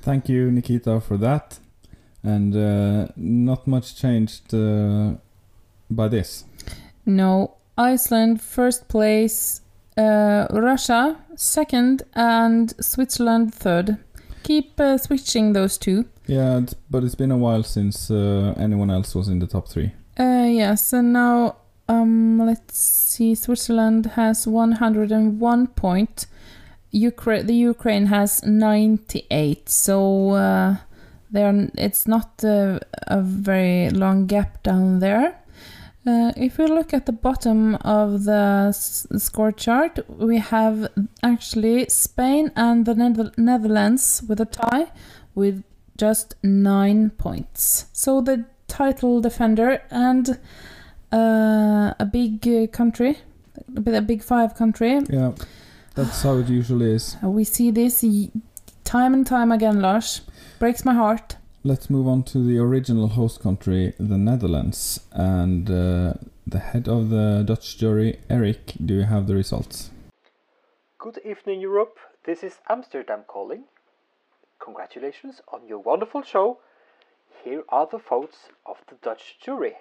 Thank 0.00 0.30
you, 0.30 0.50
Nikita, 0.50 1.00
for 1.02 1.18
that. 1.18 1.58
And 2.22 2.56
uh, 2.56 3.08
not 3.16 3.66
much 3.66 3.96
changed 3.96 4.54
uh, 4.54 5.16
by 5.90 6.08
this. 6.08 6.44
No, 7.04 7.56
Iceland 7.76 8.40
first 8.40 8.88
place, 8.88 9.60
uh, 9.98 10.46
Russia 10.50 11.18
second, 11.40 12.02
and 12.14 12.74
Switzerland 12.84 13.54
third. 13.54 13.96
Keep 14.42 14.80
uh, 14.80 14.98
switching 14.98 15.52
those 15.52 15.78
two. 15.78 16.06
Yeah, 16.26 16.58
it's, 16.58 16.74
but 16.74 17.02
it's 17.02 17.14
been 17.14 17.30
a 17.30 17.36
while 17.36 17.62
since 17.62 18.10
uh, 18.10 18.54
anyone 18.56 18.90
else 18.90 19.14
was 19.14 19.28
in 19.28 19.38
the 19.38 19.46
top 19.46 19.68
three. 19.68 19.92
Uh, 20.18 20.46
yes, 20.48 20.92
and 20.92 21.12
now 21.12 21.56
um, 21.88 22.38
let's 22.38 22.78
see. 22.78 23.34
Switzerland 23.34 24.06
has 24.06 24.46
101 24.46 25.66
point. 25.68 26.26
Ukraine, 26.92 27.46
the 27.46 27.54
Ukraine 27.54 28.06
has 28.06 28.42
98. 28.44 29.68
So 29.68 30.30
uh, 30.30 30.76
there, 31.30 31.68
it's 31.76 32.06
not 32.06 32.44
uh, 32.44 32.80
a 33.06 33.22
very 33.22 33.90
long 33.90 34.26
gap 34.26 34.62
down 34.62 35.00
there. 35.00 35.39
Uh, 36.06 36.32
if 36.36 36.56
we 36.56 36.66
look 36.66 36.94
at 36.94 37.04
the 37.04 37.12
bottom 37.12 37.74
of 37.76 38.24
the 38.24 38.66
s- 38.70 39.06
score 39.18 39.52
chart, 39.52 39.98
we 40.08 40.38
have 40.38 40.88
actually 41.22 41.86
Spain 41.88 42.50
and 42.56 42.86
the 42.86 42.94
Nether- 42.94 43.32
Netherlands 43.36 44.22
with 44.26 44.40
a 44.40 44.46
tie 44.46 44.90
with 45.34 45.62
just 45.98 46.34
nine 46.42 47.10
points. 47.10 47.86
So 47.92 48.22
the 48.22 48.44
title 48.66 49.20
defender 49.20 49.82
and 49.90 50.38
uh, 51.12 51.92
a 51.98 52.08
big 52.10 52.48
uh, 52.48 52.66
country, 52.68 53.18
a 53.76 54.00
big 54.00 54.22
five 54.22 54.54
country. 54.54 55.00
Yeah, 55.10 55.32
that's 55.94 56.22
how 56.22 56.38
it 56.38 56.48
usually 56.48 56.92
is. 56.94 57.18
We 57.22 57.44
see 57.44 57.70
this 57.70 58.02
y- 58.02 58.30
time 58.84 59.12
and 59.12 59.26
time 59.26 59.52
again, 59.52 59.80
Lars. 59.82 60.22
Breaks 60.58 60.82
my 60.84 60.94
heart. 60.94 61.36
Let's 61.62 61.90
move 61.90 62.08
on 62.08 62.22
to 62.22 62.38
the 62.38 62.58
original 62.58 63.08
host 63.08 63.40
country, 63.40 63.92
the 63.98 64.16
Netherlands. 64.16 65.00
And 65.12 65.70
uh, 65.70 66.14
the 66.46 66.58
head 66.58 66.88
of 66.88 67.10
the 67.10 67.44
Dutch 67.46 67.76
jury, 67.76 68.18
Eric, 68.30 68.72
do 68.82 68.94
you 68.94 69.02
have 69.02 69.26
the 69.26 69.34
results? 69.34 69.90
Good 70.96 71.18
evening, 71.22 71.60
Europe. 71.60 71.98
This 72.24 72.42
is 72.42 72.60
Amsterdam 72.70 73.24
calling. 73.26 73.64
Congratulations 74.58 75.42
on 75.52 75.68
your 75.68 75.80
wonderful 75.80 76.22
show. 76.22 76.60
Here 77.44 77.62
are 77.68 77.86
the 77.86 77.98
votes 77.98 78.48
of 78.64 78.78
the 78.88 78.94
Dutch 79.02 79.36
jury 79.38 79.74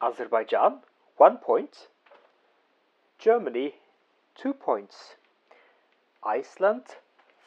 Azerbaijan, 0.00 0.82
one 1.16 1.38
point. 1.38 1.88
Germany, 3.18 3.74
two 4.36 4.52
points. 4.52 5.16
Iceland, 6.22 6.84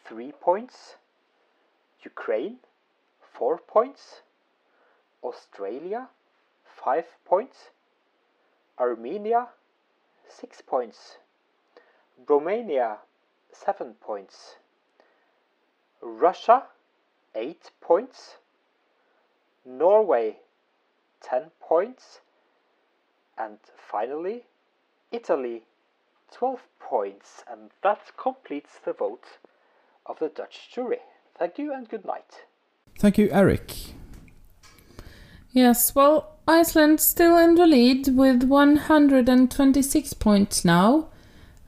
three 0.04 0.34
points. 0.34 0.96
Ukraine, 2.04 2.58
four 3.34 3.58
points. 3.58 4.22
Australia, 5.24 6.10
five 6.64 7.06
points. 7.26 7.70
Armenia, 8.80 9.50
six 10.28 10.62
points. 10.62 11.18
Romania, 12.28 12.98
seven 13.52 13.94
points. 13.96 14.56
Russia, 16.02 16.64
eight 17.36 17.72
points. 17.82 18.38
Norway, 19.66 20.38
ten 21.22 21.52
points. 21.60 22.22
And 23.38 23.60
finally, 23.76 24.46
Italy, 25.12 25.64
12 26.32 26.62
points. 26.80 27.44
And 27.50 27.72
that 27.84 28.12
completes 28.18 28.80
the 28.84 28.94
vote 28.94 29.26
of 30.06 30.20
the 30.20 30.30
Dutch 30.30 30.70
jury. 30.74 31.00
Thank 31.38 31.58
you 31.58 31.74
and 31.74 31.88
good 31.88 32.06
night. 32.06 32.46
Thank 33.00 33.18
you, 33.18 33.30
Eric. 33.32 33.76
Yes, 35.52 35.94
well, 35.96 36.38
Iceland 36.48 37.00
still 37.02 37.38
in 37.38 37.56
the 37.56 37.68
lead 37.68 38.10
with 38.16 38.44
126 38.44 40.14
points 40.14 40.64
now. 40.64 41.08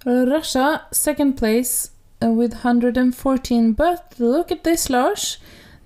Russia, 0.05 0.85
second 0.91 1.33
place 1.33 1.91
uh, 2.21 2.29
with 2.29 2.53
114. 2.53 3.73
But 3.73 4.13
look 4.19 4.51
at 4.51 4.63
this, 4.63 4.89
Lars. 4.89 5.37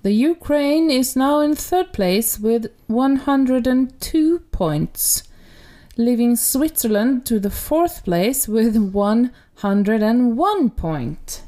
The 0.02 0.12
Ukraine 0.12 0.90
is 0.90 1.16
now 1.16 1.40
in 1.40 1.56
third 1.56 1.92
place 1.92 2.38
with 2.38 2.66
102 2.86 4.38
points, 4.52 5.24
leaving 5.96 6.36
Switzerland 6.36 7.26
to 7.26 7.40
the 7.40 7.50
fourth 7.50 8.04
place 8.04 8.46
with 8.46 8.76
101 8.76 10.70
point. 10.70 11.42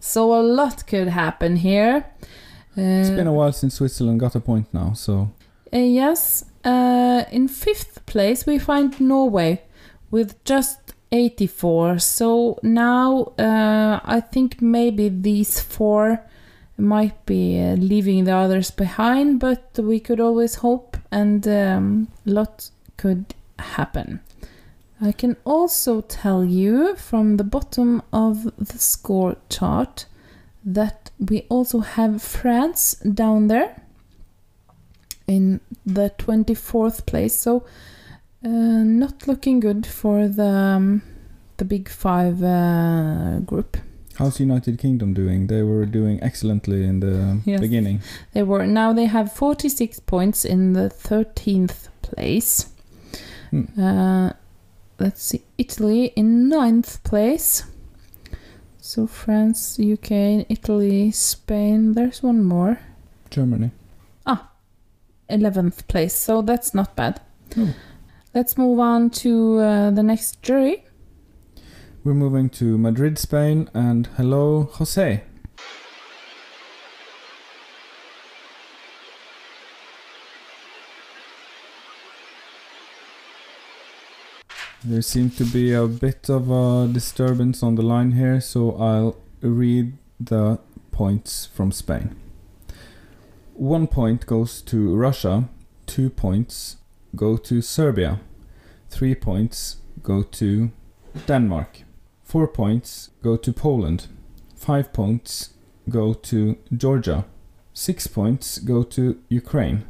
So 0.00 0.34
a 0.34 0.42
lot 0.42 0.86
could 0.86 1.08
happen 1.08 1.56
here. 1.56 2.06
It's 2.76 3.10
Uh, 3.10 3.16
been 3.16 3.26
a 3.26 3.32
while 3.32 3.52
since 3.52 3.74
Switzerland 3.76 4.20
got 4.20 4.34
a 4.34 4.40
point 4.40 4.66
now, 4.72 4.92
so 4.94 5.30
uh, 5.72 5.78
yes, 5.78 6.44
uh, 6.64 7.24
in 7.32 7.48
fifth 7.48 8.04
place 8.06 8.46
we 8.46 8.58
find 8.58 9.00
Norway 9.00 9.62
with 10.10 10.42
just 10.44 10.78
84. 11.12 11.98
So 11.98 12.58
now 12.62 13.32
uh, 13.38 14.00
I 14.04 14.20
think 14.20 14.60
maybe 14.60 15.08
these 15.08 15.60
four 15.60 16.20
might 16.78 17.24
be 17.26 17.58
uh, 17.58 17.74
leaving 17.76 18.24
the 18.24 18.34
others 18.34 18.70
behind, 18.70 19.40
but 19.40 19.78
we 19.78 19.98
could 19.98 20.20
always 20.20 20.56
hope, 20.56 20.98
and 21.10 21.46
um, 21.48 22.08
a 22.26 22.30
lot 22.30 22.70
could 22.96 23.34
happen. 23.58 24.20
I 25.00 25.12
can 25.12 25.36
also 25.44 26.00
tell 26.02 26.44
you 26.44 26.96
from 26.96 27.36
the 27.36 27.44
bottom 27.44 28.02
of 28.12 28.44
the 28.58 28.78
score 28.78 29.36
chart 29.48 30.06
that 30.66 31.10
we 31.18 31.46
also 31.48 31.78
have 31.80 32.20
France 32.22 32.94
down 33.14 33.48
there 33.48 33.76
in 35.26 35.60
the 35.86 36.10
24th 36.18 37.06
place. 37.06 37.34
So 37.34 37.64
Uh, 38.44 38.84
not 38.84 39.26
looking 39.26 39.60
good 39.60 39.86
for 39.86 40.28
the 40.28 40.46
um, 40.76 41.00
the 41.56 41.64
big 41.64 41.88
five 41.88 42.36
uh, 42.44 43.40
group. 43.46 43.76
How's 44.18 44.38
United 44.40 44.78
Kingdom 44.78 45.14
doing? 45.14 45.46
They 45.48 45.62
were 45.62 45.86
doing 45.86 46.18
excellently 46.22 46.84
in 46.84 47.00
the 47.00 47.40
Yes. 47.44 47.60
beginning. 47.60 48.00
They 48.34 48.42
were 48.44 48.66
now 48.66 48.92
they 48.94 49.06
have 49.08 49.32
46 49.32 50.00
points 50.00 50.44
in 50.44 50.74
the 50.74 50.88
13th 50.90 51.88
place. 52.02 52.66
Uh, 53.78 54.30
let's 55.00 55.22
see, 55.22 55.40
Italy 55.58 56.12
in 56.14 56.48
ninth 56.48 57.02
place. 57.02 57.64
So 58.86 59.08
France, 59.08 59.80
UK, 59.80 60.46
Italy, 60.48 61.10
Spain. 61.10 61.94
There's 61.94 62.22
one 62.22 62.44
more. 62.44 62.78
Germany. 63.30 63.72
Ah, 64.24 64.52
11th 65.28 65.88
place. 65.88 66.14
So 66.14 66.40
that's 66.40 66.72
not 66.72 66.94
bad. 66.94 67.20
Oh. 67.58 67.74
Let's 68.32 68.56
move 68.56 68.78
on 68.78 69.10
to 69.22 69.58
uh, 69.58 69.90
the 69.90 70.04
next 70.04 70.40
jury. 70.40 70.84
We're 72.04 72.14
moving 72.14 72.48
to 72.50 72.78
Madrid, 72.78 73.18
Spain, 73.18 73.68
and 73.74 74.06
hello, 74.16 74.70
Jose. 74.74 75.24
There 84.88 85.02
seems 85.02 85.36
to 85.38 85.44
be 85.44 85.72
a 85.72 85.88
bit 85.88 86.30
of 86.30 86.48
a 86.48 86.86
disturbance 86.86 87.60
on 87.60 87.74
the 87.74 87.82
line 87.82 88.12
here, 88.12 88.40
so 88.40 88.76
I'll 88.76 89.16
read 89.40 89.94
the 90.20 90.60
points 90.92 91.44
from 91.44 91.72
Spain. 91.72 92.14
One 93.54 93.88
point 93.88 94.26
goes 94.26 94.62
to 94.62 94.94
Russia, 94.94 95.48
two 95.86 96.08
points 96.08 96.76
go 97.16 97.36
to 97.36 97.60
Serbia, 97.62 98.20
three 98.88 99.16
points 99.16 99.78
go 100.04 100.22
to 100.22 100.70
Denmark, 101.26 101.82
four 102.22 102.46
points 102.46 103.10
go 103.24 103.36
to 103.36 103.52
Poland, 103.52 104.06
five 104.54 104.92
points 104.92 105.54
go 105.90 106.14
to 106.14 106.58
Georgia, 106.72 107.24
six 107.74 108.06
points 108.06 108.58
go 108.58 108.84
to 108.84 109.18
Ukraine, 109.30 109.84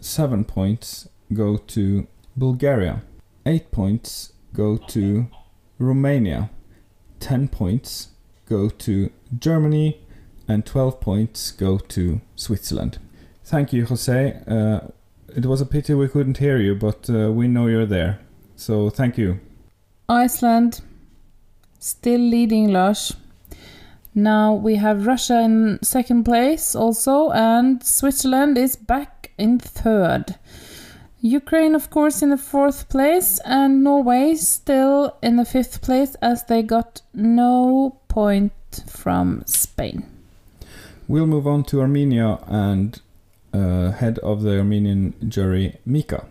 seven 0.00 0.44
points 0.46 1.10
go 1.34 1.58
to 1.58 2.06
Bulgaria, 2.38 3.02
eight 3.46 3.70
points 3.70 4.32
go 4.52 4.76
to 4.76 5.26
Romania, 5.78 6.50
ten 7.20 7.48
points 7.48 8.08
go 8.48 8.68
to 8.68 9.10
Germany, 9.38 10.00
and 10.46 10.66
12 10.66 11.00
points 11.00 11.50
go 11.50 11.78
to 11.78 12.20
Switzerland. 12.36 12.98
Thank 13.44 13.72
you, 13.72 13.86
Jose. 13.86 14.40
Uh, 14.46 14.80
it 15.34 15.46
was 15.46 15.60
a 15.60 15.66
pity 15.66 15.94
we 15.94 16.08
couldn't 16.08 16.38
hear 16.38 16.58
you, 16.58 16.74
but 16.74 17.08
uh, 17.10 17.30
we 17.32 17.48
know 17.48 17.66
you're 17.66 17.86
there. 17.86 18.20
So 18.56 18.90
thank 18.90 19.18
you. 19.18 19.40
Iceland 20.08 20.80
still 21.78 22.20
leading 22.20 22.72
Lars. 22.72 23.16
Now 24.14 24.54
we 24.54 24.76
have 24.76 25.06
Russia 25.06 25.40
in 25.40 25.80
second 25.82 26.24
place 26.24 26.76
also, 26.76 27.30
and 27.32 27.82
Switzerland 27.82 28.56
is 28.56 28.76
back 28.76 29.32
in 29.38 29.58
third. 29.58 30.36
Ukraine, 31.24 31.74
of 31.74 31.88
course, 31.88 32.20
in 32.20 32.28
the 32.28 32.36
fourth 32.36 32.90
place, 32.90 33.40
and 33.46 33.82
Norway 33.82 34.34
still 34.34 35.16
in 35.22 35.36
the 35.36 35.46
fifth 35.46 35.80
place 35.80 36.14
as 36.16 36.44
they 36.44 36.62
got 36.62 37.00
no 37.14 37.98
point 38.08 38.52
from 38.86 39.42
Spain. 39.46 40.04
We'll 41.08 41.26
move 41.26 41.46
on 41.46 41.64
to 41.64 41.80
Armenia 41.80 42.40
and 42.46 43.00
uh, 43.54 43.92
head 43.92 44.18
of 44.18 44.42
the 44.42 44.58
Armenian 44.58 45.14
jury, 45.26 45.78
Mika. 45.86 46.26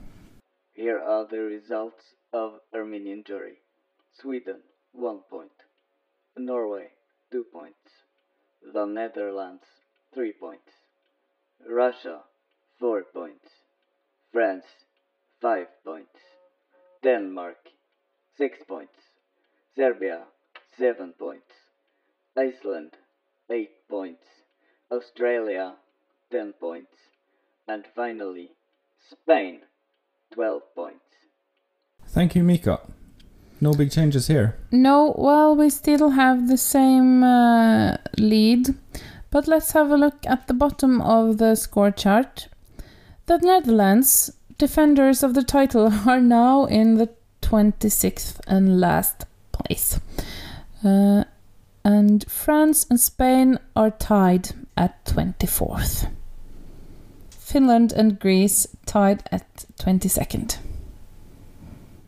Here 0.75 0.99
are 0.99 1.25
the 1.25 1.39
results 1.39 2.03
of 2.31 2.59
Armenian 2.71 3.23
jury. 3.25 3.57
Sweden, 4.21 4.59
1 4.91 5.21
point. 5.27 5.57
Norway, 6.37 6.89
2 7.31 7.45
points. 7.51 7.89
The 8.61 8.85
Netherlands, 8.85 9.63
3 10.13 10.33
points. 10.33 10.69
Russia, 11.67 12.19
4 12.79 13.05
points. 13.11 13.62
France, 14.33 14.65
5 15.41 15.67
points. 15.85 16.17
Denmark, 17.03 17.69
6 18.35 18.57
points. 18.67 18.97
Serbia, 19.75 20.23
7 20.75 21.13
points. 21.19 21.53
Iceland, 22.35 22.93
8 23.51 23.69
points. 23.87 24.25
Australia, 24.91 25.75
10 26.31 26.53
points. 26.59 26.95
And 27.67 27.85
finally, 27.95 28.49
Spain, 29.07 29.59
12 30.33 30.63
points. 30.75 30.97
Thank 32.07 32.35
you, 32.35 32.43
Mika. 32.43 32.79
No 33.61 33.73
big 33.73 33.91
changes 33.91 34.25
here. 34.25 34.57
No, 34.71 35.13
well, 35.15 35.55
we 35.55 35.69
still 35.69 36.09
have 36.09 36.47
the 36.47 36.57
same 36.57 37.23
uh, 37.23 37.97
lead, 38.17 38.73
but 39.29 39.47
let's 39.47 39.73
have 39.73 39.91
a 39.91 39.95
look 39.95 40.25
at 40.25 40.47
the 40.47 40.55
bottom 40.55 41.01
of 41.01 41.37
the 41.37 41.53
score 41.53 41.91
chart. 41.91 42.47
The 43.25 43.37
Netherlands, 43.37 44.31
defenders 44.57 45.23
of 45.23 45.33
the 45.33 45.43
title, 45.43 45.91
are 46.07 46.21
now 46.21 46.65
in 46.65 46.95
the 46.95 47.09
26th 47.41 48.39
and 48.47 48.79
last 48.79 49.25
place. 49.51 49.99
Uh, 50.83 51.23
and 51.85 52.29
France 52.29 52.85
and 52.89 52.99
Spain 52.99 53.59
are 53.75 53.91
tied 53.91 54.49
at 54.75 55.05
24th. 55.05 56.09
Finland 57.29 57.91
and 57.91 58.19
Greece 58.19 58.67
tied 58.85 59.23
at 59.31 59.65
22nd. 59.79 60.57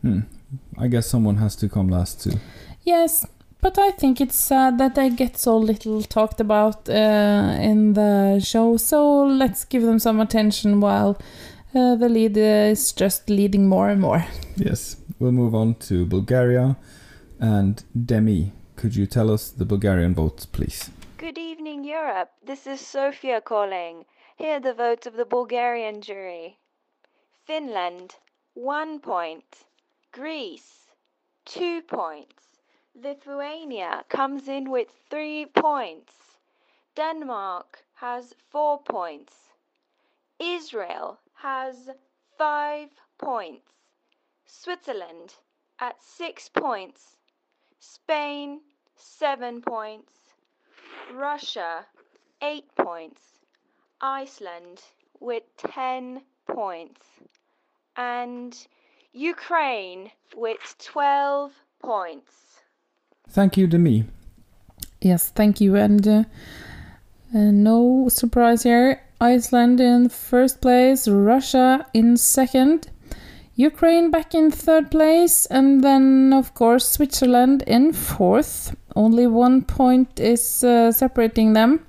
Hmm. 0.02 0.20
I 0.78 0.88
guess 0.88 1.06
someone 1.06 1.36
has 1.36 1.56
to 1.56 1.68
come 1.68 1.88
last 1.88 2.22
too. 2.22 2.38
Yes, 2.82 3.26
but 3.66 3.80
I 3.80 3.90
think 3.90 4.20
it's 4.20 4.38
sad 4.38 4.78
that 4.78 4.94
they 4.94 5.10
get 5.10 5.36
so 5.36 5.56
little 5.56 6.00
talked 6.00 6.40
about 6.40 6.88
uh, 6.88 7.58
in 7.70 7.94
the 7.94 8.38
show, 8.38 8.76
so 8.76 9.24
let's 9.26 9.64
give 9.64 9.82
them 9.82 9.98
some 9.98 10.20
attention 10.20 10.80
while 10.80 11.18
uh, 11.74 11.96
the 11.96 12.08
lead 12.08 12.36
is 12.36 12.92
just 12.92 13.28
leading 13.28 13.68
more 13.68 13.88
and 13.88 14.00
more. 14.00 14.24
Yes. 14.54 14.98
We'll 15.18 15.32
move 15.32 15.52
on 15.56 15.74
to 15.88 16.06
Bulgaria 16.06 16.76
and 17.40 17.82
Demi. 18.10 18.52
Could 18.76 18.94
you 18.94 19.04
tell 19.04 19.32
us 19.32 19.50
the 19.50 19.64
Bulgarian 19.64 20.14
votes, 20.14 20.46
please? 20.46 20.90
Good 21.18 21.36
evening, 21.36 21.82
Europe. 21.82 22.30
This 22.46 22.68
is 22.68 22.80
Sofia 22.80 23.40
calling. 23.40 24.04
Here 24.36 24.58
are 24.58 24.60
the 24.60 24.74
votes 24.74 25.08
of 25.08 25.14
the 25.14 25.24
Bulgarian 25.24 26.02
jury 26.02 26.58
Finland, 27.44 28.14
one 28.54 29.00
point. 29.00 29.64
Greece, 30.12 30.86
two 31.44 31.82
points. 31.82 32.35
Lithuania 33.02 34.06
comes 34.08 34.48
in 34.48 34.70
with 34.70 34.88
three 35.10 35.44
points. 35.44 36.38
Denmark 36.94 37.84
has 37.96 38.34
four 38.48 38.80
points. 38.82 39.50
Israel 40.38 41.20
has 41.34 41.90
five 42.38 42.88
points. 43.18 43.70
Switzerland 44.46 45.34
at 45.78 46.02
six 46.02 46.48
points. 46.48 47.18
Spain, 47.80 48.62
seven 48.94 49.60
points. 49.60 50.14
Russia, 51.12 51.86
eight 52.40 52.74
points. 52.76 53.20
Iceland 54.00 54.80
with 55.20 55.42
10 55.58 56.22
points. 56.46 57.06
And 57.94 58.56
Ukraine 59.12 60.10
with 60.34 60.76
12 60.78 61.52
points. 61.82 62.45
Thank 63.28 63.56
you, 63.56 63.66
Demi. 63.66 64.04
Yes, 65.00 65.30
thank 65.30 65.60
you. 65.60 65.76
And 65.76 66.06
uh, 66.06 66.24
uh, 67.34 67.38
no 67.50 68.08
surprise 68.08 68.62
here 68.62 69.00
Iceland 69.20 69.80
in 69.80 70.08
first 70.08 70.60
place, 70.60 71.08
Russia 71.08 71.86
in 71.94 72.16
second, 72.16 72.88
Ukraine 73.54 74.10
back 74.10 74.34
in 74.34 74.50
third 74.50 74.90
place, 74.90 75.46
and 75.46 75.82
then, 75.82 76.32
of 76.34 76.52
course, 76.52 76.90
Switzerland 76.90 77.62
in 77.66 77.92
fourth. 77.94 78.76
Only 78.94 79.26
one 79.26 79.62
point 79.62 80.20
is 80.20 80.62
uh, 80.62 80.92
separating 80.92 81.54
them. 81.54 81.86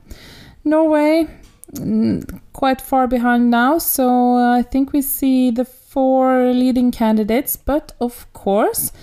Norway 0.64 1.28
mm, 1.74 2.42
quite 2.54 2.80
far 2.80 3.08
behind 3.08 3.50
now, 3.50 3.78
so 3.78 4.36
uh, 4.38 4.58
I 4.58 4.62
think 4.62 4.94
we 4.94 5.02
see 5.02 5.52
the 5.52 5.66
four 5.66 6.54
leading 6.54 6.92
candidates, 6.92 7.58
but 7.58 7.92
of 8.00 8.32
course, 8.32 8.94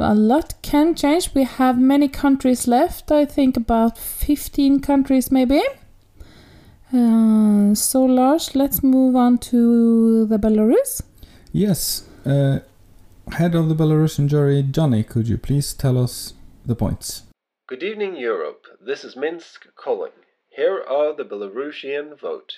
a 0.00 0.14
lot 0.14 0.54
can 0.62 0.94
change. 0.94 1.34
We 1.34 1.44
have 1.44 1.78
many 1.78 2.08
countries 2.08 2.66
left, 2.66 3.12
I 3.12 3.24
think 3.24 3.56
about 3.56 3.98
15 3.98 4.80
countries 4.80 5.30
maybe. 5.30 5.62
Uh, 6.92 7.74
so, 7.74 8.04
Lars, 8.04 8.56
let's 8.56 8.82
move 8.82 9.14
on 9.14 9.38
to 9.38 10.26
the 10.26 10.38
Belarus. 10.38 11.02
Yes. 11.52 12.04
Uh, 12.26 12.60
head 13.32 13.54
of 13.54 13.68
the 13.68 13.76
Belarusian 13.76 14.26
jury, 14.28 14.62
Johnny, 14.62 15.04
could 15.04 15.28
you 15.28 15.38
please 15.38 15.72
tell 15.72 15.96
us 15.96 16.34
the 16.66 16.74
points? 16.74 17.22
Good 17.68 17.82
evening, 17.84 18.16
Europe. 18.16 18.66
This 18.84 19.04
is 19.04 19.14
Minsk 19.14 19.68
calling. 19.76 20.12
Here 20.48 20.82
are 20.82 21.14
the 21.14 21.24
Belarusian 21.24 22.18
vote 22.18 22.54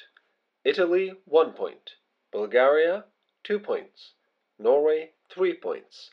Italy, 0.65 1.13
1 1.27 1.53
point. 1.53 1.91
Bulgaria, 2.33 3.05
2 3.45 3.59
points. 3.59 4.13
Norway, 4.59 5.11
3 5.29 5.55
points. 5.55 6.11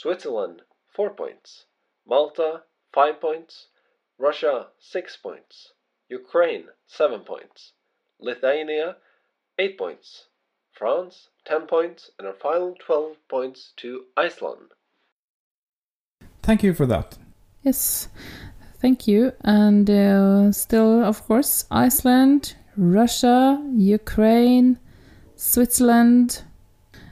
Switzerland, 0.00 0.62
4 0.94 1.10
points. 1.10 1.64
Malta, 2.06 2.62
5 2.92 3.20
points. 3.20 3.66
Russia, 4.16 4.68
6 4.78 5.16
points. 5.16 5.72
Ukraine, 6.08 6.66
7 6.86 7.22
points. 7.22 7.72
Lithuania, 8.20 8.98
8 9.58 9.76
points. 9.76 10.26
France, 10.70 11.30
10 11.46 11.66
points. 11.66 12.12
And 12.16 12.28
our 12.28 12.34
final 12.34 12.76
12 12.78 13.16
points 13.28 13.72
to 13.78 14.04
Iceland. 14.16 14.70
Thank 16.44 16.62
you 16.62 16.74
for 16.74 16.86
that. 16.86 17.18
Yes, 17.62 18.08
thank 18.80 19.08
you. 19.08 19.32
And 19.40 19.90
uh, 19.90 20.52
still, 20.52 21.02
of 21.02 21.26
course, 21.26 21.64
Iceland, 21.72 22.54
Russia, 22.76 23.60
Ukraine, 23.74 24.78
Switzerland. 25.34 26.44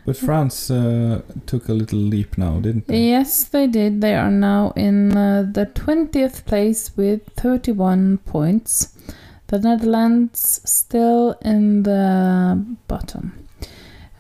But 0.06 0.16
France 0.16 0.70
uh, 0.70 1.22
took 1.46 1.68
a 1.68 1.72
little 1.72 1.98
leap 1.98 2.38
now, 2.38 2.60
didn't 2.60 2.86
they? 2.86 3.08
Yes, 3.08 3.42
they 3.42 3.66
did. 3.66 4.00
They 4.00 4.14
are 4.14 4.30
now 4.30 4.72
in 4.76 5.16
uh, 5.16 5.50
the 5.52 5.66
20th 5.66 6.44
place 6.44 6.96
with 6.96 7.22
31 7.36 8.18
points. 8.18 8.96
The 9.48 9.58
Netherlands 9.58 10.60
still 10.64 11.32
in 11.42 11.82
the 11.82 12.64
bottom. 12.86 13.48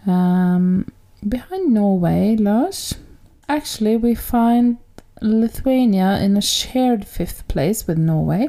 Um, 0.08 0.90
behind 1.28 1.72
Norway, 1.72 2.34
Lars, 2.34 2.96
actually, 3.48 3.96
we 3.96 4.16
find 4.16 4.78
Lithuania 5.22 6.18
in 6.20 6.36
a 6.36 6.42
shared 6.42 7.06
fifth 7.06 7.46
place 7.46 7.86
with 7.86 7.96
Norway. 7.96 8.48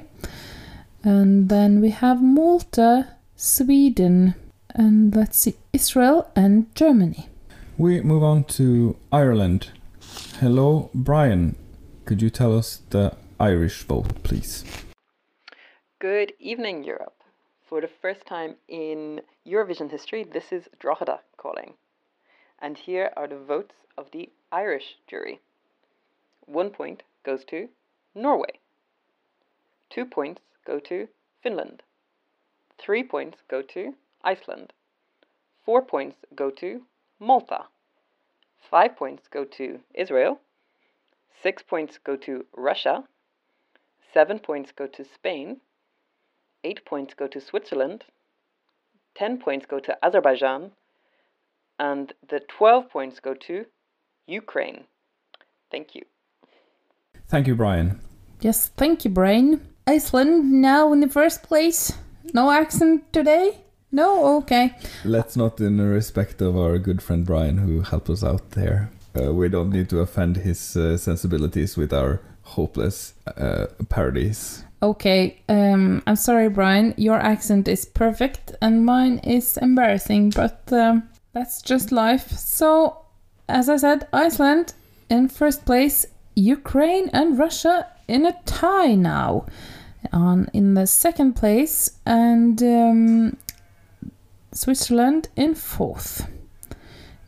And 1.03 1.49
then 1.49 1.81
we 1.81 1.91
have 1.91 2.19
Malta, 2.19 3.09
Sweden, 3.35 4.33
and 4.77 5.15
let's 5.15 5.39
see, 5.39 5.55
Israel 5.73 6.31
and 6.35 6.73
Germany. 6.75 7.27
We 7.77 8.01
move 8.01 8.23
on 8.23 8.43
to 8.55 8.95
Ireland. 9.11 9.71
Hello, 10.39 10.91
Brian. 10.93 11.55
Could 12.05 12.21
you 12.21 12.29
tell 12.29 12.55
us 12.57 12.81
the 12.91 13.17
Irish 13.39 13.83
vote, 13.83 14.23
please? 14.23 14.63
Good 15.99 16.33
evening, 16.39 16.83
Europe. 16.83 17.23
For 17.67 17.81
the 17.81 17.89
first 18.01 18.25
time 18.25 18.55
in 18.67 19.21
Eurovision 19.45 19.91
history, 19.91 20.23
this 20.23 20.51
is 20.51 20.69
Drogheda 20.79 21.19
calling. 21.37 21.73
And 22.59 22.77
here 22.77 23.11
are 23.17 23.27
the 23.27 23.39
votes 23.39 23.75
of 23.97 24.11
the 24.11 24.29
Irish 24.51 24.97
jury. 25.07 25.41
One 26.45 26.69
point 26.69 27.03
goes 27.25 27.43
to 27.45 27.67
Norway. 28.15 28.59
Two 29.89 30.05
points 30.05 30.41
go 30.65 30.79
to 30.79 31.07
Finland. 31.41 31.81
Three 32.77 33.03
points 33.03 33.39
go 33.49 33.61
to 33.61 33.95
Iceland. 34.23 34.73
Four 35.65 35.81
points 35.81 36.17
go 36.35 36.49
to 36.51 36.81
Malta. 37.19 37.65
Five 38.69 38.95
points 38.95 39.27
go 39.27 39.45
to 39.45 39.79
Israel. 39.93 40.39
Six 41.43 41.63
points 41.63 41.99
go 42.03 42.15
to 42.17 42.45
Russia. 42.55 43.03
Seven 44.13 44.39
points 44.39 44.71
go 44.71 44.87
to 44.87 45.05
Spain. 45.05 45.57
Eight 46.63 46.85
points 46.85 47.13
go 47.13 47.27
to 47.27 47.39
Switzerland. 47.39 48.05
Ten 49.15 49.37
points 49.39 49.65
go 49.65 49.79
to 49.79 49.97
Azerbaijan. 50.03 50.71
And 51.79 52.13
the 52.27 52.39
12 52.39 52.89
points 52.89 53.19
go 53.19 53.33
to 53.33 53.65
Ukraine. 54.25 54.85
Thank 55.71 55.95
you. 55.95 56.03
Thank 57.27 57.47
you, 57.47 57.55
Brian. 57.55 57.99
Yes, 58.41 58.69
thank 58.69 59.03
you, 59.03 59.11
Brian. 59.11 59.67
Iceland 59.85 60.51
now 60.51 60.91
in 60.93 61.01
the 61.01 61.09
first 61.09 61.43
place. 61.43 61.93
No 62.33 62.51
accent 62.51 63.11
today? 63.13 63.63
No? 63.91 64.37
Okay. 64.37 64.75
Let's 65.05 65.37
not, 65.37 65.59
in 65.59 65.79
respect 65.79 66.41
of 66.41 66.57
our 66.57 66.77
good 66.77 67.01
friend 67.01 67.25
Brian, 67.25 67.57
who 67.57 67.81
helped 67.81 68.09
us 68.09 68.23
out 68.23 68.51
there, 68.51 68.91
uh, 69.19 69.33
we 69.33 69.49
don't 69.49 69.69
need 69.69 69.89
to 69.89 69.99
offend 69.99 70.37
his 70.37 70.75
uh, 70.75 70.97
sensibilities 70.97 71.77
with 71.77 71.93
our 71.93 72.21
hopeless 72.43 73.13
uh, 73.25 73.67
parodies. 73.89 74.63
Okay, 74.81 75.41
um, 75.49 76.03
I'm 76.05 76.15
sorry, 76.15 76.49
Brian. 76.49 76.93
Your 76.97 77.17
accent 77.17 77.67
is 77.67 77.85
perfect 77.85 78.53
and 78.61 78.85
mine 78.85 79.19
is 79.19 79.57
embarrassing, 79.57 80.31
but 80.31 80.61
um, 80.71 81.09
that's 81.33 81.61
just 81.61 81.91
life. 81.91 82.29
So, 82.31 82.99
as 83.49 83.69
I 83.69 83.77
said, 83.77 84.07
Iceland 84.13 84.73
in 85.09 85.29
first 85.29 85.65
place, 85.65 86.05
Ukraine 86.35 87.09
and 87.11 87.39
Russia 87.39 87.87
in 88.07 88.25
a 88.25 88.37
tie 88.45 88.93
now. 88.93 89.45
On 90.13 90.47
in 90.53 90.75
the 90.75 90.85
second 90.85 91.33
place, 91.33 91.89
and 92.05 92.61
um, 92.61 93.37
Switzerland 94.57 95.29
in 95.35 95.55
fourth. 95.55 96.27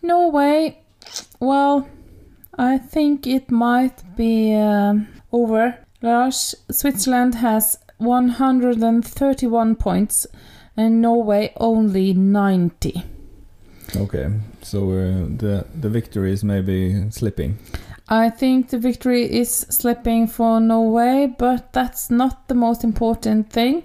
Norway, 0.02 0.82
well, 1.40 1.88
I 2.58 2.78
think 2.78 3.28
it 3.28 3.52
might 3.52 4.04
be 4.16 4.54
um 4.56 5.08
over. 5.32 5.78
Lars, 6.02 6.56
Switzerland 6.72 7.36
has 7.36 7.78
131 7.98 9.76
points 9.76 10.28
and 10.78 11.02
Norway 11.02 11.52
only 11.58 12.14
90. 12.14 13.04
Okay, 13.96 14.30
so 14.62 14.92
uh, 14.92 15.28
the 15.38 15.66
the 15.82 15.90
victory 15.90 16.32
is 16.32 16.44
maybe 16.44 17.10
slipping. 17.12 17.58
I 18.08 18.30
think 18.30 18.70
the 18.70 18.80
victory 18.80 19.24
is 19.32 19.52
slipping 19.70 20.28
for 20.28 20.60
Norway, 20.60 21.28
but 21.38 21.74
that's 21.74 22.10
not 22.10 22.48
the 22.48 22.56
most 22.56 22.84
important 22.84 23.52
thing. 23.52 23.84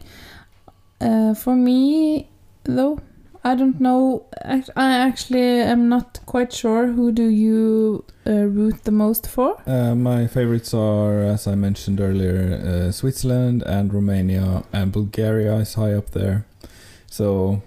Uh, 1.00 1.34
for 1.34 1.54
me, 1.54 2.30
though, 2.64 2.98
I 3.46 3.54
don't 3.54 3.78
know. 3.78 4.24
I, 4.42 4.64
I 4.74 4.92
actually 5.08 5.60
am 5.60 5.88
not 5.90 6.18
quite 6.24 6.50
sure. 6.50 6.86
Who 6.86 7.12
do 7.12 7.28
you 7.28 8.04
uh, 8.26 8.46
root 8.46 8.84
the 8.84 8.90
most 8.90 9.26
for? 9.26 9.60
Uh, 9.66 9.94
my 9.94 10.26
favorites 10.26 10.72
are, 10.72 11.22
as 11.22 11.46
I 11.46 11.54
mentioned 11.54 12.00
earlier, 12.00 12.54
uh, 12.64 12.90
Switzerland 12.90 13.62
and 13.62 13.92
Romania, 13.92 14.64
and 14.72 14.90
Bulgaria 14.92 15.56
is 15.56 15.74
high 15.74 15.92
up 15.92 16.12
there. 16.12 16.46
So 17.10 17.60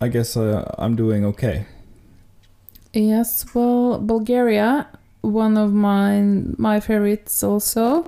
I 0.00 0.06
guess 0.08 0.36
uh, 0.36 0.72
I'm 0.78 0.94
doing 0.94 1.24
okay. 1.24 1.66
Yes, 2.92 3.44
well, 3.54 3.98
Bulgaria, 3.98 4.86
one 5.22 5.56
of 5.58 5.72
my 5.72 6.22
my 6.58 6.80
favorites 6.80 7.42
also, 7.42 8.06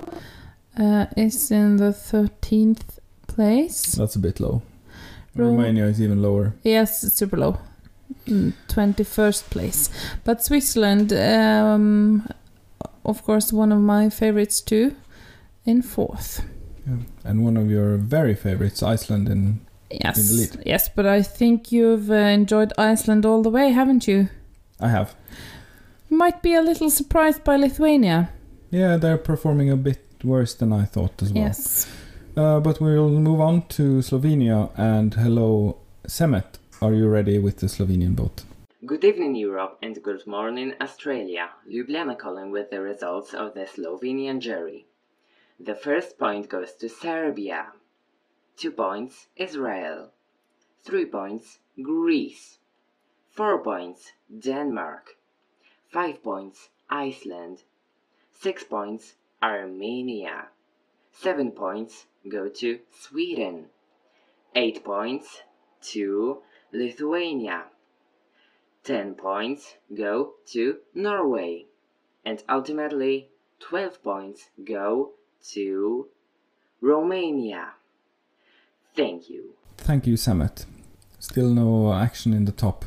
uh, 0.77 1.05
is 1.17 1.51
in 1.51 1.77
the 1.77 1.91
thirteenth 1.91 2.99
place. 3.27 3.97
That's 3.97 4.15
a 4.15 4.19
bit 4.19 4.39
low. 4.39 4.61
Ro- 5.35 5.47
Romania 5.47 5.85
is 5.85 6.01
even 6.01 6.21
lower. 6.21 6.53
Yes, 6.63 7.03
it's 7.03 7.15
super 7.15 7.37
low. 7.37 7.57
Twenty 8.67 9.03
first 9.03 9.49
place, 9.49 9.89
but 10.23 10.43
Switzerland, 10.43 11.13
um, 11.13 12.27
of 13.05 13.23
course, 13.23 13.53
one 13.53 13.71
of 13.71 13.79
my 13.81 14.09
favorites 14.09 14.61
too, 14.61 14.95
in 15.65 15.81
fourth. 15.83 16.41
Yeah. 16.87 16.97
And 17.23 17.43
one 17.43 17.55
of 17.57 17.69
your 17.69 17.97
very 17.97 18.35
favorites, 18.35 18.81
Iceland, 18.83 19.29
in 19.29 19.59
Yes, 19.91 20.17
in 20.19 20.27
the 20.27 20.41
lead. 20.41 20.63
yes, 20.65 20.89
but 20.89 21.05
I 21.05 21.21
think 21.23 21.71
you've 21.71 22.09
uh, 22.11 22.13
enjoyed 22.13 22.73
Iceland 22.77 23.25
all 23.25 23.41
the 23.43 23.49
way, 23.49 23.69
haven't 23.71 24.07
you? 24.07 24.29
I 24.79 24.89
have. 24.89 25.15
Might 26.09 26.41
be 26.41 26.53
a 26.55 26.61
little 26.61 26.89
surprised 26.89 27.43
by 27.43 27.55
Lithuania. 27.57 28.29
Yeah, 28.71 28.97
they're 28.97 29.17
performing 29.17 29.69
a 29.71 29.75
bit 29.75 29.99
worse 30.23 30.53
than 30.55 30.71
I 30.73 30.85
thought 30.85 31.21
as 31.21 31.31
well. 31.33 31.43
Yes. 31.43 31.87
Uh, 32.39 32.57
but 32.57 32.79
we'll 32.79 33.09
move 33.09 33.41
on 33.41 33.61
to 33.67 33.99
Slovenia 34.01 34.69
and 34.77 35.13
hello, 35.13 35.75
Semet. 36.07 36.57
Are 36.81 36.93
you 36.93 37.09
ready 37.09 37.37
with 37.37 37.57
the 37.57 37.67
Slovenian 37.67 38.15
vote? 38.15 38.45
Good 38.85 39.03
evening, 39.03 39.35
Europe, 39.35 39.77
and 39.81 40.01
good 40.01 40.25
morning, 40.25 40.73
Australia. 40.79 41.49
Ljubljana 41.69 42.17
calling 42.17 42.49
with 42.49 42.69
the 42.69 42.79
results 42.79 43.33
of 43.33 43.55
the 43.55 43.65
Slovenian 43.65 44.39
jury. 44.39 44.85
The 45.59 45.75
first 45.75 46.17
point 46.17 46.47
goes 46.47 46.71
to 46.75 46.87
Serbia. 46.87 47.73
Two 48.55 48.71
points, 48.71 49.27
Israel. 49.35 50.11
Three 50.85 51.07
points, 51.07 51.59
Greece. 51.81 52.59
Four 53.31 53.61
points, 53.61 54.13
Denmark. 54.31 55.17
Five 55.91 56.23
points, 56.23 56.69
Iceland. 56.89 57.63
Six 58.31 58.63
points, 58.63 59.15
Armenia. 59.43 60.47
Seven 61.11 61.51
points 61.51 62.05
go 62.27 62.49
to 62.49 62.79
Sweden. 62.91 63.65
Eight 64.55 64.83
points 64.83 65.43
to 65.91 66.39
Lithuania. 66.71 67.65
10 68.83 69.15
points 69.15 69.75
go 69.95 70.33
to 70.47 70.77
Norway. 70.93 71.65
And 72.25 72.43
ultimately, 72.49 73.29
12 73.59 74.03
points 74.03 74.49
go 74.63 75.11
to 75.53 76.07
Romania. 76.81 77.73
Thank 78.95 79.29
you. 79.29 79.53
Thank 79.77 80.07
you, 80.07 80.15
Semet. 80.15 80.65
Still 81.19 81.49
no 81.49 81.93
action 81.93 82.33
in 82.33 82.45
the 82.45 82.51
top. 82.51 82.85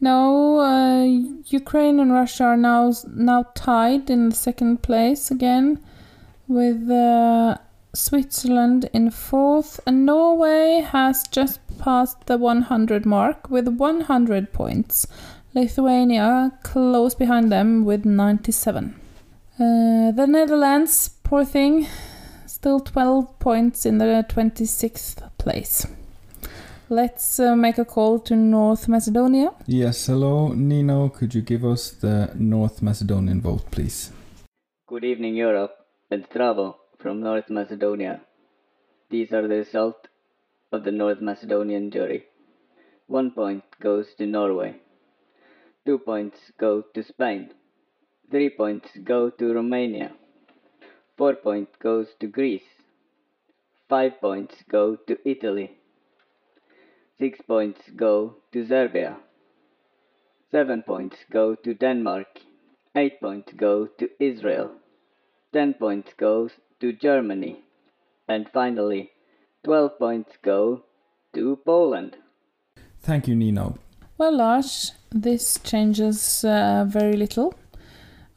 No, 0.00 0.58
uh, 0.60 1.04
Ukraine 1.46 1.98
and 1.98 2.12
Russia 2.12 2.44
are 2.44 2.56
now 2.56 2.92
now 3.12 3.46
tied 3.54 4.10
in 4.10 4.28
the 4.28 4.34
second 4.34 4.82
place 4.82 5.30
again, 5.30 5.80
with 6.46 6.88
uh, 6.88 7.58
Switzerland 7.94 8.90
in 8.92 9.10
fourth, 9.10 9.80
and 9.86 10.04
Norway 10.04 10.86
has 10.86 11.26
just 11.28 11.60
passed 11.78 12.26
the 12.26 12.36
100 12.36 13.06
mark 13.06 13.48
with 13.50 13.68
100 13.68 14.52
points. 14.52 15.06
Lithuania 15.54 16.52
close 16.62 17.14
behind 17.14 17.50
them 17.50 17.84
with 17.84 18.04
97. 18.04 18.94
Uh, 19.54 20.12
the 20.12 20.26
Netherlands, 20.28 21.08
poor 21.24 21.44
thing, 21.44 21.86
still 22.46 22.80
12 22.80 23.38
points 23.38 23.86
in 23.86 23.98
the 23.98 24.24
26th 24.28 25.30
place. 25.38 25.86
Let's 26.90 27.40
uh, 27.40 27.56
make 27.56 27.78
a 27.78 27.84
call 27.84 28.18
to 28.20 28.36
North 28.36 28.88
Macedonia. 28.88 29.52
Yes, 29.66 30.06
hello, 30.06 30.48
Nino. 30.48 31.08
Could 31.08 31.34
you 31.34 31.42
give 31.42 31.64
us 31.64 31.90
the 31.90 32.30
North 32.34 32.82
Macedonian 32.82 33.40
vote, 33.40 33.70
please? 33.70 34.12
Good 34.86 35.04
evening, 35.04 35.36
Europe. 35.36 35.72
It's 36.10 36.26
Travo 36.28 36.76
from 36.98 37.20
North 37.20 37.48
Macedonia. 37.48 38.20
These 39.10 39.32
are 39.32 39.42
the 39.42 39.56
results 39.56 40.08
of 40.72 40.84
the 40.84 40.90
North 40.92 41.20
Macedonian 41.20 41.90
jury. 41.90 42.24
One 43.06 43.30
point 43.30 43.64
goes 43.80 44.06
to 44.18 44.26
Norway. 44.26 44.80
Two 45.86 45.98
points 45.98 46.38
go 46.58 46.82
to 46.94 47.02
Spain. 47.02 47.50
Three 48.30 48.50
points 48.50 48.90
go 49.04 49.30
to 49.30 49.54
Romania. 49.54 50.12
Four 51.16 51.36
points 51.36 51.76
goes 51.80 52.08
to 52.20 52.26
Greece. 52.26 52.68
Five 53.88 54.20
points 54.20 54.56
go 54.68 54.96
to 54.96 55.16
Italy. 55.24 55.78
Six 57.18 57.40
points 57.46 57.80
go 57.96 58.36
to 58.52 58.66
Serbia. 58.66 59.16
Seven 60.50 60.82
points 60.82 61.16
go 61.30 61.54
to 61.54 61.74
Denmark. 61.74 62.40
Eight 62.94 63.20
points 63.20 63.52
go 63.54 63.86
to 63.86 64.10
Israel. 64.18 64.72
Ten 65.52 65.74
points 65.74 66.12
goes 66.18 66.52
to 66.80 66.92
Germany. 66.92 67.62
And 68.28 68.48
finally, 68.52 69.10
12 69.64 69.98
points 69.98 70.32
go 70.42 70.84
to 71.34 71.58
Poland. 71.64 72.16
Thank 73.00 73.28
you, 73.28 73.34
Nino. 73.34 73.78
Well, 74.16 74.36
Lars, 74.36 74.92
this 75.10 75.58
changes 75.62 76.44
uh, 76.44 76.84
very 76.88 77.14
little. 77.14 77.54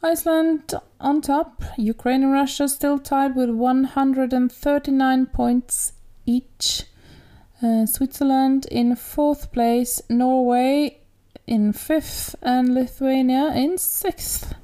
Iceland 0.03 0.73
on 0.99 1.21
top, 1.21 1.63
Ukraine 1.77 2.23
and 2.23 2.31
Russia 2.31 2.67
still 2.67 2.97
tied 2.97 3.35
with 3.35 3.49
139 3.49 5.25
points 5.27 5.93
each. 6.25 6.85
Uh, 7.61 7.85
Switzerland 7.85 8.65
in 8.71 8.95
fourth 8.95 9.51
place, 9.51 10.01
Norway 10.09 11.01
in 11.45 11.73
fifth, 11.73 12.35
and 12.41 12.73
Lithuania 12.73 13.51
in 13.53 13.77
sixth. 13.77 14.55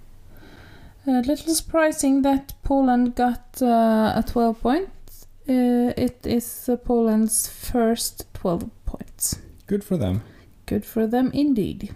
A 1.09 1.21
little 1.21 1.55
surprising 1.55 2.21
that 2.23 2.51
Poland 2.63 3.15
got 3.15 3.61
uh, 3.61 4.11
a 4.13 4.25
12 4.27 4.61
points. 4.61 5.25
Uh, 5.47 5.93
it 5.95 6.27
is 6.27 6.67
uh, 6.67 6.75
Poland's 6.75 7.47
first 7.47 8.25
12 8.33 8.69
points. 8.85 9.39
Good 9.67 9.85
for 9.85 9.95
them. 9.95 10.21
Good 10.65 10.85
for 10.85 11.07
them 11.07 11.31
indeed. 11.33 11.95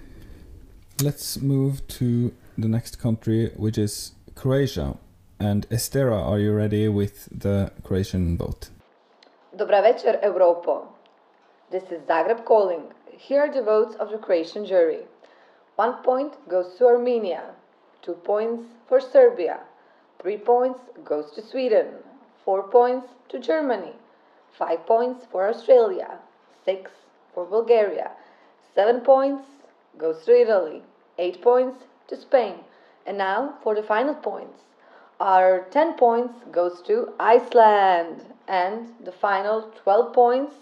Let's 1.04 1.42
move 1.42 1.86
to 2.00 2.34
the 2.58 2.70
next 2.70 3.00
country, 3.00 3.52
which 3.58 3.78
is 3.78 4.14
Croatia. 4.36 4.96
And 5.42 5.68
Estera, 5.70 6.18
are 6.18 6.40
you 6.40 6.54
ready 6.54 6.88
with 6.88 7.28
the 7.38 7.74
Croatian 7.84 8.38
vote? 8.38 8.70
Dobra 9.58 9.82
večer, 9.82 10.22
Europo. 10.24 10.88
This 11.70 11.84
is 11.92 12.02
Zagreb 12.08 12.46
calling. 12.46 12.84
Here 13.18 13.42
are 13.42 13.52
the 13.52 13.62
votes 13.62 13.96
of 14.00 14.10
the 14.10 14.18
Croatian 14.18 14.66
jury. 14.66 15.02
One 15.76 16.02
point 16.02 16.34
goes 16.48 16.76
to 16.78 16.86
Armenia, 16.86 17.56
two 18.02 18.14
points 18.14 18.66
for 18.88 19.00
Serbia, 19.00 19.60
three 20.20 20.38
points 20.38 20.80
goes 21.04 21.32
to 21.32 21.42
Sweden, 21.42 21.88
four 22.44 22.64
points 22.64 23.08
to 23.30 23.40
Germany, 23.40 23.94
five 24.52 24.86
points 24.86 25.26
for 25.32 25.48
Australia, 25.48 26.20
six 26.66 26.92
for 27.34 27.46
Bulgaria, 27.46 28.12
seven 28.76 29.02
points 29.02 29.46
goes 29.98 30.24
to 30.26 30.40
Italy, 30.40 30.82
eight 31.18 31.42
points 31.42 31.86
to 32.08 32.16
Spain, 32.16 32.56
and 33.06 33.18
now 33.18 33.56
for 33.64 33.76
the 33.76 33.84
final 33.84 34.16
points. 34.16 34.60
Our 35.20 35.68
10 35.70 35.98
points 35.98 36.34
goes 36.52 36.82
to 36.88 37.14
Iceland 37.20 38.26
and 38.48 38.90
the 39.04 39.12
final 39.12 39.72
12 39.84 40.14
points 40.14 40.56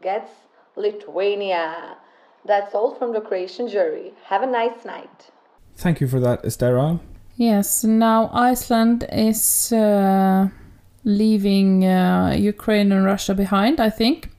gets 0.00 0.30
Lithuania. 0.76 1.96
That's 2.44 2.72
all 2.72 2.94
from 2.94 3.12
the 3.12 3.20
Croatian 3.20 3.68
jury. 3.68 4.14
Have 4.26 4.42
a 4.42 4.46
nice 4.46 4.84
night. 4.84 5.30
Thank 5.76 6.00
you 6.00 6.08
for 6.08 6.20
that, 6.20 6.42
Estera. 6.42 7.00
Yes, 7.36 7.84
now 7.84 8.30
Iceland 8.32 9.06
is 9.12 9.72
uh, 9.72 10.48
leaving 11.04 11.84
uh, 11.84 12.34
Ukraine 12.36 12.92
and 12.92 13.04
Russia 13.04 13.34
behind, 13.34 13.78
I 13.78 13.90
think. 13.90 14.30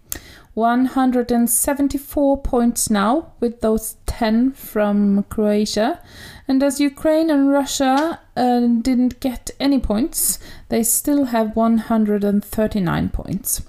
174 0.55 2.41
points 2.41 2.89
now, 2.89 3.31
with 3.39 3.61
those 3.61 3.97
10 4.07 4.53
from 4.53 5.23
Croatia. 5.29 6.01
And 6.47 6.63
as 6.63 6.79
Ukraine 6.79 7.29
and 7.29 7.51
Russia 7.51 8.19
uh, 8.35 8.61
didn't 8.81 9.19
get 9.19 9.51
any 9.59 9.79
points, 9.79 10.39
they 10.69 10.81
still 10.81 11.25
have 11.25 11.55
139 11.55 13.09
points. 13.09 13.61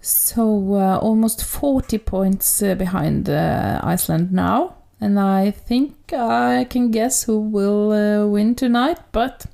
So 0.00 0.74
uh, 0.74 0.98
almost 0.98 1.44
40 1.44 1.98
points 1.98 2.62
uh, 2.62 2.76
behind 2.76 3.28
uh, 3.28 3.80
Iceland 3.82 4.32
now. 4.32 4.76
And 5.02 5.18
I 5.18 5.50
think 5.50 6.12
I 6.12 6.64
can 6.70 6.92
guess 6.92 7.24
who 7.24 7.40
will 7.40 7.90
uh, 7.90 8.26
win 8.28 8.54
tonight, 8.54 8.98
but 9.10 9.46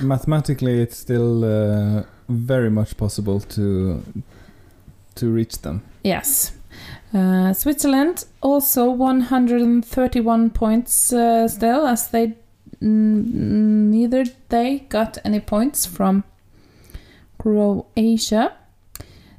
Mathematically, 0.00 0.80
it's 0.82 0.96
still 0.96 1.44
uh, 1.44 2.02
very 2.28 2.70
much 2.70 2.96
possible 2.96 3.40
to 3.40 4.02
to 5.14 5.30
reach 5.32 5.62
them. 5.62 5.82
yes. 6.04 6.52
Uh, 7.14 7.52
Switzerland 7.52 8.24
also 8.42 8.90
131 8.90 10.50
points 10.50 11.12
uh, 11.12 11.48
still, 11.48 11.86
as 11.86 12.08
they 12.08 12.34
neither 12.80 14.24
they 14.48 14.80
got 14.88 15.18
any 15.24 15.40
points 15.40 15.86
from 15.86 16.24
Croatia. 17.38 18.52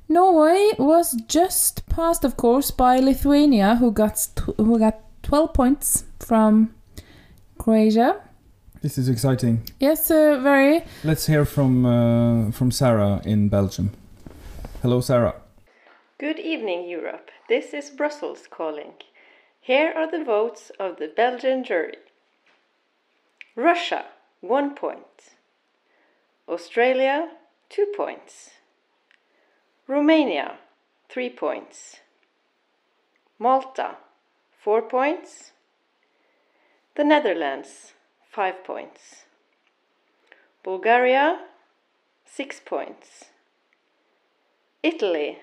Norway 0.09 0.71
was 0.79 1.11
just 1.27 1.85
passed, 1.89 2.23
of 2.23 2.37
course, 2.37 2.71
by 2.71 2.99
Lithuania, 2.99 3.75
who 3.75 3.91
got 3.91 4.29
who 4.57 4.79
got 4.79 4.95
12 5.27 5.53
points 5.53 6.05
from 6.21 6.73
Croatia. 7.57 8.21
This 8.81 8.97
is 8.97 9.09
exciting. 9.09 9.61
Yes, 9.77 10.09
uh, 10.09 10.39
very. 10.41 10.85
Let's 11.03 11.25
hear 11.25 11.43
from 11.43 11.85
uh, 11.85 12.51
from 12.51 12.71
Sarah 12.71 13.19
in 13.25 13.49
Belgium. 13.49 13.91
Hello, 14.81 15.01
Sarah. 15.01 15.35
Good 16.17 16.39
evening, 16.39 16.87
Europe. 16.87 17.29
This 17.49 17.73
is 17.73 17.89
Brussels 17.89 18.47
calling. 18.49 18.93
Here 19.59 19.91
are 19.97 20.09
the 20.09 20.23
votes 20.23 20.71
of 20.79 20.95
the 20.95 21.11
Belgian 21.13 21.65
jury 21.65 21.97
Russia, 23.57 24.05
one 24.39 24.75
point. 24.75 25.35
Australia, 26.47 27.31
two 27.67 27.87
points. 27.97 28.51
Romania, 29.87 30.59
three 31.09 31.29
points. 31.29 31.97
Malta, 33.37 33.97
four 34.63 34.81
points. 34.81 35.51
The 36.95 37.03
Netherlands, 37.03 37.93
five 38.29 38.63
points. 38.63 39.25
Bulgaria, 40.63 41.39
six 42.25 42.59
points. 42.59 43.25
Italy, 44.83 45.37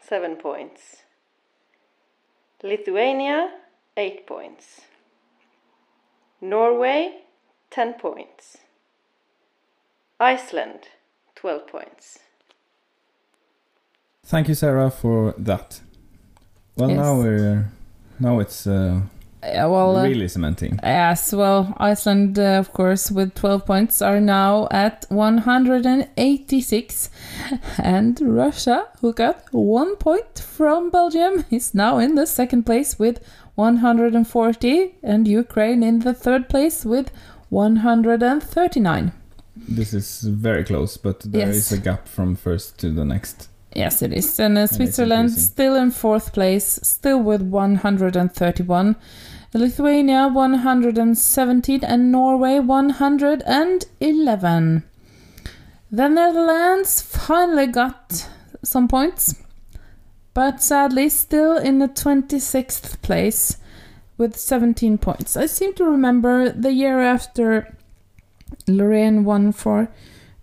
seven 0.00 0.36
points. 0.36 1.02
Lithuania, 2.62 3.50
eight 3.96 4.26
points. 4.26 4.82
Norway, 6.40 7.22
ten 7.70 7.94
points. 7.94 8.58
Iceland, 10.20 10.88
12 11.36 11.68
points. 11.68 12.18
Thank 14.24 14.48
you, 14.48 14.54
Sarah, 14.54 14.90
for 14.90 15.32
that. 15.38 15.80
Well, 16.76 16.90
Yes. 16.90 16.98
now 16.98 17.16
we're 17.18 17.70
now 18.20 18.38
it's 18.40 18.66
uh, 18.66 19.00
Yeah, 19.44 19.66
well, 19.66 19.96
uh, 19.96 20.02
really 20.02 20.28
cementing. 20.28 20.78
Yes, 20.82 21.32
well, 21.32 21.72
Iceland, 21.78 22.38
uh, 22.38 22.58
of 22.58 22.72
course, 22.72 23.10
with 23.10 23.34
12 23.34 23.64
points, 23.66 24.02
are 24.02 24.20
now 24.20 24.66
at 24.70 25.06
186. 25.10 27.10
And 27.78 28.20
Russia, 28.20 28.86
who 29.00 29.12
got 29.12 29.44
one 29.52 29.96
point 29.96 30.38
from 30.40 30.90
Belgium, 30.90 31.44
is 31.50 31.74
now 31.74 31.98
in 31.98 32.14
the 32.16 32.26
second 32.26 32.64
place 32.64 32.98
with 32.98 33.20
140. 33.54 34.94
And 35.02 35.28
Ukraine 35.28 35.82
in 35.82 36.00
the 36.00 36.14
third 36.14 36.48
place 36.48 36.84
with 36.84 37.10
139. 37.50 39.12
This 39.68 39.92
is 39.94 40.20
very 40.22 40.64
close, 40.64 40.96
but 40.96 41.20
there 41.20 41.48
is 41.48 41.70
Yes. 41.70 41.72
a 41.72 41.78
gap 41.82 42.08
from 42.08 42.34
first 42.36 42.78
to 42.80 42.90
the 42.92 43.04
next. 43.04 43.47
Yes, 43.74 44.02
it 44.02 44.12
is. 44.12 44.38
And 44.40 44.58
uh, 44.58 44.66
Switzerland 44.66 45.30
still 45.32 45.76
in 45.76 45.90
fourth 45.90 46.32
place, 46.32 46.80
still 46.82 47.22
with 47.22 47.42
131. 47.42 48.96
Lithuania 49.54 50.28
117 50.28 51.82
and 51.82 52.12
Norway 52.12 52.58
111. 52.58 54.82
The 55.90 56.08
Netherlands 56.08 57.00
finally 57.00 57.66
got 57.66 58.28
some 58.62 58.88
points, 58.88 59.36
but 60.34 60.62
sadly 60.62 61.08
still 61.08 61.56
in 61.56 61.78
the 61.78 61.88
26th 61.88 63.00
place 63.00 63.56
with 64.18 64.36
17 64.36 64.98
points. 64.98 65.36
I 65.36 65.46
seem 65.46 65.72
to 65.74 65.84
remember 65.84 66.50
the 66.50 66.72
year 66.72 67.00
after 67.00 67.74
Loreen 68.66 69.24
won 69.24 69.52
for 69.52 69.88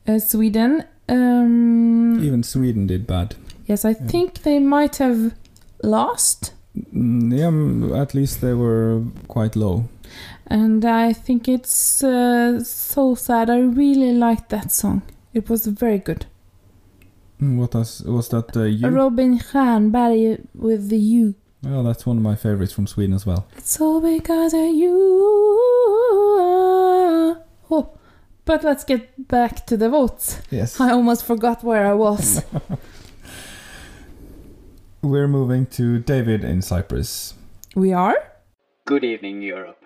uh, 0.08 0.18
Sweden. 0.18 0.86
Um, 1.08 2.20
Even 2.24 2.44
Sweden 2.44 2.88
did 2.88 3.06
bad. 3.08 3.36
yes, 3.68 3.86
I 3.86 3.94
think 3.94 4.42
they 4.44 4.60
might 4.60 4.98
have 4.98 5.34
lost. 5.84 6.54
Mm, 6.94 7.32
Yeah, 7.38 7.50
mm, 7.52 7.98
at 7.98 8.14
least 8.14 8.42
they 8.42 8.54
were 8.54 9.02
quite 9.28 9.56
low. 9.56 9.84
And 10.48 10.84
I 10.86 11.14
think 11.14 11.48
it's 11.48 12.04
uh, 12.04 12.64
so 12.64 13.16
sad. 13.16 13.50
I 13.50 13.60
really 13.60 14.14
liked 14.14 14.50
that 14.50 14.72
song. 14.72 15.02
It 15.34 15.50
was 15.50 15.66
very 15.68 15.98
good. 16.00 16.26
Mm, 17.42 17.58
What 17.58 17.74
was 17.76 18.02
was 18.06 18.30
that? 18.30 18.56
Uh, 18.56 18.64
you? 18.64 18.88
Robin 18.90 19.40
Stjernberg 19.40 20.40
with 20.54 20.90
the 20.90 20.98
You. 20.98 21.34
Oh, 21.68 21.84
that's 21.84 22.06
one 22.06 22.18
of 22.18 22.24
my 22.24 22.36
favorites 22.36 22.74
from 22.74 22.88
Sweden 22.88 23.16
as 23.16 23.26
well. 23.26 23.46
It's 23.58 23.82
all 23.82 24.00
because 24.02 24.54
of 24.54 24.70
you. 24.76 24.96
Oh, 27.72 27.90
but 28.46 28.64
let's 28.64 28.84
get 28.84 29.28
back 29.28 29.66
to 29.66 29.78
the 29.78 29.90
votes. 29.90 30.42
Yes. 30.50 30.80
I 30.80 30.92
almost 30.92 31.26
forgot 31.26 31.64
where 31.64 31.86
I 31.86 31.94
was. 31.94 32.44
We're 35.02 35.28
moving 35.28 35.66
to 35.68 36.00
David 36.00 36.44
in 36.44 36.62
Cyprus. 36.62 37.36
we 37.76 37.94
are? 37.94 38.32
Good 38.86 39.04
evening, 39.04 39.42
Europe. 39.42 39.84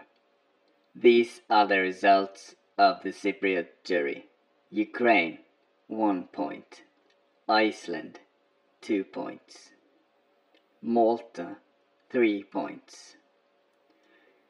These 0.95 1.41
are 1.49 1.67
the 1.67 1.79
results 1.79 2.55
of 2.77 3.01
the 3.03 3.09
Cypriot 3.11 3.67
jury. 3.83 4.25
Ukraine, 4.69 5.39
1 5.87 6.23
point. 6.31 6.83
Iceland, 7.47 8.19
2 8.81 9.03
points. 9.05 9.71
Malta, 10.81 11.57
3 12.11 12.43
points. 12.43 13.15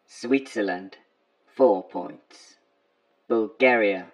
Switzerland, 0.06 0.98
4 1.56 1.84
points. 1.84 2.56
Bulgaria, 3.30 4.08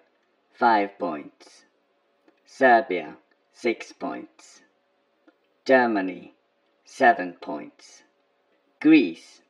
5 0.52 0.98
points. 0.98 1.64
Serbia, 2.44 3.16
6 3.54 3.92
points. 3.94 4.60
Germany, 5.64 6.34
7 6.84 7.32
points. 7.40 8.02
Greece, 8.78 9.40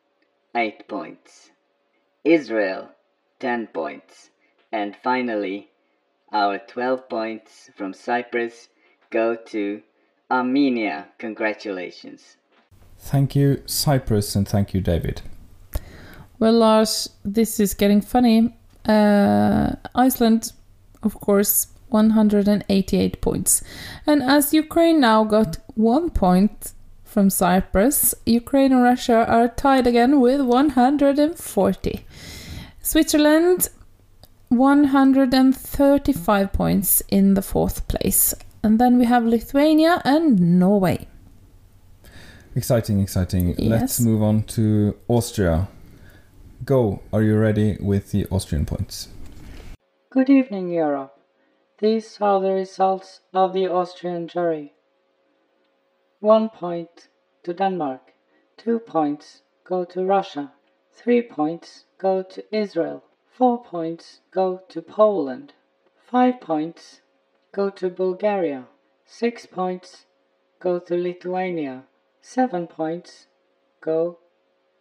8 0.55 0.87
points. 0.87 1.51
Israel, 2.25 2.91
10 3.41 3.67
points. 3.67 4.31
And 4.71 4.97
finally, 5.03 5.69
our 6.33 6.59
12 6.59 7.09
points 7.09 7.69
from 7.77 7.93
Cyprus 7.93 8.69
go 9.11 9.35
to 9.35 9.83
Armenia. 10.31 11.09
Congratulations. 11.19 12.37
Thank 12.99 13.35
you, 13.35 13.63
Cyprus, 13.67 14.37
and 14.37 14.47
thank 14.47 14.75
you, 14.75 14.81
David. 14.81 15.23
Well, 16.39 16.53
Lars, 16.53 17.11
this 17.25 17.59
is 17.59 17.75
getting 17.75 18.01
funny. 18.01 18.56
Uh, 18.87 19.73
Iceland, 19.95 20.53
of 21.03 21.21
course, 21.21 21.69
188 21.89 23.21
points. 23.21 23.63
And 24.07 24.23
as 24.23 24.55
Ukraine 24.55 25.01
now 25.01 25.25
got 25.25 25.59
one 25.75 26.11
point 26.11 26.73
from 27.05 27.31
Cyprus, 27.31 28.15
Ukraine 28.25 28.73
and 28.73 28.83
Russia 28.83 29.27
are 29.27 29.49
tied 29.49 29.87
again 29.87 30.21
with 30.21 30.41
140. 30.41 32.07
Switzerland, 32.83 33.69
135 34.49 36.53
points 36.53 37.03
in 37.09 37.35
the 37.35 37.43
fourth 37.43 37.89
place. 37.89 38.33
And 38.63 38.79
then 38.79 38.97
we 38.99 39.07
have 39.07 39.25
Lithuania 39.25 40.01
and 40.05 40.59
Norway. 40.59 41.09
Exciting, 42.55 43.01
exciting. 43.01 43.55
Let's 43.59 43.99
move 44.01 44.23
on 44.23 44.45
to 44.45 44.97
Austria. 45.09 45.69
Go. 46.65 47.03
Are 47.13 47.23
you 47.23 47.37
ready 47.37 47.77
with 47.81 48.11
the 48.11 48.27
Austrian 48.31 48.65
points? 48.67 49.09
Good 50.11 50.31
evening, 50.31 50.71
Europe. 50.71 51.17
These 51.79 52.19
are 52.21 52.41
the 52.41 52.53
results 52.53 53.21
of 53.33 53.53
the 53.53 53.69
Austrian 53.69 54.27
jury. 54.27 54.75
One 56.21 56.49
point 56.49 57.09
to 57.43 57.53
Denmark, 57.53 58.15
two 58.57 58.79
points 58.79 59.43
go 59.65 59.85
to 59.85 60.05
Russia, 60.05 60.55
three 60.93 61.23
points 61.23 61.85
go 61.99 62.23
to 62.23 62.43
Israel, 62.51 63.05
four 63.31 63.63
points 63.63 64.21
go 64.31 64.63
to 64.69 64.81
Poland, 64.81 65.53
five 65.99 66.41
points 66.41 67.03
go 67.53 67.71
to 67.71 67.91
Bulgaria, 67.91 68.67
six 69.05 69.47
points 69.47 70.07
go 70.59 70.79
to 70.79 70.97
Lithuania, 70.97 71.85
seven 72.21 72.67
points 72.67 73.27
go 73.81 74.19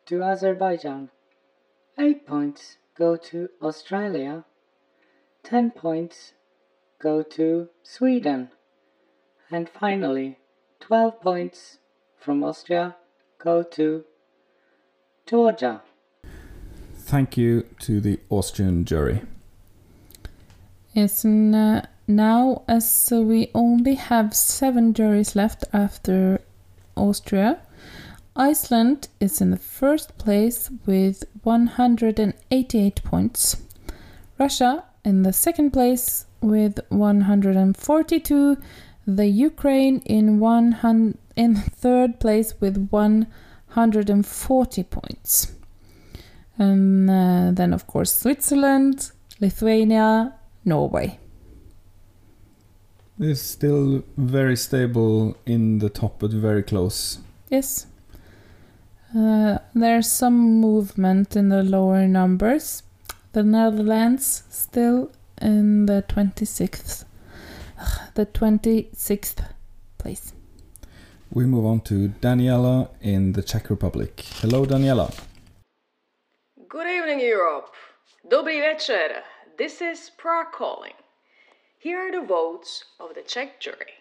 to 0.05 0.23
Azerbaijan, 0.23 1.09
eight 1.97 2.25
points 2.25 2.77
go 2.97 3.15
to 3.15 3.49
Australia, 3.61 4.45
10 5.43 5.71
points 5.71 6.33
go 6.99 7.21
to 7.21 7.69
Sweden. 7.83 8.49
And 9.51 9.69
finally, 9.69 10.39
12 10.79 11.21
points 11.21 11.79
from 12.17 12.43
Austria 12.43 12.95
go 13.37 13.63
to 13.63 14.05
Georgia. 15.25 15.81
Thank 16.95 17.37
you 17.37 17.63
to 17.79 18.01
the 18.01 18.19
Austrian 18.29 18.85
jury. 18.85 19.21
Yes, 20.93 21.23
and 21.23 21.55
uh, 21.55 21.81
now 22.07 22.63
as 22.67 23.11
uh, 23.11 23.21
we 23.21 23.51
only 23.53 23.95
have 23.95 24.33
seven 24.33 24.93
juries 24.93 25.35
left 25.35 25.63
after 25.73 26.41
Austria, 26.95 27.59
Iceland 28.35 29.07
is 29.21 29.39
in 29.39 29.51
the 29.51 29.57
first 29.57 30.17
place 30.17 30.69
with 30.85 31.23
188 31.43 33.03
points. 33.03 33.57
Russia 34.37 34.83
in 35.05 35.23
the 35.23 35.31
second 35.31 35.71
place 35.71 36.25
with 36.41 36.79
142. 36.89 38.57
The 39.07 39.27
Ukraine 39.27 39.99
in 39.99 40.39
one 40.39 40.73
hun- 40.73 41.17
in 41.37 41.55
third 41.55 42.19
place 42.19 42.59
with 42.59 42.89
140 42.89 44.83
points. 44.83 45.53
And 46.57 47.09
uh, 47.09 47.51
then, 47.53 47.73
of 47.73 47.87
course, 47.87 48.11
Switzerland, 48.13 49.11
Lithuania, 49.39 50.33
Norway. 50.65 51.19
It's 53.17 53.39
still 53.41 54.03
very 54.17 54.57
stable 54.57 55.37
in 55.45 55.79
the 55.79 55.89
top, 55.89 56.19
but 56.19 56.31
very 56.31 56.63
close. 56.63 57.19
Yes. 57.49 57.87
Uh, 59.13 59.59
there's 59.73 60.11
some 60.11 60.59
movement 60.59 61.35
in 61.35 61.49
the 61.49 61.63
lower 61.63 62.07
numbers. 62.07 62.83
The 63.33 63.43
Netherlands 63.43 64.43
still 64.49 65.11
in 65.41 65.85
the 65.85 66.03
26th, 66.07 67.05
the 68.15 68.25
26th 68.25 69.45
place. 69.97 70.33
We 71.31 71.45
move 71.45 71.65
on 71.65 71.81
to 71.81 72.09
Daniela 72.21 72.89
in 73.01 73.33
the 73.33 73.43
Czech 73.43 73.69
Republic. 73.69 74.23
Hello, 74.41 74.65
Daniela. 74.65 75.13
Good 76.69 76.87
evening, 76.87 77.19
Europe. 77.19 77.73
Dobrý 78.29 78.61
večer. 78.61 79.23
This 79.57 79.81
is 79.81 80.11
Prague 80.17 80.51
calling. 80.51 80.93
Here 81.77 81.97
are 81.99 82.11
the 82.11 82.25
votes 82.25 82.85
of 82.99 83.13
the 83.13 83.21
Czech 83.21 83.59
jury. 83.59 83.93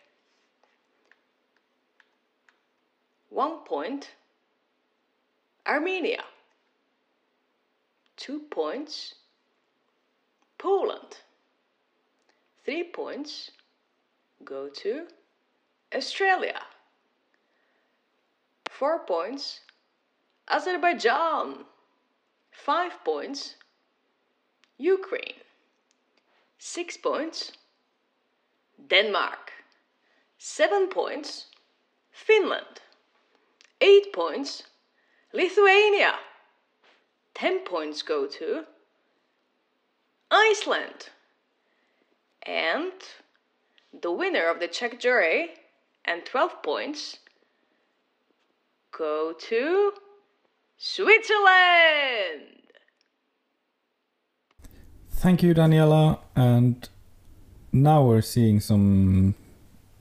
One 3.31 3.65
point, 3.69 4.11
Armenia. 5.67 6.25
Two 8.17 8.41
points, 8.51 9.15
Poland. 10.59 11.19
Three 12.65 12.85
points 12.85 13.51
go 14.45 14.69
to 14.69 15.07
Australia. 15.95 16.61
Four 18.71 19.01
points, 19.07 19.61
Azerbaijan. 20.49 21.65
Five 22.51 22.93
points, 23.05 23.57
Ukraine. 24.79 25.41
Six 26.59 26.97
points, 26.97 27.53
Denmark. 28.89 29.53
Seven 30.39 30.89
points, 30.89 31.47
Finland. 32.11 32.81
Eight 33.81 34.13
points, 34.13 34.63
Lithuania. 35.35 36.15
Ten 37.35 37.65
points 37.65 38.03
go 38.03 38.27
to 38.27 38.65
Iceland. 40.31 41.11
And 42.47 42.93
the 43.93 44.13
winner 44.13 44.49
of 44.49 44.61
the 44.61 44.69
Czech 44.69 45.01
jury 45.01 45.51
and 46.05 46.25
12 46.25 46.63
points 46.63 47.19
go 48.97 49.35
to 49.37 49.93
Switzerland. 50.77 51.43
Thank 55.11 55.43
you, 55.43 55.53
Daniela. 55.55 56.21
And 56.37 56.89
now 57.73 58.05
we're 58.05 58.21
seeing 58.21 58.61
some 58.61 59.35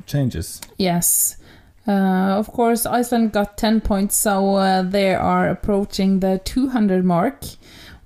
changes. 0.05 0.61
Yes. 0.77 1.37
Uh, 1.85 2.37
of 2.37 2.51
course, 2.51 2.85
Iceland 2.85 3.33
got 3.33 3.57
10 3.57 3.81
points, 3.81 4.15
so 4.15 4.55
uh, 4.55 4.83
they 4.83 5.13
are 5.13 5.49
approaching 5.49 6.21
the 6.21 6.39
200 6.45 7.03
mark 7.03 7.43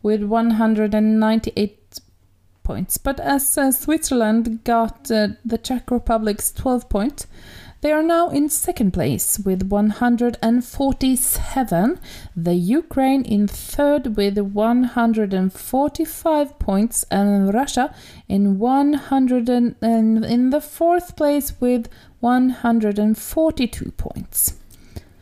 with 0.02 0.24
198 0.24 2.00
points. 2.64 2.98
But 2.98 3.20
as 3.20 3.58
uh, 3.58 3.72
Switzerland 3.72 4.64
got 4.64 5.12
uh, 5.12 5.30
the 5.46 5.58
Czech 5.58 5.92
Republic's 5.92 6.52
12 6.52 6.90
points, 6.90 7.28
they 7.82 7.92
are 7.92 8.02
now 8.02 8.30
in 8.30 8.50
second 8.50 8.92
place 8.92 9.38
with 9.38 9.62
147. 9.62 12.00
The 12.36 12.56
Ukraine 12.56 13.24
in 13.24 13.48
third 13.48 14.18
with 14.18 14.40
145 14.40 16.60
points, 16.60 17.06
and 17.12 17.54
Russia 17.54 17.94
in 18.28 18.58
100 18.58 19.48
and, 19.48 19.76
and 19.80 20.26
in 20.26 20.50
the 20.50 20.60
fourth 20.60 21.16
place 21.16 21.54
with 21.62 21.88
142 22.20 23.92
points. 23.92 24.56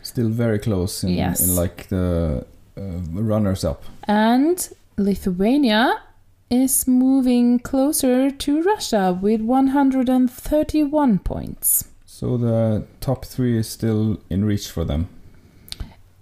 Still 0.01 0.30
very 0.30 0.59
close 0.59 1.03
in, 1.03 1.09
Yes. 1.09 1.41
in 1.47 1.55
like 1.55 1.88
the 1.89 2.45
uh, 2.77 2.81
runners 3.11 3.63
up. 3.65 3.84
And 4.07 4.69
Lithuania 4.97 6.01
is 6.49 6.88
moving 6.88 7.59
closer 7.59 8.30
to 8.31 8.61
Russia 8.61 9.17
with 9.19 9.41
131 9.41 11.19
points. 11.19 11.85
So 12.05 12.38
the 12.38 12.85
top 13.01 13.26
three 13.26 13.57
is 13.57 13.67
still 13.67 14.19
in 14.30 14.45
reach 14.45 14.69
for 14.69 14.85
them. 14.85 15.07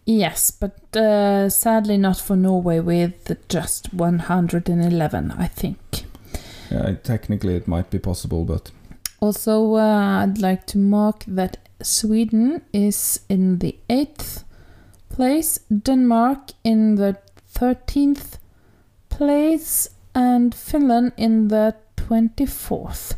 Yes, 0.05 0.51
but 0.51 0.95
uh, 0.95 1.49
sadly 1.49 1.97
not 1.97 2.17
for 2.17 2.35
Norway 2.35 2.79
with 2.79 3.31
just 3.47 3.93
111, 3.93 5.31
I 5.37 5.47
think. 5.47 5.77
Yeah, 6.71 6.95
technically 7.03 7.55
it 7.55 7.67
might 7.67 7.89
be 7.89 7.99
possible, 7.99 8.43
but 8.43 8.71
Also, 9.23 9.75
uh, 9.75 10.23
I'd 10.23 10.39
like 10.39 10.65
to 10.65 10.77
mark 10.77 11.23
that 11.27 11.55
Sweden 11.81 12.61
is 12.73 13.21
in 13.29 13.59
the 13.59 13.77
eighth 13.89 14.43
place, 15.07 15.59
Denmark 15.69 16.51
in 16.65 16.95
the 16.95 17.15
13th 17.55 18.37
place, 19.07 19.87
and 20.13 20.53
Finland 20.53 21.13
in 21.15 21.47
the 21.47 21.73
24th. 21.95 23.13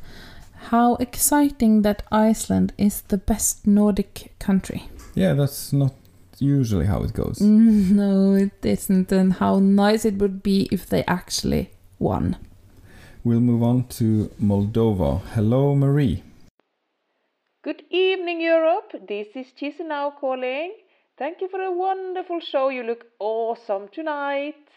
How 0.69 0.93
exciting 0.97 1.81
that 1.81 2.03
Iceland 2.11 2.73
is 2.77 3.01
the 3.07 3.17
best 3.17 3.65
Nordic 3.65 4.31
country. 4.37 4.83
yeah, 5.15 5.33
that's 5.33 5.73
not 5.73 5.93
usually 6.37 6.85
how 6.85 7.01
it 7.03 7.13
goes. 7.13 7.41
No, 7.95 8.35
it 8.35 8.63
isn't, 8.63 9.11
and 9.11 9.33
how 9.33 9.57
nice 9.59 10.05
it 10.05 10.19
would 10.19 10.43
be 10.43 10.67
if 10.71 10.85
they 10.85 11.03
actually 11.07 11.71
won. 11.97 12.35
We'll 13.25 13.39
move 13.39 13.63
on 13.63 13.87
to 13.97 14.29
Moldova. 14.39 15.19
Hello, 15.33 15.73
Marie. 15.73 16.21
Good 17.63 17.81
evening, 17.89 18.39
Europe. 18.39 18.91
This 19.07 19.29
is 19.33 19.47
Chisinau 19.59 20.15
calling. 20.19 20.75
Thank 21.17 21.41
you 21.41 21.47
for 21.47 21.59
a 21.59 21.71
wonderful 21.71 22.39
show. 22.39 22.69
You 22.69 22.83
look 22.83 23.07
awesome 23.17 23.87
tonight. 23.91 24.69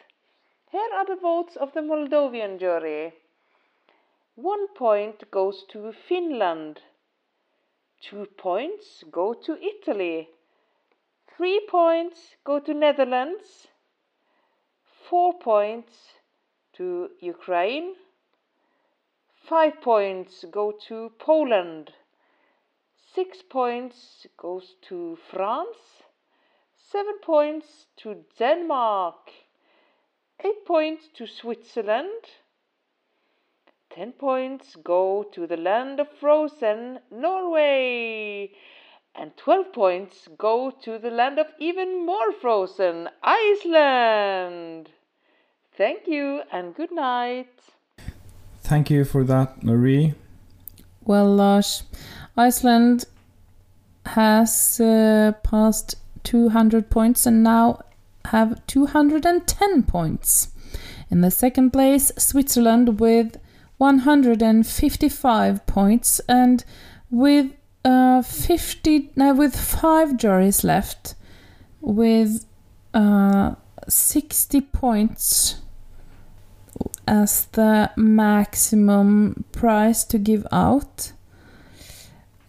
Here 0.73 0.89
are 0.97 1.05
the 1.05 1.21
votes 1.21 1.57
of 1.57 1.75
the 1.75 1.83
Moldovan 1.83 2.59
jury. 2.59 3.13
One 4.35 4.69
point 4.69 5.31
goes 5.31 5.67
to 5.73 5.93
Finland. 6.09 6.81
Two 8.01 8.29
points 8.39 9.05
go 9.13 9.35
to 9.35 9.59
Italy. 9.63 10.31
Three 11.37 11.61
points 11.69 12.37
go 12.45 12.61
to 12.61 12.73
Netherlands. 12.73 13.69
Four 15.11 15.39
points 15.39 15.93
to 16.79 17.11
Ukraine. 17.21 17.93
Five 19.49 19.81
points 19.81 20.45
go 20.51 20.73
to 20.89 21.11
Poland. 21.19 21.95
Six 23.15 23.41
points 23.41 24.27
goes 24.37 24.75
to 24.83 25.17
France. 25.17 26.03
Seven 26.77 27.19
points 27.23 27.87
to 27.97 28.27
Denmark. 28.39 29.33
Eight 30.45 30.67
points 30.67 31.09
to 31.15 31.27
Switzerland. 31.27 32.25
Ten 33.89 34.13
points 34.13 34.77
go 34.77 35.23
to 35.33 35.47
the 35.47 35.57
land 35.57 35.99
of 35.99 36.13
frozen 36.21 37.01
Norway. 37.11 38.51
And 39.15 39.35
12 39.39 39.73
points 39.73 40.29
go 40.37 40.71
to 40.83 40.99
the 40.99 41.11
land 41.11 41.39
of 41.39 41.47
even 41.59 42.05
more 42.05 42.33
frozen 42.33 43.09
Iceland. 43.23 44.91
Thank 45.73 46.07
you 46.07 46.43
and 46.53 46.75
good 46.75 46.93
night. 46.93 47.78
Thank 48.69 48.91
you 48.91 49.07
for 49.07 49.25
that, 49.25 49.65
Marie. 49.65 50.13
Well, 51.07 51.35
Lars, 51.35 51.85
Iceland 52.37 53.07
has 54.05 54.79
uh, 54.79 55.33
passed 55.43 55.95
200 56.25 56.91
points 56.91 57.25
and 57.25 57.43
now 57.43 57.81
have 58.27 58.61
210 58.67 59.85
points. 59.85 60.53
In 61.11 61.23
the 61.23 61.31
second 61.31 61.71
place, 61.71 62.13
Switzerland 62.19 63.01
with 63.01 63.41
155 63.79 65.67
points 65.67 66.21
and 66.29 66.63
with 67.11 67.53
uh, 67.87 68.21
50 68.21 69.13
no, 69.17 69.33
with 69.33 69.59
five 69.59 70.19
juries 70.19 70.63
left 70.63 71.15
with 71.81 72.45
uh, 72.93 73.55
60 73.89 74.61
points 74.61 75.63
as 77.09 77.47
the 77.53 77.91
maximum 77.97 79.45
price 79.53 80.05
to 80.05 80.19
give 80.19 80.47
out. 80.53 81.13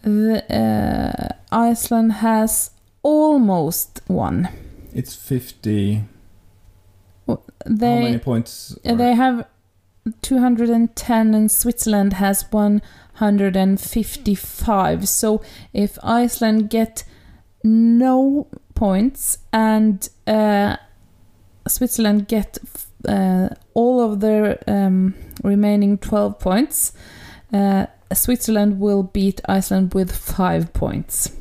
The, 0.01 0.43
uh, 0.53 1.29
Iceland 1.51 2.13
has 2.13 2.71
almost 3.01 4.01
won. 4.07 4.49
It's 4.93 5.15
50. 5.15 6.03
They, 7.65 7.95
How 7.95 8.01
many 8.01 8.17
points? 8.17 8.77
uh, 8.85 8.95
They 8.95 9.13
have 9.13 9.45
210 10.21 11.33
and 11.35 11.51
Switzerland 11.51 12.13
has 12.13 12.45
155. 12.51 15.07
So 15.07 15.41
if 15.73 15.97
Iceland 16.03 16.69
get 16.69 17.03
no 17.63 18.47
points 18.75 19.39
and 19.51 20.07
uh, 20.25 20.77
Switzerland 21.67 22.27
get 22.27 22.57
uh, 23.07 23.49
all 23.73 24.01
of 24.01 24.19
their 24.19 24.61
um, 24.67 25.13
remaining 25.43 25.97
12 25.97 26.39
points, 26.39 26.93
uh, 27.53 27.85
Switzerland 28.13 28.79
will 28.79 29.03
beat 29.03 29.41
Iceland 29.47 29.93
with 29.93 30.15
5 30.15 30.73
points. 30.73 31.35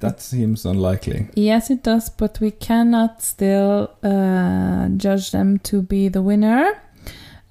That 0.00 0.20
seems 0.20 0.64
unlikely. 0.64 1.28
Yes, 1.34 1.70
it 1.70 1.82
does, 1.82 2.08
but 2.08 2.40
we 2.40 2.50
cannot 2.50 3.22
still 3.22 3.90
uh, 4.02 4.88
judge 4.96 5.30
them 5.30 5.58
to 5.60 5.82
be 5.82 6.08
the 6.08 6.22
winner. 6.22 6.82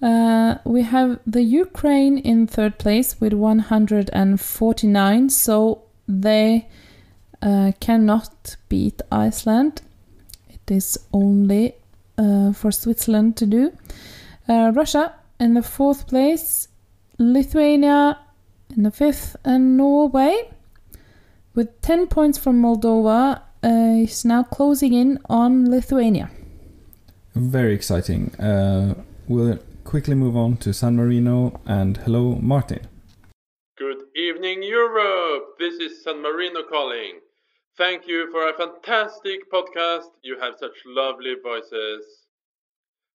Uh, 0.02 0.56
we 0.64 0.82
have 0.82 1.20
the 1.28 1.44
Ukraine 1.44 2.18
in 2.18 2.48
third 2.48 2.80
place 2.80 3.20
with 3.22 3.34
149, 3.34 5.30
so 5.30 5.84
they 6.08 6.68
uh, 7.42 7.72
cannot 7.80 8.56
beat 8.68 9.02
Iceland. 9.12 9.82
It 10.50 10.72
is 10.72 10.98
only 11.14 11.76
for 12.54 12.72
Switzerland 12.72 13.38
to 13.38 13.46
do. 13.46 13.72
Uh, 14.48 14.72
Russia 14.76 15.14
in 15.40 15.54
the 15.54 15.64
fourth 15.64 16.08
place, 16.08 16.68
Lithuania 17.18 18.20
in 18.76 18.84
the 18.84 18.92
fifth, 18.92 19.36
and 19.46 19.78
Norway 19.78 20.50
with 21.56 21.82
10 21.82 22.08
points 22.08 22.38
from 22.38 22.62
Moldova 22.62 23.42
uh, 23.64 23.68
is 24.04 24.24
now 24.26 24.44
closing 24.44 24.94
in 24.94 25.20
on 25.30 25.70
Lithuania. 25.70 26.30
Very 27.36 27.74
exciting. 27.74 28.34
Uh, 28.36 28.96
we'll 29.28 29.60
quickly 29.84 30.16
move 30.16 30.36
on 30.36 30.58
to 30.58 30.74
San 30.74 30.96
Marino 30.96 31.60
and 31.66 31.98
hello, 31.98 32.36
Martin. 32.42 32.82
Good 33.78 34.04
evening, 34.16 34.64
Europe. 34.64 35.58
This 35.60 35.76
is 35.76 36.04
San 36.04 36.22
Marino 36.22 36.64
calling. 36.64 37.20
Thank 37.80 38.10
you 38.10 38.30
for 38.30 38.50
a 38.50 38.58
fantastic 38.58 39.50
podcast. 39.50 40.10
You 40.22 40.38
have 40.42 40.56
such 40.60 40.76
lovely 40.86 41.36
voices. 41.42 42.04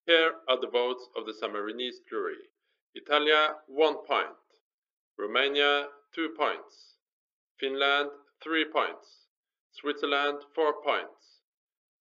Here 0.06 0.32
are 0.48 0.58
the 0.58 0.70
votes 0.70 1.06
of 1.18 1.26
the 1.26 1.34
San 1.34 1.50
Marinese 1.50 2.00
jury 2.08 2.48
Italia, 2.94 3.56
1 3.66 3.94
point. 4.06 4.40
Romania, 5.18 5.88
2 6.14 6.30
points. 6.30 6.96
Finland, 7.60 8.08
3 8.42 8.64
points. 8.72 9.26
Switzerland, 9.72 10.38
4 10.54 10.72
points. 10.82 11.42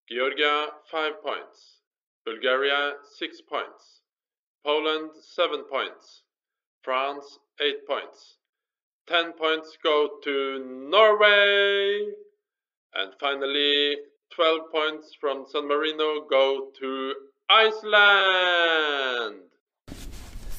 Georgia, 0.09 0.67
5 0.89 1.21
points. 1.21 1.81
Bulgaria, 2.25 2.93
6 3.19 3.41
points. 3.41 3.99
Poland, 4.65 5.09
7 5.35 5.65
points. 5.69 6.23
France, 6.81 7.39
8 7.59 7.85
points. 7.85 8.37
10 9.09 9.33
points 9.33 9.77
go 9.83 10.11
to 10.23 10.63
Norway. 10.89 12.13
And 12.95 13.11
finally, 13.19 13.97
12 14.35 14.59
points 14.71 15.15
from 15.19 15.45
San 15.51 15.67
Marino 15.67 16.25
go 16.29 16.69
to 16.79 17.13
Iceland. 17.49 19.41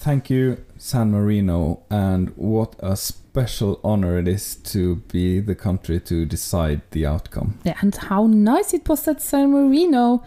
Thank 0.04 0.28
you, 0.28 0.64
San 0.76 1.12
Marino, 1.12 1.84
and 1.90 2.30
what 2.36 2.74
a 2.80 2.96
special 2.96 3.80
honor 3.82 4.18
it 4.18 4.28
is 4.28 4.56
to 4.56 4.96
be 4.96 5.40
the 5.40 5.54
country 5.54 5.98
to 6.00 6.26
decide 6.26 6.82
the 6.90 7.06
outcome. 7.06 7.58
Yeah, 7.64 7.78
and 7.80 7.94
how 7.94 8.26
nice 8.26 8.74
it 8.74 8.88
was 8.88 9.04
that 9.04 9.22
San 9.22 9.52
Marino 9.52 10.22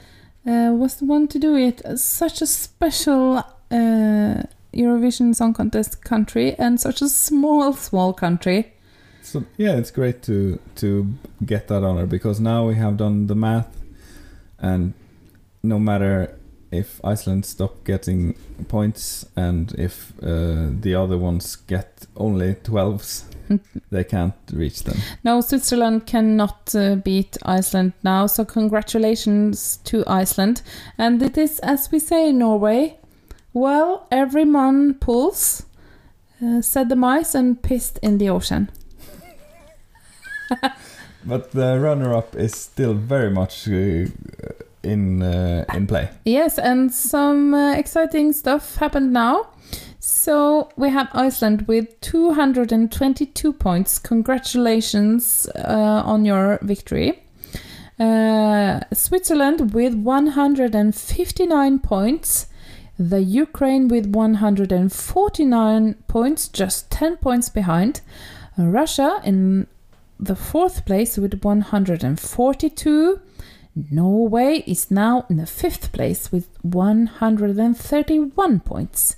uh, 0.48 0.72
was 0.74 0.96
the 0.96 1.06
one 1.06 1.28
to 1.28 1.38
do 1.38 1.56
it. 1.56 1.82
Such 2.00 2.42
a 2.42 2.48
special 2.48 3.38
uh, 3.70 4.44
Eurovision 4.74 5.36
Song 5.36 5.54
Contest 5.54 6.04
country 6.04 6.56
and 6.56 6.80
such 6.80 7.02
a 7.02 7.10
small, 7.10 7.74
small 7.74 8.14
country. 8.14 8.74
So 9.28 9.44
yeah, 9.58 9.76
it's 9.76 9.92
great 9.92 10.22
to 10.24 10.58
to 10.76 11.14
get 11.46 11.68
that 11.68 11.84
honor 11.84 12.06
because 12.06 12.40
now 12.40 12.66
we 12.66 12.76
have 12.76 12.96
done 12.96 13.28
the 13.28 13.36
math, 13.36 13.76
and 14.58 14.94
no 15.62 15.80
matter 15.80 16.38
if 16.72 17.02
Iceland 17.04 17.46
stop 17.46 17.84
getting 17.84 18.36
points 18.70 19.26
and 19.36 19.74
if 19.78 20.14
uh, 20.24 20.70
the 20.82 20.96
other 20.96 21.18
ones 21.18 21.56
get 21.56 22.06
only 22.16 22.56
12s, 22.56 23.24
they 23.90 24.04
can't 24.06 24.36
reach 24.54 24.84
them. 24.84 24.98
No, 25.24 25.42
Switzerland 25.42 26.06
cannot 26.06 26.74
uh, 26.76 26.96
beat 26.96 27.38
Iceland 27.44 27.94
now, 28.04 28.28
so 28.28 28.46
congratulations 28.46 29.78
to 29.86 30.06
Iceland. 30.08 30.62
And 30.98 31.22
it 31.22 31.38
is, 31.38 31.60
as 31.60 31.92
we 31.92 32.00
say 32.00 32.30
in 32.30 32.40
Norway, 32.40 32.98
well, 33.54 34.08
every 34.10 34.46
man 34.46 34.96
pulls, 34.96 35.66
uh, 36.42 36.62
said 36.62 36.90
the 36.90 36.96
mice, 36.96 37.36
and 37.36 37.62
pissed 37.62 38.00
in 38.02 38.18
the 38.20 38.30
ocean. 38.30 38.70
But 41.28 41.52
the 41.52 41.78
runner-up 41.80 42.36
is 42.36 42.56
still 42.56 42.94
very 42.94 43.30
much 43.30 43.68
uh, 43.68 44.06
in 44.84 45.22
uh, 45.22 45.66
in 45.74 45.86
play. 45.86 46.10
Yes, 46.24 46.58
and 46.58 46.94
some 46.94 47.54
uh, 47.54 47.74
exciting 47.74 48.34
stuff 48.34 48.78
happened 48.78 49.12
now. 49.12 49.48
So 50.00 50.70
we 50.78 50.90
have 50.90 51.10
Iceland 51.14 51.68
with 51.68 52.00
222 52.00 53.52
points. 53.52 54.00
Congratulations 54.00 55.50
uh, 55.54 56.04
on 56.06 56.24
your 56.24 56.60
victory. 56.62 57.24
Uh, 58.00 58.80
Switzerland 58.94 59.74
with 59.74 59.96
159 59.96 61.80
points. 61.80 62.48
The 62.98 63.22
Ukraine 63.22 63.90
with 63.90 64.06
149 64.08 65.96
points, 66.08 66.48
just 66.48 66.90
10 66.90 67.18
points 67.18 67.50
behind. 67.50 68.02
Russia 68.58 69.22
in 69.24 69.68
the 70.20 70.36
fourth 70.36 70.86
place 70.86 71.18
with 71.18 71.44
142. 71.44 73.20
Norway 73.92 74.64
is 74.66 74.90
now 74.90 75.26
in 75.30 75.38
the 75.38 75.46
fifth 75.46 75.92
place 75.92 76.32
with 76.32 76.50
131 76.64 78.60
points, 78.62 79.16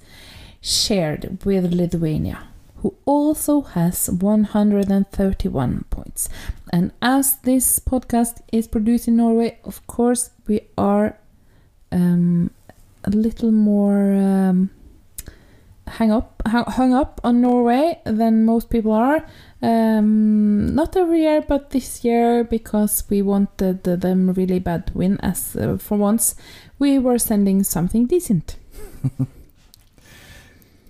shared 0.61 1.39
with 1.45 1.73
Lithuania, 1.73 2.49
who 2.77 2.93
also 3.05 3.61
has 3.61 4.09
131 4.09 5.85
points. 5.89 6.27
And 6.73 6.91
as 7.01 7.37
this 7.37 7.79
podcast 7.79 8.41
is 8.51 8.67
produced 8.67 9.07
in 9.07 9.15
Norway, 9.15 9.59
of 9.63 9.87
course, 9.87 10.31
we 10.45 10.61
are 10.77 11.17
um, 11.91 12.51
a 13.05 13.09
little 13.11 13.51
more 13.51 14.13
um, 14.13 14.71
hang 15.89 16.11
up, 16.11 16.41
hung 16.47 16.93
up 16.93 17.19
on 17.23 17.41
Norway 17.41 17.99
than 18.05 18.45
most 18.45 18.69
people 18.69 18.91
are. 18.91 19.25
Um, 19.61 20.73
not 20.75 20.95
every 20.95 21.21
year, 21.21 21.41
but 21.41 21.71
this 21.71 22.05
year 22.05 22.43
because 22.43 23.03
we 23.09 23.21
wanted 23.21 23.83
them 23.83 24.31
really 24.31 24.59
bad 24.59 24.87
to 24.87 24.97
win. 24.97 25.19
As 25.21 25.55
uh, 25.55 25.77
for 25.77 25.97
once, 25.97 26.35
we 26.77 26.99
were 26.99 27.19
sending 27.19 27.63
something 27.63 28.05
decent. 28.05 28.55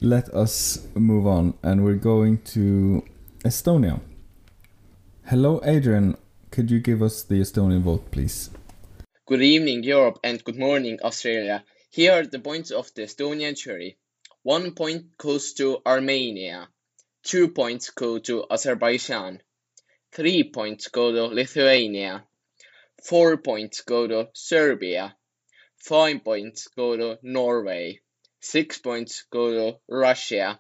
Let 0.02 0.30
us 0.30 0.88
move 0.96 1.28
on, 1.28 1.56
and 1.62 1.84
we're 1.84 1.96
going 1.96 2.38
to 2.54 3.04
Estonia. 3.44 4.00
Hello, 5.26 5.62
Adrian. 5.64 6.16
Could 6.52 6.72
you 6.72 6.80
give 6.80 7.02
us 7.02 7.24
the 7.24 7.42
Estonian 7.42 7.82
vote, 7.82 8.10
please? 8.10 8.50
Good 9.28 9.42
evening, 9.42 9.84
Europe, 9.84 10.20
and 10.24 10.44
good 10.44 10.58
morning, 10.58 11.00
Australia. 11.04 11.64
Here 11.92 12.14
are 12.14 12.26
the 12.26 12.40
points 12.40 12.72
of 12.72 12.92
the 12.96 13.04
Estonian 13.04 13.56
jury. 13.56 13.99
One 14.44 14.74
point 14.74 15.18
goes 15.18 15.54
to 15.56 15.82
Armenia. 15.86 16.70
Two 17.24 17.50
points 17.50 17.90
go 17.90 18.20
to 18.20 18.46
Azerbaijan. 18.50 19.44
Three 20.14 20.50
points 20.50 20.88
go 20.88 21.12
to 21.12 21.26
Lithuania. 21.26 22.26
Four 23.04 23.38
points 23.38 23.82
go 23.82 24.08
to 24.08 24.30
Serbia. 24.34 25.16
Five 25.78 26.24
points 26.24 26.68
go 26.70 26.96
to 26.96 27.20
Norway. 27.22 28.00
Six 28.40 28.80
points 28.80 29.26
go 29.30 29.52
to 29.52 29.80
Russia. 29.90 30.60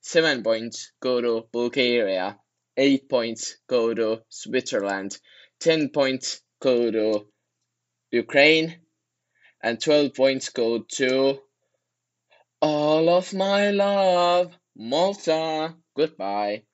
Seven 0.00 0.42
points 0.42 0.92
go 1.00 1.20
to 1.20 1.46
Bulgaria. 1.52 2.38
Eight 2.76 3.08
points 3.08 3.56
go 3.66 3.92
to 3.92 4.22
Switzerland. 4.30 5.18
Ten 5.58 5.90
points 5.90 6.40
go 6.58 6.90
to 6.90 7.26
Ukraine. 8.10 8.80
And 9.62 9.78
12 9.78 10.14
points 10.14 10.48
go 10.48 10.78
to 10.78 11.42
all 12.60 13.08
of 13.08 13.32
my 13.32 13.70
love, 13.70 14.52
Malta. 14.76 15.74
Goodbye. 15.96 16.64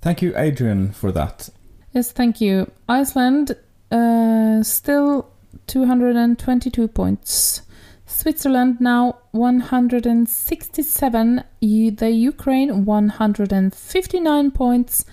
Thank 0.00 0.22
you, 0.22 0.32
Adrian, 0.36 0.92
for 0.92 1.10
that. 1.12 1.50
Yes, 1.92 2.12
thank 2.12 2.40
you. 2.40 2.70
Iceland 2.88 3.56
uh, 3.90 4.62
still 4.62 5.30
222 5.66 6.88
points. 6.88 7.60
Switzerland 8.06 8.80
now 8.80 9.18
167. 9.32 11.44
The 11.60 12.10
Ukraine 12.10 12.84
159 12.84 14.50
points. 14.50 15.04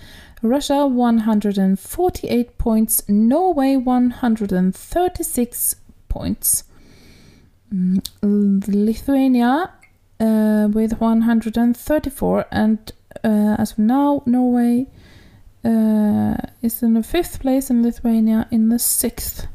Russia 0.42 0.86
148 0.86 2.58
points. 2.58 3.02
Norway 3.08 3.76
136 3.76 5.76
points. 6.08 6.64
Mm, 7.72 8.02
Lithuania 8.66 9.70
uh, 10.20 10.68
with 10.72 11.00
134 11.00 12.46
and 12.52 12.92
uh, 13.24 13.56
as 13.58 13.72
of 13.72 13.78
now 13.78 14.22
Norway 14.26 14.86
uh, 15.64 16.36
is 16.62 16.82
in 16.82 16.94
the 16.94 17.02
fifth 17.02 17.40
place 17.40 17.70
and 17.70 17.82
Lithuania 17.82 18.46
in 18.50 18.68
the 18.68 18.78
sixth. 18.78 19.46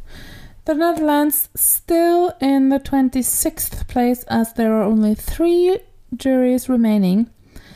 The 0.65 0.73
Netherlands 0.73 1.49
still 1.55 2.33
in 2.41 2.69
the 2.69 2.79
26th 2.79 3.87
place 3.87 4.23
as 4.23 4.53
there 4.53 4.73
are 4.73 4.83
only 4.83 5.15
three 5.15 5.79
juries 6.15 6.67
remaining. 6.67 7.29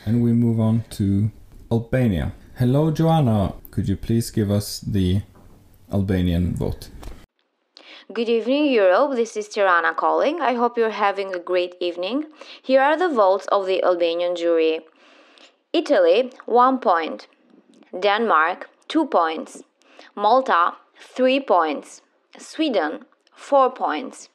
And 0.05 0.23
we 0.23 0.33
move 0.33 0.59
on 0.59 0.83
to 0.91 1.31
Albania. 1.71 2.33
Hello, 2.57 2.91
Joanna. 2.91 3.53
Could 3.71 3.87
you 3.87 3.95
please 3.95 4.31
give 4.31 4.49
us 4.49 4.79
the 4.79 5.21
Albanian 5.93 6.55
vote? 6.55 6.89
Good 8.11 8.27
evening, 8.27 8.65
Europe. 8.71 9.15
This 9.15 9.37
is 9.37 9.47
Tirana 9.47 9.93
calling. 9.93 10.41
I 10.41 10.55
hope 10.55 10.79
you're 10.79 10.89
having 10.89 11.35
a 11.35 11.37
great 11.37 11.75
evening. 11.79 12.25
Here 12.59 12.81
are 12.81 12.97
the 12.97 13.07
votes 13.07 13.45
of 13.51 13.67
the 13.67 13.83
Albanian 13.83 14.35
jury 14.35 14.79
Italy, 15.73 16.31
1 16.47 16.79
point. 16.79 17.27
Denmark, 17.93 18.67
2 18.87 19.05
points. 19.05 19.61
Malta, 20.15 20.73
3 20.99 21.39
points. 21.41 22.01
Sweden, 22.39 23.05
4 23.35 23.69
points. 23.69 24.29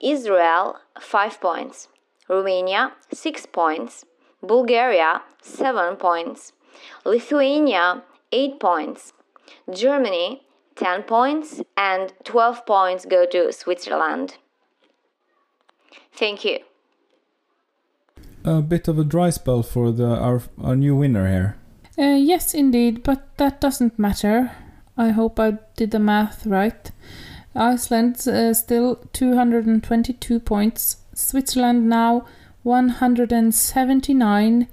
Israel, 0.00 0.76
5 1.00 1.40
points. 1.40 1.88
Romania, 2.28 2.92
6 3.10 3.46
points. 3.46 4.04
Bulgaria, 4.42 5.22
7 5.40 5.96
points. 5.96 6.52
Lithuania, 7.06 8.02
8 8.32 8.60
points. 8.60 9.14
Germany, 9.72 10.42
10 10.76 11.04
points, 11.04 11.62
and 11.76 12.12
12 12.24 12.66
points 12.66 13.04
go 13.04 13.26
to 13.26 13.52
Switzerland. 13.52 14.36
Thank 16.12 16.44
you. 16.44 16.60
A 18.44 18.60
bit 18.60 18.88
of 18.88 18.98
a 18.98 19.04
dry 19.04 19.30
spell 19.30 19.62
for 19.62 19.90
the 19.90 20.06
our, 20.06 20.42
our 20.62 20.76
new 20.76 20.96
winner 20.96 21.28
here. 21.28 21.56
Uh, 21.96 22.16
yes, 22.16 22.54
indeed, 22.54 23.02
but 23.02 23.36
that 23.38 23.60
doesn't 23.60 23.98
matter. 23.98 24.52
I 24.96 25.10
hope 25.10 25.40
I 25.40 25.58
did 25.76 25.92
the 25.92 25.98
math 25.98 26.46
right. 26.46 26.90
Iceland 27.54 28.26
uh, 28.26 28.54
still 28.54 28.96
222 29.12 30.40
points. 30.40 30.96
Switzerland 31.14 31.88
now 31.88 32.26
179. 32.64 34.68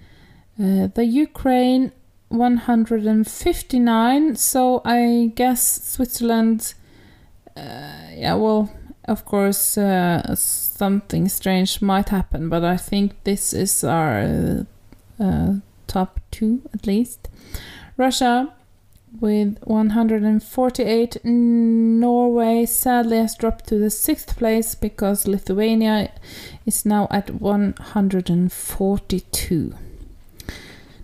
Uh, 0.59 0.87
the 0.87 1.05
Ukraine 1.05 1.91
159. 2.31 4.35
So 4.35 4.81
I 4.85 5.31
guess 5.35 5.83
Switzerland. 5.83 6.73
Uh, 7.55 8.09
yeah, 8.13 8.33
well, 8.35 8.71
of 9.05 9.25
course, 9.25 9.77
uh, 9.77 10.35
something 10.35 11.27
strange 11.27 11.81
might 11.81 12.09
happen, 12.09 12.49
but 12.49 12.63
I 12.63 12.77
think 12.77 13.23
this 13.23 13.53
is 13.53 13.83
our 13.83 14.65
uh, 15.19 15.53
top 15.87 16.19
two 16.31 16.61
at 16.73 16.87
least. 16.87 17.27
Russia 17.97 18.53
with 19.19 19.57
148. 19.63 21.25
Norway 21.25 22.65
sadly 22.65 23.17
has 23.17 23.35
dropped 23.35 23.67
to 23.67 23.77
the 23.77 23.89
sixth 23.89 24.37
place 24.37 24.73
because 24.75 25.27
Lithuania 25.27 26.13
is 26.65 26.85
now 26.85 27.09
at 27.11 27.29
142. 27.29 29.75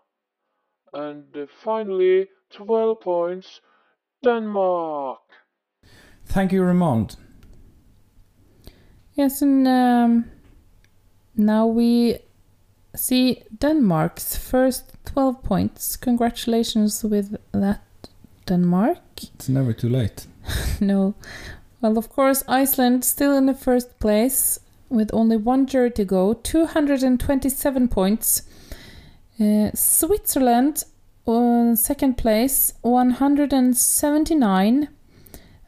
And 0.94 1.36
uh, 1.36 1.48
finally, 1.64 2.28
twelve 2.52 3.02
points, 3.02 3.60
Denmark. 4.24 5.22
Thank 6.26 6.52
you, 6.52 6.62
Ramon. 6.64 7.08
Yes, 9.20 9.42
and 9.42 9.68
um, 9.68 10.32
now 11.36 11.68
we 11.68 12.20
see 12.96 13.44
Denmark's 13.58 14.38
first 14.38 14.94
12 15.08 15.44
points. 15.44 15.98
Congratulations 15.98 17.04
with 17.04 17.36
that, 17.52 17.82
Denmark. 18.46 19.00
It's 19.36 19.50
never 19.50 19.74
too 19.74 19.90
late. 19.90 20.26
no. 20.80 21.16
Well, 21.82 21.98
of 21.98 22.08
course, 22.08 22.46
Iceland 22.48 23.04
still 23.04 23.36
in 23.36 23.46
the 23.46 23.54
first 23.54 24.00
place 24.00 24.62
with 24.88 25.14
only 25.14 25.36
one 25.36 25.66
jury 25.66 25.92
to 25.92 26.06
go, 26.06 26.36
227 26.36 27.90
points. 27.90 28.44
Uh, 29.38 29.72
Switzerland, 29.74 30.86
uh, 31.28 31.76
second 31.76 32.18
place, 32.18 32.72
179. 32.84 34.88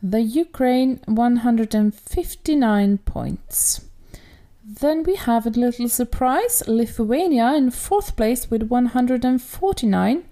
The 0.03 0.21
Ukraine, 0.21 0.99
159 1.05 2.97
points. 2.99 3.81
Then 4.63 5.03
we 5.03 5.15
have 5.15 5.45
a 5.45 5.51
little 5.51 5.89
surprise 5.89 6.63
Lithuania 6.67 7.53
in 7.53 7.69
fourth 7.71 8.15
place 8.15 8.49
with 8.49 8.63
149. 8.63 10.23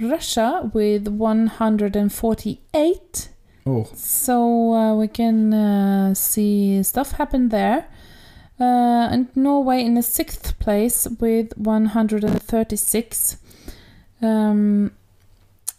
Russia 0.00 0.70
with 0.72 1.08
148. 1.08 3.28
Oh. 3.66 3.90
So 3.94 4.72
uh, 4.72 4.94
we 4.94 5.08
can 5.08 5.52
uh, 5.52 6.14
see 6.14 6.80
stuff 6.84 7.10
happen 7.12 7.48
there. 7.48 7.88
Uh, 8.60 9.08
and 9.10 9.36
Norway 9.36 9.84
in 9.84 9.94
the 9.94 10.02
sixth 10.02 10.58
place 10.58 11.06
with 11.18 11.56
136. 11.56 13.36
Um, 14.20 14.90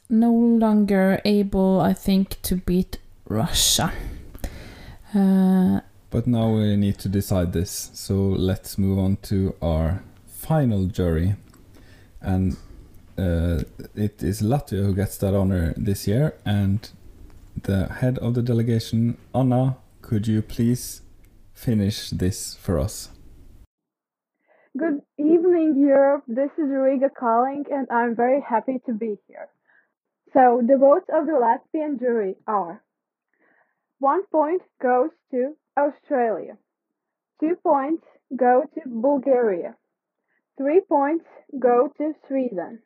no 0.10 0.34
longer 0.34 1.22
able, 1.24 1.80
I 1.80 1.94
think, 1.94 2.42
to 2.42 2.56
beat 2.56 2.98
Russia. 3.30 3.94
Uh, 5.16 5.82
But 6.12 6.26
now 6.26 6.50
we 6.50 6.76
need 6.76 6.98
to 7.00 7.10
decide 7.10 7.54
this. 7.54 7.92
So 7.94 8.16
let's 8.16 8.78
move 8.80 8.98
on 8.98 9.18
to 9.30 9.54
our 9.62 10.02
final 10.26 10.88
jury. 10.88 11.36
And 12.20 12.58
uh, 13.18 13.64
it 13.96 14.24
is 14.24 14.42
Latvia 14.42 14.84
who 14.84 14.96
gets 14.96 15.18
that 15.18 15.36
honor 15.36 15.74
this 15.78 16.08
year. 16.08 16.34
And 16.46 16.90
the 17.62 17.88
head 17.88 18.18
of 18.18 18.34
the 18.34 18.42
delegation, 18.42 19.18
Anna, 19.36 19.78
could 20.02 20.28
you 20.28 20.42
please 20.42 21.02
finish 21.54 22.10
this 22.10 22.56
for 22.56 22.80
us? 22.80 23.10
Good 24.76 25.02
evening, 25.18 25.76
Europe. 25.78 26.24
This 26.28 26.50
is 26.58 26.70
Riga 26.70 27.10
calling, 27.10 27.66
and 27.72 27.88
I'm 27.92 28.16
very 28.16 28.42
happy 28.42 28.80
to 28.86 28.94
be 28.94 29.18
here. 29.28 29.50
So, 30.34 30.62
the 30.66 30.78
votes 30.78 31.10
of 31.14 31.26
the 31.26 31.34
Latvian 31.34 32.00
jury 32.00 32.36
are 32.48 32.82
one 34.00 34.26
point 34.28 34.62
goes 34.82 35.10
to 35.30 35.56
Australia, 35.78 36.58
two 37.40 37.56
points 37.62 38.04
go 38.36 38.64
to 38.74 38.82
Bulgaria, 38.86 39.76
three 40.58 40.82
points 40.88 41.26
go 41.60 41.92
to 41.98 42.14
Sweden, 42.28 42.82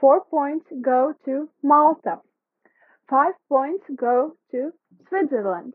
four 0.00 0.24
points 0.24 0.66
go 0.80 1.14
to 1.24 1.48
Malta, 1.62 2.18
five 3.08 3.34
points 3.48 3.84
go 3.94 4.34
to 4.50 4.72
Switzerland, 5.08 5.74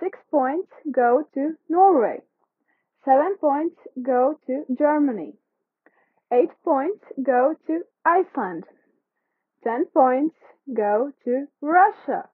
six 0.00 0.18
points 0.30 0.72
go 0.90 1.24
to 1.34 1.54
Norway, 1.68 2.22
seven 3.04 3.36
points 3.36 3.76
go 4.02 4.38
to 4.46 4.64
Germany, 4.78 5.34
eight 6.32 6.50
points 6.64 7.04
go 7.22 7.54
to 7.66 7.82
Iceland, 8.06 8.64
ten 9.62 9.84
points 9.86 10.36
go 10.72 11.12
to 11.24 11.46
Russia, 11.60 12.30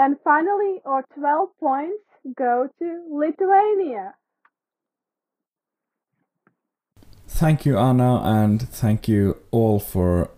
and 0.00 0.16
finally, 0.24 0.80
our 0.86 1.04
12 1.14 1.48
points 1.60 2.02
go 2.34 2.68
to 2.78 2.86
Lithuania. 3.12 4.14
Thank 7.28 7.66
you, 7.66 7.76
Anna, 7.76 8.22
and 8.24 8.62
thank 8.62 9.08
you 9.08 9.36
all 9.50 9.78
for 9.78 10.30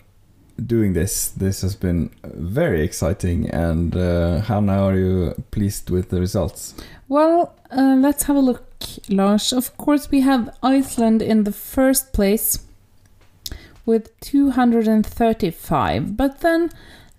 doing 0.66 0.94
this. 0.94 1.28
This 1.28 1.62
has 1.62 1.76
been 1.76 2.10
very 2.24 2.82
exciting. 2.82 3.48
And 3.50 3.96
uh, 3.96 4.40
how 4.40 4.58
now 4.58 4.88
are 4.88 4.96
you 4.96 5.34
pleased 5.52 5.90
with 5.90 6.08
the 6.10 6.18
results? 6.18 6.74
Well, 7.08 7.54
uh, 7.70 7.96
let's 7.98 8.24
have 8.24 8.36
a 8.36 8.40
look, 8.40 8.64
Lars. 9.08 9.52
Of 9.52 9.76
course, 9.76 10.10
we 10.10 10.22
have 10.22 10.56
Iceland 10.62 11.22
in 11.22 11.44
the 11.44 11.52
first 11.52 12.12
place 12.12 12.66
with 13.86 14.18
235. 14.20 16.16
But 16.16 16.40
then 16.40 16.70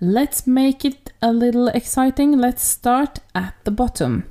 let's 0.03 0.45
make 0.45 0.83
it 0.83 1.11
a 1.21 1.31
little 1.31 1.67
exciting. 1.69 2.37
Let's 2.37 2.63
start 2.63 3.19
at 3.33 3.55
the 3.63 3.71
bottom. 3.71 4.25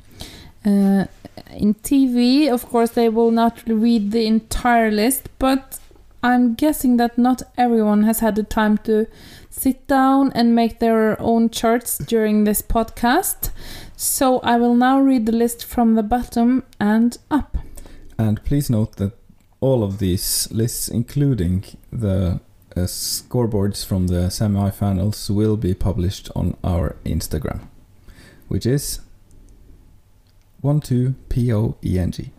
Uh, 0.64 1.06
in 1.50 1.74
TV, 1.74 2.48
of 2.48 2.66
course, 2.66 2.90
they 2.90 3.08
will 3.08 3.30
not 3.30 3.62
read 3.66 4.12
the 4.12 4.26
entire 4.26 4.90
list, 4.90 5.28
but 5.38 5.78
I'm 6.22 6.54
guessing 6.54 6.98
that 6.98 7.18
not 7.18 7.42
everyone 7.56 8.04
has 8.04 8.20
had 8.20 8.36
the 8.36 8.44
time 8.44 8.78
to 8.78 9.06
sit 9.50 9.86
down 9.88 10.32
and 10.34 10.54
make 10.54 10.78
their 10.78 11.20
own 11.20 11.50
charts 11.50 11.98
during 11.98 12.44
this 12.44 12.62
podcast. 12.62 13.50
So 13.96 14.38
I 14.40 14.56
will 14.56 14.74
now 14.74 15.00
read 15.00 15.26
the 15.26 15.32
list 15.32 15.64
from 15.64 15.94
the 15.94 16.02
bottom 16.02 16.64
and 16.78 17.16
up. 17.30 17.58
And 18.18 18.44
please 18.44 18.70
note 18.70 18.96
that 18.96 19.12
all 19.60 19.82
of 19.82 19.98
these 19.98 20.48
lists, 20.52 20.88
including 20.88 21.64
the 21.90 22.40
uh, 22.76 22.80
scoreboards 22.86 23.84
from 23.84 24.06
the 24.08 24.30
semi-finals, 24.30 25.30
will 25.30 25.56
be 25.56 25.74
published 25.74 26.30
on 26.34 26.56
our 26.64 26.96
Instagram, 27.04 27.60
which 28.48 28.66
is 28.66 29.00
one 30.60 30.80
two 30.80 31.14
p 31.28 31.52
o 31.52 31.76
e 31.84 31.98
n 31.98 32.10
g. 32.10 32.30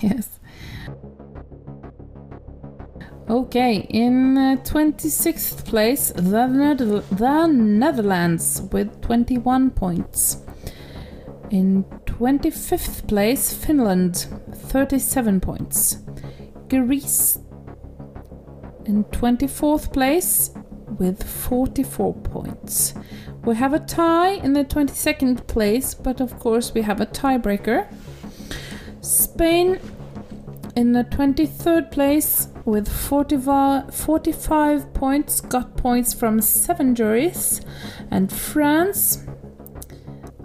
Yes. 0.00 0.38
Okay, 3.28 3.86
in 3.90 4.38
uh, 4.38 4.56
26th 4.64 5.64
place, 5.66 6.12
the, 6.12 6.46
Nether- 6.46 7.00
the 7.10 7.46
Netherlands 7.46 8.62
with 8.72 9.02
21 9.02 9.70
points. 9.72 10.38
In 11.50 11.84
25th 12.06 13.06
place, 13.06 13.52
Finland, 13.52 14.26
37 14.52 15.40
points. 15.40 15.98
Greece 16.68 17.38
in 18.88 19.04
24th 19.04 19.92
place 19.92 20.50
with 20.98 21.22
44 21.22 22.14
points. 22.14 22.94
We 23.44 23.54
have 23.54 23.74
a 23.74 23.78
tie 23.78 24.32
in 24.32 24.54
the 24.54 24.64
22nd 24.64 25.46
place, 25.46 25.94
but 25.94 26.20
of 26.20 26.38
course 26.40 26.72
we 26.74 26.82
have 26.82 27.00
a 27.00 27.06
tiebreaker. 27.06 27.86
Spain 29.00 29.78
in 30.74 30.92
the 30.92 31.04
23rd 31.04 31.90
place 31.90 32.48
with 32.64 32.88
45, 32.88 33.94
45 33.94 34.94
points, 34.94 35.40
got 35.40 35.76
points 35.76 36.14
from 36.14 36.40
seven 36.40 36.94
juries, 36.94 37.60
and 38.10 38.32
France 38.32 39.24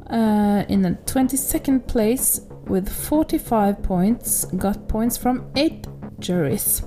uh, 0.09 0.65
in 0.67 0.81
the 0.81 0.97
22nd 1.05 1.87
place 1.87 2.41
with 2.65 2.89
45 2.89 3.81
points, 3.83 4.45
got 4.45 4.87
points 4.87 5.17
from 5.17 5.49
eight 5.55 5.87
juries. 6.19 6.83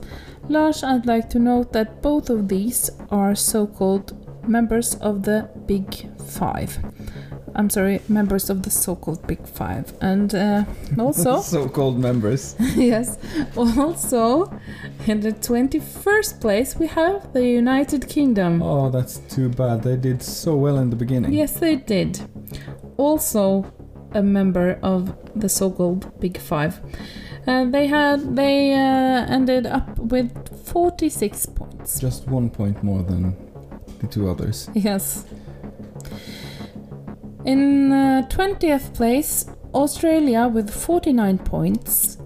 Lars, 0.49 0.83
I'd 0.85 1.07
like 1.07 1.29
to 1.31 1.39
note 1.39 1.73
that 1.73 2.03
both 2.03 2.31
of 2.31 2.49
these 2.49 2.91
are 3.11 3.35
so 3.35 3.67
called 3.67 4.15
members 4.49 4.95
of 4.97 5.23
the 5.23 5.51
Big 5.67 6.09
Five. 6.21 6.79
I'm 7.57 7.71
sorry, 7.71 8.01
members 8.09 8.51
of 8.51 8.63
the 8.63 8.71
so 8.71 8.95
called 8.95 9.27
Big 9.27 9.45
Five. 9.47 9.95
And 10.01 10.35
uh, 10.35 10.65
also. 10.99 11.41
so-called 11.41 11.99
members. 11.99 12.55
yes. 12.77 13.19
Also, 13.57 14.45
in 15.07 15.21
the 15.21 15.33
21st 15.33 16.41
place, 16.41 16.77
we 16.77 16.87
have 16.87 17.33
the 17.33 17.47
United 17.47 18.09
Kingdom. 18.09 18.63
Oh, 18.63 18.91
that's 18.91 19.19
too 19.35 19.49
bad. 19.49 19.83
They 19.83 19.97
did 19.97 20.23
so 20.23 20.55
well 20.55 20.79
in 20.79 20.91
the 20.91 20.97
beginning. 20.97 21.33
Yes, 21.33 21.59
they 21.59 21.77
did. 21.77 22.21
Also, 22.99 23.73
a 24.13 24.23
member 24.23 24.79
of 24.83 25.17
the 25.35 25.49
so-called 25.49 26.21
Big 26.21 26.39
Five. 26.39 26.81
Uh, 27.47 27.65
they 27.65 27.87
had 27.87 28.35
they 28.35 28.73
uh, 28.73 29.27
ended 29.29 29.67
up 29.67 29.99
with 29.99 30.31
46 30.67 31.47
points. 31.47 32.01
Just 32.01 32.27
one 32.27 32.51
point 32.51 32.83
more 32.83 33.03
than 33.03 33.37
the 34.01 34.07
two 34.09 34.29
others. 34.29 34.69
Yes. 34.75 35.25
In 37.45 37.93
uh, 37.93 38.27
20th 38.29 38.93
place, 38.95 39.47
Australia 39.73 40.49
with 40.49 40.69
49 40.71 41.39
points. 41.39 42.19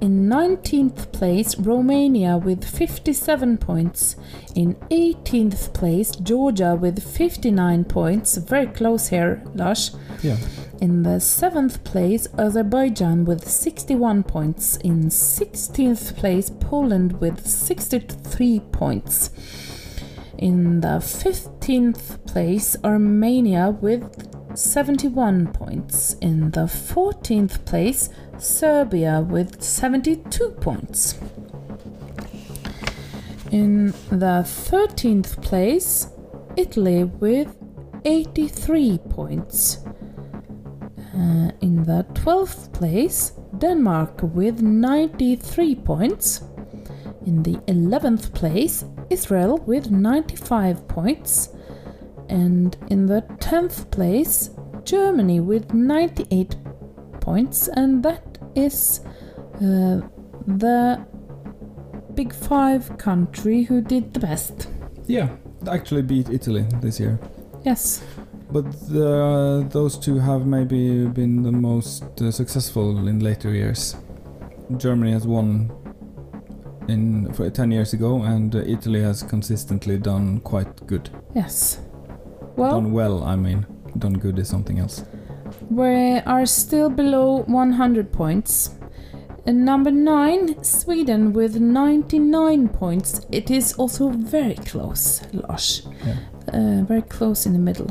In 0.00 0.28
19th 0.28 1.12
place, 1.12 1.58
Romania 1.58 2.38
with 2.38 2.64
57 2.64 3.58
points. 3.58 4.16
In 4.54 4.74
18th 4.90 5.72
place, 5.74 6.12
Georgia 6.16 6.74
with 6.74 7.02
59 7.02 7.84
points. 7.84 8.36
Very 8.38 8.66
close 8.66 9.08
here, 9.08 9.42
Lars. 9.54 9.96
Yeah. 10.24 10.38
In 10.80 11.02
the 11.02 11.20
7th 11.20 11.84
place, 11.84 12.26
Azerbaijan 12.38 13.26
with 13.26 13.46
61 13.46 14.22
points. 14.22 14.78
In 14.78 15.10
16th 15.10 16.16
place, 16.16 16.48
Poland 16.48 17.20
with 17.20 17.46
63 17.46 18.60
points. 18.72 19.28
In 20.38 20.80
the 20.80 20.96
15th 21.00 22.24
place, 22.26 22.74
Armenia 22.82 23.68
with 23.68 24.56
71 24.56 25.48
points. 25.48 26.14
In 26.22 26.52
the 26.52 26.68
14th 26.68 27.62
place, 27.66 28.08
Serbia 28.38 29.20
with 29.20 29.62
72 29.62 30.48
points. 30.52 31.18
In 33.50 33.88
the 34.08 34.42
13th 34.42 35.42
place, 35.42 36.08
Italy 36.56 37.04
with 37.04 37.54
83 38.06 38.98
points. 39.10 39.84
Uh, 41.14 41.50
in 41.60 41.84
the 41.84 42.04
12th 42.14 42.72
place, 42.72 43.32
Denmark 43.58 44.20
with 44.34 44.60
93 44.60 45.76
points. 45.76 46.42
In 47.24 47.42
the 47.42 47.56
11th 47.68 48.34
place, 48.34 48.84
Israel 49.10 49.58
with 49.58 49.90
95 49.90 50.88
points. 50.88 51.50
And 52.28 52.76
in 52.88 53.06
the 53.06 53.22
10th 53.38 53.90
place, 53.90 54.50
Germany 54.84 55.40
with 55.40 55.72
98 55.72 56.56
points. 57.20 57.68
And 57.68 58.02
that 58.02 58.38
is 58.56 59.00
uh, 59.56 60.00
the 60.46 61.06
big 62.14 62.32
five 62.32 62.98
country 62.98 63.62
who 63.62 63.80
did 63.80 64.14
the 64.14 64.20
best. 64.20 64.68
Yeah, 65.06 65.28
actually 65.68 66.02
beat 66.02 66.28
Italy 66.28 66.66
this 66.80 66.98
year. 66.98 67.20
Yes. 67.64 68.02
But 68.54 68.66
uh, 68.94 69.66
those 69.68 69.98
two 69.98 70.20
have 70.20 70.46
maybe 70.46 71.06
been 71.06 71.42
the 71.42 71.50
most 71.50 72.04
uh, 72.22 72.30
successful 72.30 73.08
in 73.08 73.18
later 73.18 73.52
years. 73.52 73.96
Germany 74.76 75.10
has 75.10 75.26
won 75.26 75.72
in 76.86 77.32
for 77.32 77.50
10 77.50 77.72
years 77.72 77.94
ago, 77.94 78.22
and 78.22 78.54
uh, 78.54 78.58
Italy 78.60 79.02
has 79.02 79.24
consistently 79.24 79.98
done 79.98 80.38
quite 80.42 80.86
good. 80.86 81.10
Yes. 81.34 81.80
Well, 82.54 82.80
done 82.80 82.92
well, 82.92 83.24
I 83.24 83.34
mean. 83.34 83.66
Done 83.98 84.12
good 84.12 84.38
is 84.38 84.50
something 84.50 84.78
else. 84.78 85.02
we 85.68 86.20
are 86.20 86.46
still 86.46 86.90
below 86.90 87.42
100 87.48 88.12
points. 88.12 88.70
And 89.46 89.64
number 89.64 89.90
9, 89.90 90.62
Sweden 90.62 91.32
with 91.32 91.56
99 91.56 92.68
points. 92.68 93.26
It 93.32 93.50
is 93.50 93.72
also 93.74 94.10
very 94.10 94.54
close, 94.54 95.22
Lars. 95.32 95.88
Yeah. 96.06 96.16
Uh, 96.52 96.84
very 96.84 97.02
close 97.02 97.46
in 97.46 97.52
the 97.52 97.58
middle. 97.58 97.90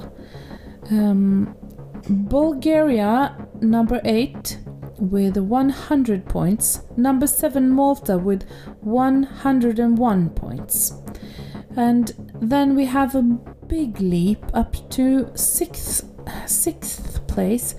Um, 0.91 1.55
Bulgaria, 2.09 3.35
number 3.61 4.01
8, 4.03 4.59
with 4.99 5.37
100 5.37 6.25
points. 6.25 6.81
Number 6.97 7.27
7, 7.27 7.69
Malta, 7.69 8.17
with 8.17 8.43
101 8.81 10.29
points. 10.31 10.93
And 11.75 12.11
then 12.41 12.75
we 12.75 12.85
have 12.85 13.15
a 13.15 13.21
big 13.21 13.99
leap 13.99 14.43
up 14.53 14.73
to 14.91 15.25
6th, 15.33 16.49
sixth 16.49 17.27
place, 17.27 17.75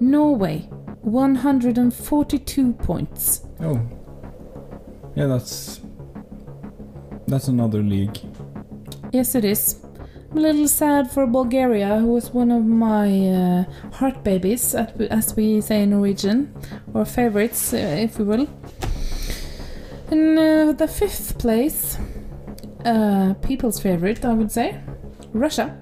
Norway, 0.00 0.68
142 1.02 2.72
points. 2.72 3.44
Oh. 3.60 3.80
Yeah, 5.14 5.26
that's. 5.26 5.80
That's 7.26 7.48
another 7.48 7.82
league. 7.82 8.18
Yes, 9.12 9.34
it 9.34 9.44
is. 9.44 9.80
I'm 10.30 10.36
a 10.36 10.40
little 10.42 10.68
sad 10.68 11.10
for 11.10 11.26
Bulgaria, 11.26 11.96
who 12.00 12.08
was 12.08 12.34
one 12.34 12.50
of 12.50 12.62
my 12.62 13.28
uh, 13.28 13.64
heart 13.94 14.22
babies, 14.22 14.74
as 14.74 15.34
we 15.34 15.62
say 15.62 15.84
in 15.84 15.90
Norwegian, 15.90 16.54
or 16.92 17.06
favorites, 17.06 17.72
uh, 17.72 17.76
if 17.76 18.18
we 18.18 18.24
will. 18.26 18.46
In 20.10 20.36
uh, 20.36 20.72
the 20.72 20.86
fifth 20.86 21.38
place, 21.38 21.96
uh, 22.84 23.32
people's 23.40 23.80
favorite, 23.80 24.22
I 24.22 24.34
would 24.34 24.52
say, 24.52 24.78
Russia, 25.32 25.74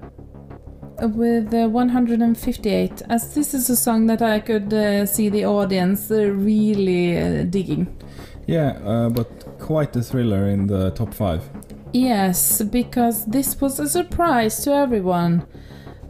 with 1.01 1.53
uh, 1.53 1.67
158. 1.67 3.01
As 3.09 3.35
this 3.35 3.53
is 3.53 3.69
a 3.69 3.75
song 3.75 4.05
that 4.05 4.21
I 4.21 4.39
could 4.39 4.73
uh, 4.73 5.05
see 5.05 5.27
the 5.27 5.43
audience 5.43 6.09
really 6.09 7.43
digging. 7.49 7.97
Yeah, 8.47 9.09
but 9.13 9.27
quite 9.59 9.93
a 9.97 10.01
thriller 10.01 10.47
in 10.47 10.67
the 10.67 10.91
top 10.91 11.13
five. 11.13 11.43
Yes, 11.93 12.61
because 12.61 13.25
this 13.25 13.61
was 13.61 13.79
a 13.79 13.87
surprise 13.87 14.61
to 14.63 14.73
everyone. 14.73 15.47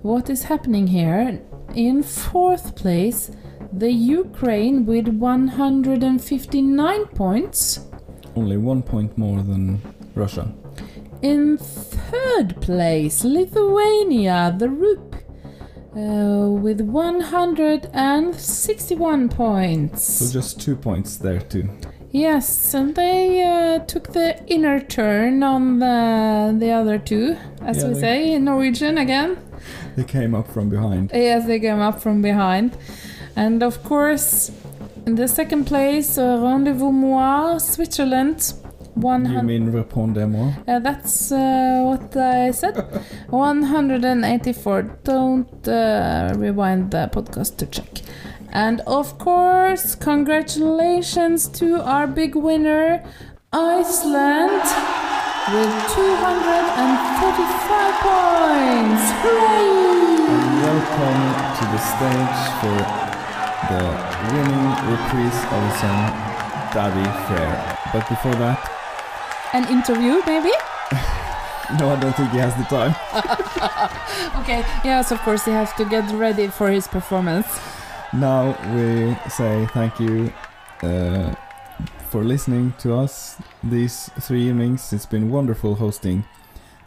What 0.02 0.30
is 0.30 0.44
happening 0.44 0.88
here? 0.88 1.42
In 1.76 2.04
fourth 2.04 2.76
place, 2.76 3.32
the 3.72 3.92
Ukraine 3.92 4.86
with 4.86 5.08
159 5.08 7.06
points. 7.08 7.88
Only 8.36 8.58
one 8.58 8.82
point 8.82 9.18
more 9.18 9.42
than 9.42 9.82
Russia. 10.16 10.54
In 11.22 11.58
third 11.58 12.60
place, 12.62 13.24
Lithuania, 13.24 14.54
the 14.58 14.70
Roop, 14.70 15.16
uh, 15.96 16.50
with 16.50 16.82
161 16.82 19.30
points. 19.30 20.04
So 20.04 20.32
just 20.32 20.60
two 20.62 20.76
points 20.76 21.18
there 21.18 21.42
too. 21.42 21.70
Yes, 22.12 22.74
and 22.74 22.96
they 22.96 23.44
uh, 23.44 23.80
took 23.86 24.14
the 24.14 24.44
inner 24.48 24.80
turn 24.80 25.44
on 25.44 25.80
the 25.80 26.56
the 26.58 26.72
other 26.72 26.98
two, 26.98 27.38
as 27.62 27.84
Yeah, 27.84 27.90
we 27.90 27.96
say 27.96 28.34
in 28.34 28.46
Norwegian 28.46 28.98
again. 28.98 29.38
They 29.96 30.04
came 30.04 30.34
up 30.34 30.48
from 30.48 30.70
behind. 30.70 31.12
Yes, 31.14 31.46
they 31.46 31.60
came 31.60 31.80
up 31.80 32.00
from 32.02 32.22
behind. 32.22 32.78
And 33.36 33.62
of 33.62 33.84
course, 33.84 34.52
in 35.06 35.16
the 35.16 35.28
second 35.28 35.66
place, 35.66 36.18
uh, 36.18 36.40
Rendezvous 36.42 36.92
Moi, 36.92 37.58
Switzerland. 37.60 38.54
You 39.00 39.44
mean 39.44 39.72
Répondez-moi? 39.72 40.54
Uh, 40.68 40.80
that's 40.80 41.32
uh, 41.32 41.84
what 41.86 42.18
I 42.18 42.50
said. 42.50 42.76
184. 43.30 44.82
Don't 45.04 45.68
uh, 45.68 46.34
rewind 46.36 46.90
the 46.90 47.08
podcast 47.14 47.58
to 47.58 47.68
check. 47.68 48.02
And 48.52 48.82
of 48.82 49.18
course, 49.18 49.96
congratulations 49.96 51.48
to 51.60 51.82
our 51.82 52.06
big 52.08 52.36
winner, 52.36 53.04
Iceland, 53.52 54.62
with 55.54 55.74
245 55.94 57.94
points. 58.02 59.04
Hooray! 59.22 59.70
And 60.28 60.62
welcome 60.64 61.24
to 61.58 61.64
the 61.72 61.78
stage 61.78 62.40
for 62.60 62.78
the 63.68 63.84
winning 64.34 64.68
reprise 64.92 65.40
of 65.52 65.60
the 65.62 65.72
song 65.80 66.02
Daði 66.72 67.08
Freyr. 67.28 67.56
But 67.94 68.04
before 68.10 68.36
that, 68.36 68.60
An 69.54 69.66
interview, 69.70 70.22
maybe? 70.26 70.52
No, 71.80 71.90
I 71.90 71.96
don't 72.00 72.16
think 72.16 72.32
he 72.32 72.38
has 72.38 72.56
the 72.56 72.64
time. 72.64 72.96
okay, 74.42 74.64
yes, 74.86 75.12
of 75.12 75.20
course, 75.20 75.44
he 75.44 75.52
has 75.52 75.74
to 75.74 75.84
get 75.84 76.10
ready 76.14 76.48
for 76.48 76.70
his 76.72 76.88
performance. 76.88 77.60
Now 78.14 78.56
we 78.74 79.16
say 79.30 79.68
thank 79.74 80.00
you 80.00 80.32
uh, 80.82 81.36
for 82.10 82.24
listening 82.24 82.74
to 82.80 82.96
us 82.96 83.38
these 83.64 84.10
three 84.22 84.48
evenings. 84.48 84.94
It's 84.94 85.06
been 85.06 85.30
wonderful 85.30 85.76
hosting 85.76 86.24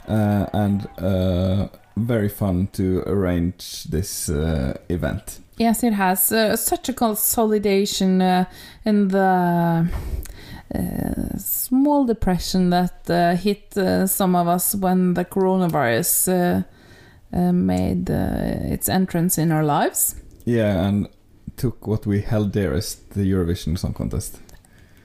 uh, 0.09 0.47
and 0.53 0.89
uh, 0.99 1.69
very 1.97 2.29
fun 2.29 2.69
to 2.73 3.03
arrange 3.07 3.85
this 3.85 4.29
uh, 4.31 4.79
event. 4.89 5.41
Yes, 5.59 5.85
it 5.85 5.93
has 5.93 6.33
uh, 6.33 6.57
such 6.57 6.89
a 6.89 6.95
consolidation 6.95 8.23
uh, 8.23 8.47
in 8.87 9.09
the 9.09 9.87
uh, 10.75 11.37
small 11.37 12.07
depression 12.07 12.71
that 12.71 13.11
uh, 13.11 13.37
hit 13.37 13.77
uh, 13.77 14.07
some 14.07 14.35
of 14.35 14.49
us 14.49 14.75
when 14.75 15.15
the 15.15 15.25
coronavirus 15.25 16.65
made 17.33 18.09
its 18.09 18.89
entrance 18.89 19.37
in 19.39 19.53
our 19.53 19.65
lives. 19.65 20.17
Yeah, 20.51 20.85
and 20.85 21.09
took 21.57 21.87
what 21.87 22.07
we 22.07 22.23
held 22.23 22.51
dearest, 22.51 23.11
the 23.11 23.23
Eurovision 23.23 23.79
Song 23.79 23.95
Contest. 23.95 24.41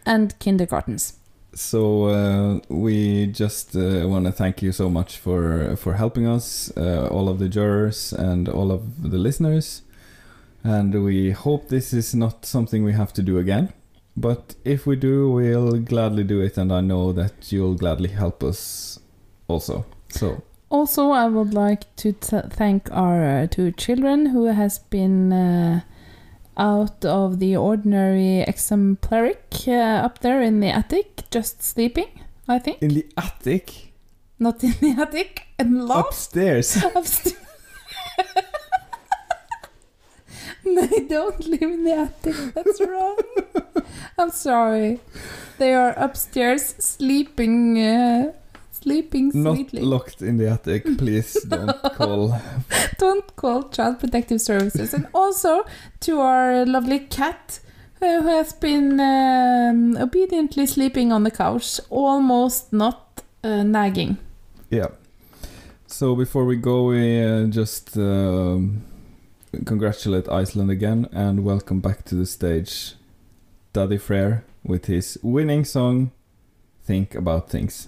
And 0.03 0.38
kindergartens. 0.39 1.19
So 1.53 2.05
uh, 2.05 2.59
we 2.67 3.27
just 3.27 3.76
uh, 3.76 4.07
want 4.07 4.26
to 4.26 4.31
thank 4.31 4.63
you 4.63 4.72
so 4.72 4.89
much 4.89 5.17
for 5.17 5.76
for 5.76 5.93
helping 5.93 6.26
us, 6.27 6.72
uh, 6.76 7.07
all 7.11 7.30
of 7.30 7.38
the 7.38 7.47
jurors 7.47 8.11
and 8.13 8.49
all 8.49 8.72
of 8.72 8.81
the 9.11 9.17
listeners, 9.17 9.84
and 10.63 11.03
we 11.03 11.31
hope 11.31 11.69
this 11.69 11.93
is 11.93 12.15
not 12.15 12.45
something 12.45 12.84
we 12.84 12.93
have 12.93 13.13
to 13.13 13.22
do 13.22 13.38
again. 13.38 13.72
But 14.17 14.55
if 14.63 14.88
we 14.88 14.95
do, 14.95 15.30
we'll 15.30 15.80
gladly 15.80 16.23
do 16.23 16.41
it, 16.41 16.57
and 16.57 16.72
I 16.72 16.81
know 16.81 17.13
that 17.13 17.51
you'll 17.51 17.76
gladly 17.76 18.09
help 18.09 18.43
us 18.43 18.99
also. 19.47 19.85
So 20.09 20.41
Also, 20.76 21.11
I 21.11 21.27
would 21.27 21.53
like 21.53 21.84
to 21.95 22.11
t- 22.11 22.49
thank 22.49 22.91
our 22.91 23.23
uh, 23.23 23.47
two 23.47 23.72
children 23.72 24.26
who 24.26 24.47
has 24.47 24.77
been 24.77 25.31
uh, 25.31 25.80
out 26.57 27.06
of 27.06 27.39
the 27.39 27.56
ordinary 27.56 28.41
exemplaric 28.41 29.69
uh, 29.69 30.03
up 30.06 30.19
there 30.19 30.41
in 30.41 30.60
the 30.60 30.68
attic, 30.68 31.22
just 31.31 31.64
sleeping. 31.64 32.07
I 32.49 32.60
think 32.60 32.81
in 32.81 32.93
the 32.93 33.06
attic, 33.15 33.93
not 34.38 34.65
in 34.65 34.76
the 34.81 35.02
attic, 35.02 35.47
and 35.57 35.89
upstairs. 35.89 36.76
upstairs. 36.95 37.38
they 40.65 41.07
don't 41.07 41.47
live 41.47 41.61
in 41.61 41.85
the 41.85 41.93
attic. 41.93 42.53
That's 42.53 42.81
wrong. 42.81 43.18
I'm 44.18 44.31
sorry. 44.31 44.99
They 45.57 45.73
are 45.73 45.93
upstairs 45.97 46.76
sleeping, 46.80 47.77
sleeping 48.86 49.32
Not 49.34 49.74
locked 49.74 50.22
in 50.22 50.38
the 50.38 50.48
attic, 50.48 50.84
please 50.98 51.41
don't 51.44 51.82
call. 51.98 52.40
Don't 52.99 53.36
call 53.36 53.64
Child 53.70 53.99
Protective 53.99 54.40
Services. 54.40 54.94
and 54.94 55.07
also 55.14 55.66
to 56.02 56.20
our 56.22 56.66
lovely 56.66 56.99
cat 56.99 57.60
uh, 58.02 58.22
who 58.22 58.28
has 58.28 58.53
been 58.53 58.99
um, 58.99 59.98
obediently 59.98 60.66
sleeping 60.68 61.12
on 61.12 61.24
the 61.24 61.32
couch, 61.32 61.80
almost 61.90 62.72
not 62.72 63.24
uh, 63.44 63.64
nagging. 63.64 64.18
Yeah. 64.70 64.90
So 65.88 66.16
before 66.16 66.45
we 66.45 66.56
go, 66.56 66.86
we 66.86 67.24
uh, 67.24 67.45
just 67.48 67.98
um, 67.98 68.84
congratulate 69.66 70.30
Iceland 70.30 70.70
again 70.70 71.07
and 71.12 71.44
welcome 71.44 71.80
back 71.80 72.06
to 72.06 72.16
the 72.16 72.26
stage 72.26 72.94
Daði 73.74 73.99
Freyr 73.99 74.44
with 74.64 74.86
his 74.86 75.18
winning 75.24 75.66
song 75.66 76.12
Think 76.84 77.16
About 77.16 77.49
Things. 77.49 77.88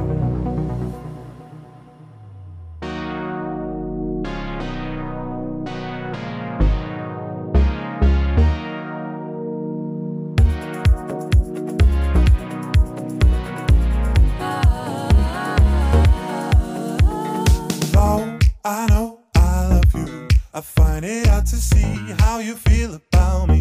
to 21.45 21.55
see 21.55 22.13
how 22.19 22.39
you 22.39 22.55
feel 22.55 22.95
about 22.95 23.49
me. 23.49 23.59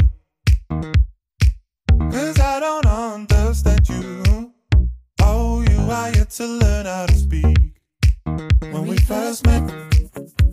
Cause 2.10 2.38
I 2.38 2.60
don't 2.60 2.86
understand 2.86 3.88
you. 3.88 4.52
Oh, 5.22 5.62
you 5.62 5.78
are 5.90 6.10
yet 6.10 6.30
to 6.30 6.46
learn 6.46 6.86
how 6.86 7.06
to 7.06 7.14
speak. 7.14 7.56
When 8.72 8.86
we 8.86 8.98
first 8.98 9.46
met, 9.46 9.62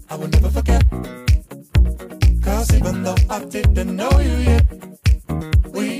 I 0.09 0.15
will 0.15 0.29
never 0.29 0.49
forget. 0.49 0.83
Cause 2.41 2.73
even 2.73 3.03
though 3.03 3.17
I 3.29 3.43
didn't 3.43 3.95
know 3.95 4.19
you 4.19 4.35
yet, 4.51 4.65
we 5.71 5.99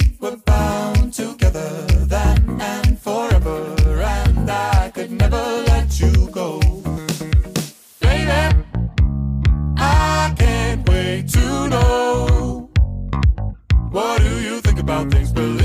to 11.27 11.67
know. 11.69 12.69
What 13.91 14.21
do 14.21 14.39
you 14.41 14.61
think 14.61 14.79
about 14.79 15.11
things? 15.11 15.31
Believe 15.31 15.56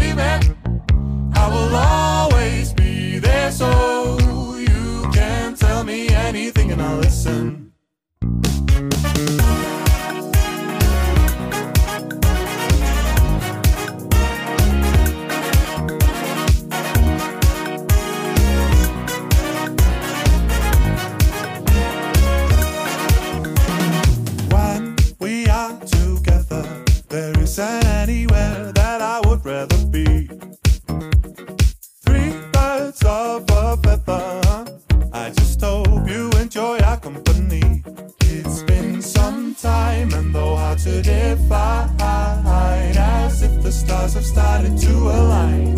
stars 44.12 44.14
have 44.14 44.24
started 44.24 44.78
to 44.78 44.92
align. 45.08 45.74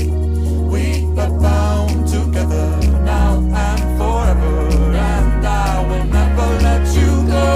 We 0.69 1.05
are 1.21 1.31
bound 1.39 2.09
together 2.09 2.81
now 3.05 3.39
and 3.39 3.81
forever, 3.99 4.69
and 4.97 5.47
I 5.47 5.87
will 5.89 6.05
never 6.05 6.47
let 6.63 6.87
you 6.97 7.11
go. 7.29 7.47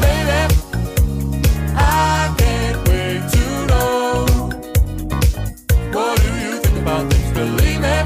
Baby, 0.00 0.54
I 1.74 2.34
can't 2.38 2.88
wait 2.88 3.22
to 3.34 3.66
know. 3.66 4.26
What 5.92 6.20
do 6.20 6.28
you 6.44 6.58
think 6.58 6.78
about 6.82 7.10
things? 7.10 7.32
Believe 7.32 7.80
me, 7.80 7.96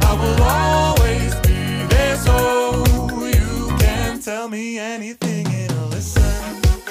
I 0.00 0.12
will 0.20 0.42
always 0.42 1.34
be 1.46 1.86
there 1.86 2.16
so 2.16 2.84
you 3.26 3.76
can 3.78 4.20
tell 4.20 4.48
me 4.48 4.78
anything 4.78 5.46
and 5.46 5.90
listen. 5.90 6.81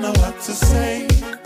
Know 0.00 0.12
what 0.12 0.34
to 0.40 0.52
say. 0.52 1.39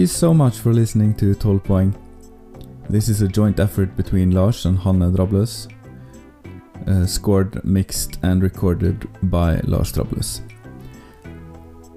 You 0.00 0.06
so 0.06 0.32
much 0.32 0.56
for 0.56 0.72
listening 0.72 1.12
to 1.16 1.34
12 1.34 1.62
Poeng. 1.62 1.94
This 2.88 3.10
is 3.10 3.20
a 3.20 3.28
joint 3.28 3.60
effort 3.60 3.94
between 3.98 4.30
Lars 4.30 4.64
and 4.64 4.78
Hanne 4.78 5.14
Drabløs, 5.14 5.68
uh, 6.88 7.04
scored, 7.04 7.62
mixed, 7.66 8.18
and 8.22 8.42
recorded 8.42 9.06
by 9.24 9.60
Lars 9.64 9.92
Drabløs. 9.92 10.40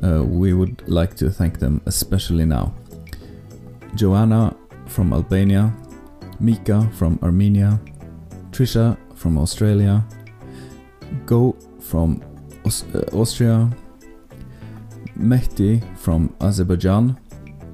Uh, 0.04 0.22
we 0.24 0.54
would 0.54 0.88
like 0.90 1.16
to 1.16 1.30
thank 1.30 1.60
them 1.60 1.82
especially 1.86 2.44
now. 2.46 2.74
Joanna 3.96 4.54
from 4.88 5.14
Albania, 5.14 5.74
Mika 6.42 6.90
from 6.94 7.18
Armenia, 7.24 7.80
Trisha 8.52 8.98
from 9.16 9.38
Australia, 9.38 10.04
Go 11.26 11.56
from 11.80 12.22
Aus- 12.66 12.84
uh, 12.94 13.06
Austria, 13.14 13.70
Mehdi 15.18 15.82
from 15.98 16.36
Azerbaijan, 16.42 17.18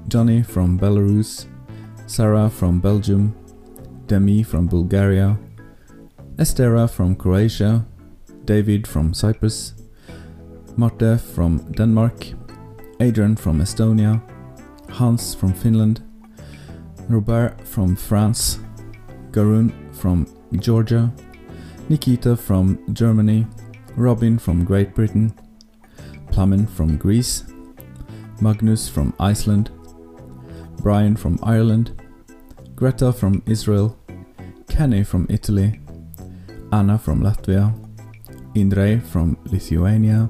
Johnny 0.06 0.42
from 0.44 0.78
Belarus, 0.78 1.46
Sarah 2.06 2.48
from 2.48 2.78
Belgium, 2.80 3.34
Demi 4.06 4.44
from 4.44 4.68
Bulgaria, 4.68 5.36
Estera 6.36 6.90
from 6.90 7.14
Croatia, 7.14 7.86
David 8.44 8.88
from 8.88 9.14
Cyprus, 9.14 9.74
Marte 10.76 11.20
from 11.20 11.58
Denmark, 11.72 12.26
Adrian 12.98 13.36
from 13.36 13.60
Estonia, 13.60 14.20
Hans 14.90 15.32
from 15.32 15.52
Finland, 15.52 16.02
Robert 17.08 17.54
from 17.64 17.94
France, 17.94 18.58
Garun 19.30 19.72
from 19.94 20.26
Georgia, 20.58 21.12
Nikita 21.88 22.36
from 22.36 22.80
Germany, 22.92 23.46
Robin 23.96 24.36
from 24.36 24.64
Great 24.64 24.92
Britain, 24.92 25.32
Plamen 26.32 26.66
from 26.66 26.96
Greece, 26.96 27.44
Magnus 28.40 28.88
from 28.88 29.14
Iceland, 29.20 29.70
Brian 30.82 31.14
from 31.14 31.38
Ireland, 31.44 32.02
Greta 32.74 33.12
from 33.12 33.40
Israel, 33.46 33.96
Kenny 34.66 35.04
from 35.04 35.28
Italy, 35.30 35.80
Anna 36.72 36.98
from 36.98 37.22
Latvia, 37.22 37.72
Indre 38.54 39.00
from 39.00 39.36
Lithuania, 39.44 40.28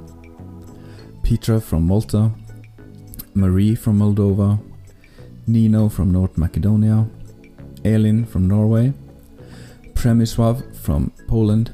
Petra 1.23 1.61
from 1.61 1.87
Malta, 1.87 2.31
Marie 3.35 3.75
from 3.75 3.99
Moldova, 3.99 4.59
Nino 5.47 5.89
from 5.89 6.13
North 6.13 6.37
Macedonia, 6.39 7.07
Elin 7.85 8.25
from 8.25 8.49
Norway, 8.49 8.93
Przemysław 9.95 10.63
from 10.75 11.11
Poland, 11.29 11.71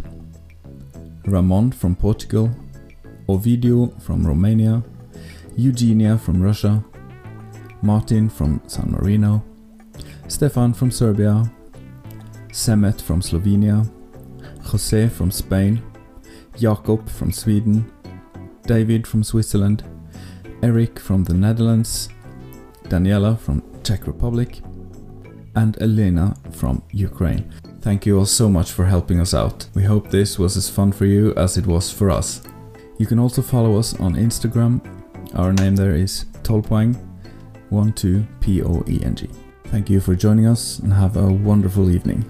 Ramon 1.27 1.71
from 1.73 1.95
Portugal, 1.95 2.51
Ovidio 3.29 3.91
from 4.03 4.27
Romania, 4.27 4.83
Eugenia 5.57 6.19
from 6.19 6.43
Russia, 6.43 6.83
Martin 7.83 8.29
from 8.29 8.61
San 8.67 8.91
Marino, 8.91 9.43
Stefan 10.29 10.73
from 10.73 10.91
Serbia, 10.91 11.51
Semet 12.53 13.01
from 13.01 13.21
Slovenia, 13.21 13.87
Jose 14.71 15.09
from 15.09 15.31
Spain, 15.31 15.83
Jakob 16.57 17.09
from 17.09 17.33
Sweden, 17.33 17.91
David 18.67 19.07
from 19.07 19.25
Switzerland, 19.25 19.83
Eric 20.63 20.99
from 21.01 21.25
the 21.25 21.35
Netherlands, 21.35 22.09
Daniela 22.85 23.37
from 23.39 23.63
Czech 23.83 24.07
Republic, 24.07 24.61
and 25.57 25.81
Elena 25.83 26.37
from 26.53 26.83
Ukraine. 26.93 27.51
Thank 27.81 28.07
you 28.07 28.19
all 28.19 28.27
so 28.27 28.49
much 28.49 28.71
for 28.71 28.85
helping 28.85 29.21
us 29.21 29.35
out. 29.35 29.67
We 29.75 29.83
hope 29.83 30.09
this 30.09 30.39
was 30.39 30.57
as 30.57 30.71
fun 30.71 30.93
for 30.93 31.07
you 31.07 31.35
as 31.35 31.57
it 31.57 31.67
was 31.67 31.91
for 31.91 32.11
us. 32.11 32.43
You 32.99 33.07
can 33.07 33.19
also 33.19 33.43
follow 33.43 33.79
us 33.79 33.99
on 33.99 34.15
Instagram. 34.15 34.81
Our 35.35 35.53
name 35.53 35.75
there 35.75 35.95
is 35.95 36.27
Tolpoeng, 36.43 36.95
12 37.71 38.27
P 38.41 38.63
O 38.63 38.85
E 38.87 39.01
N 39.03 39.15
G. 39.15 39.29
Thank 39.65 39.91
you 39.91 40.01
for 40.01 40.15
joining 40.15 40.47
us 40.47 40.79
and 40.81 40.93
have 40.93 41.17
a 41.17 41.33
wonderful 41.33 41.91
evening. 41.91 42.25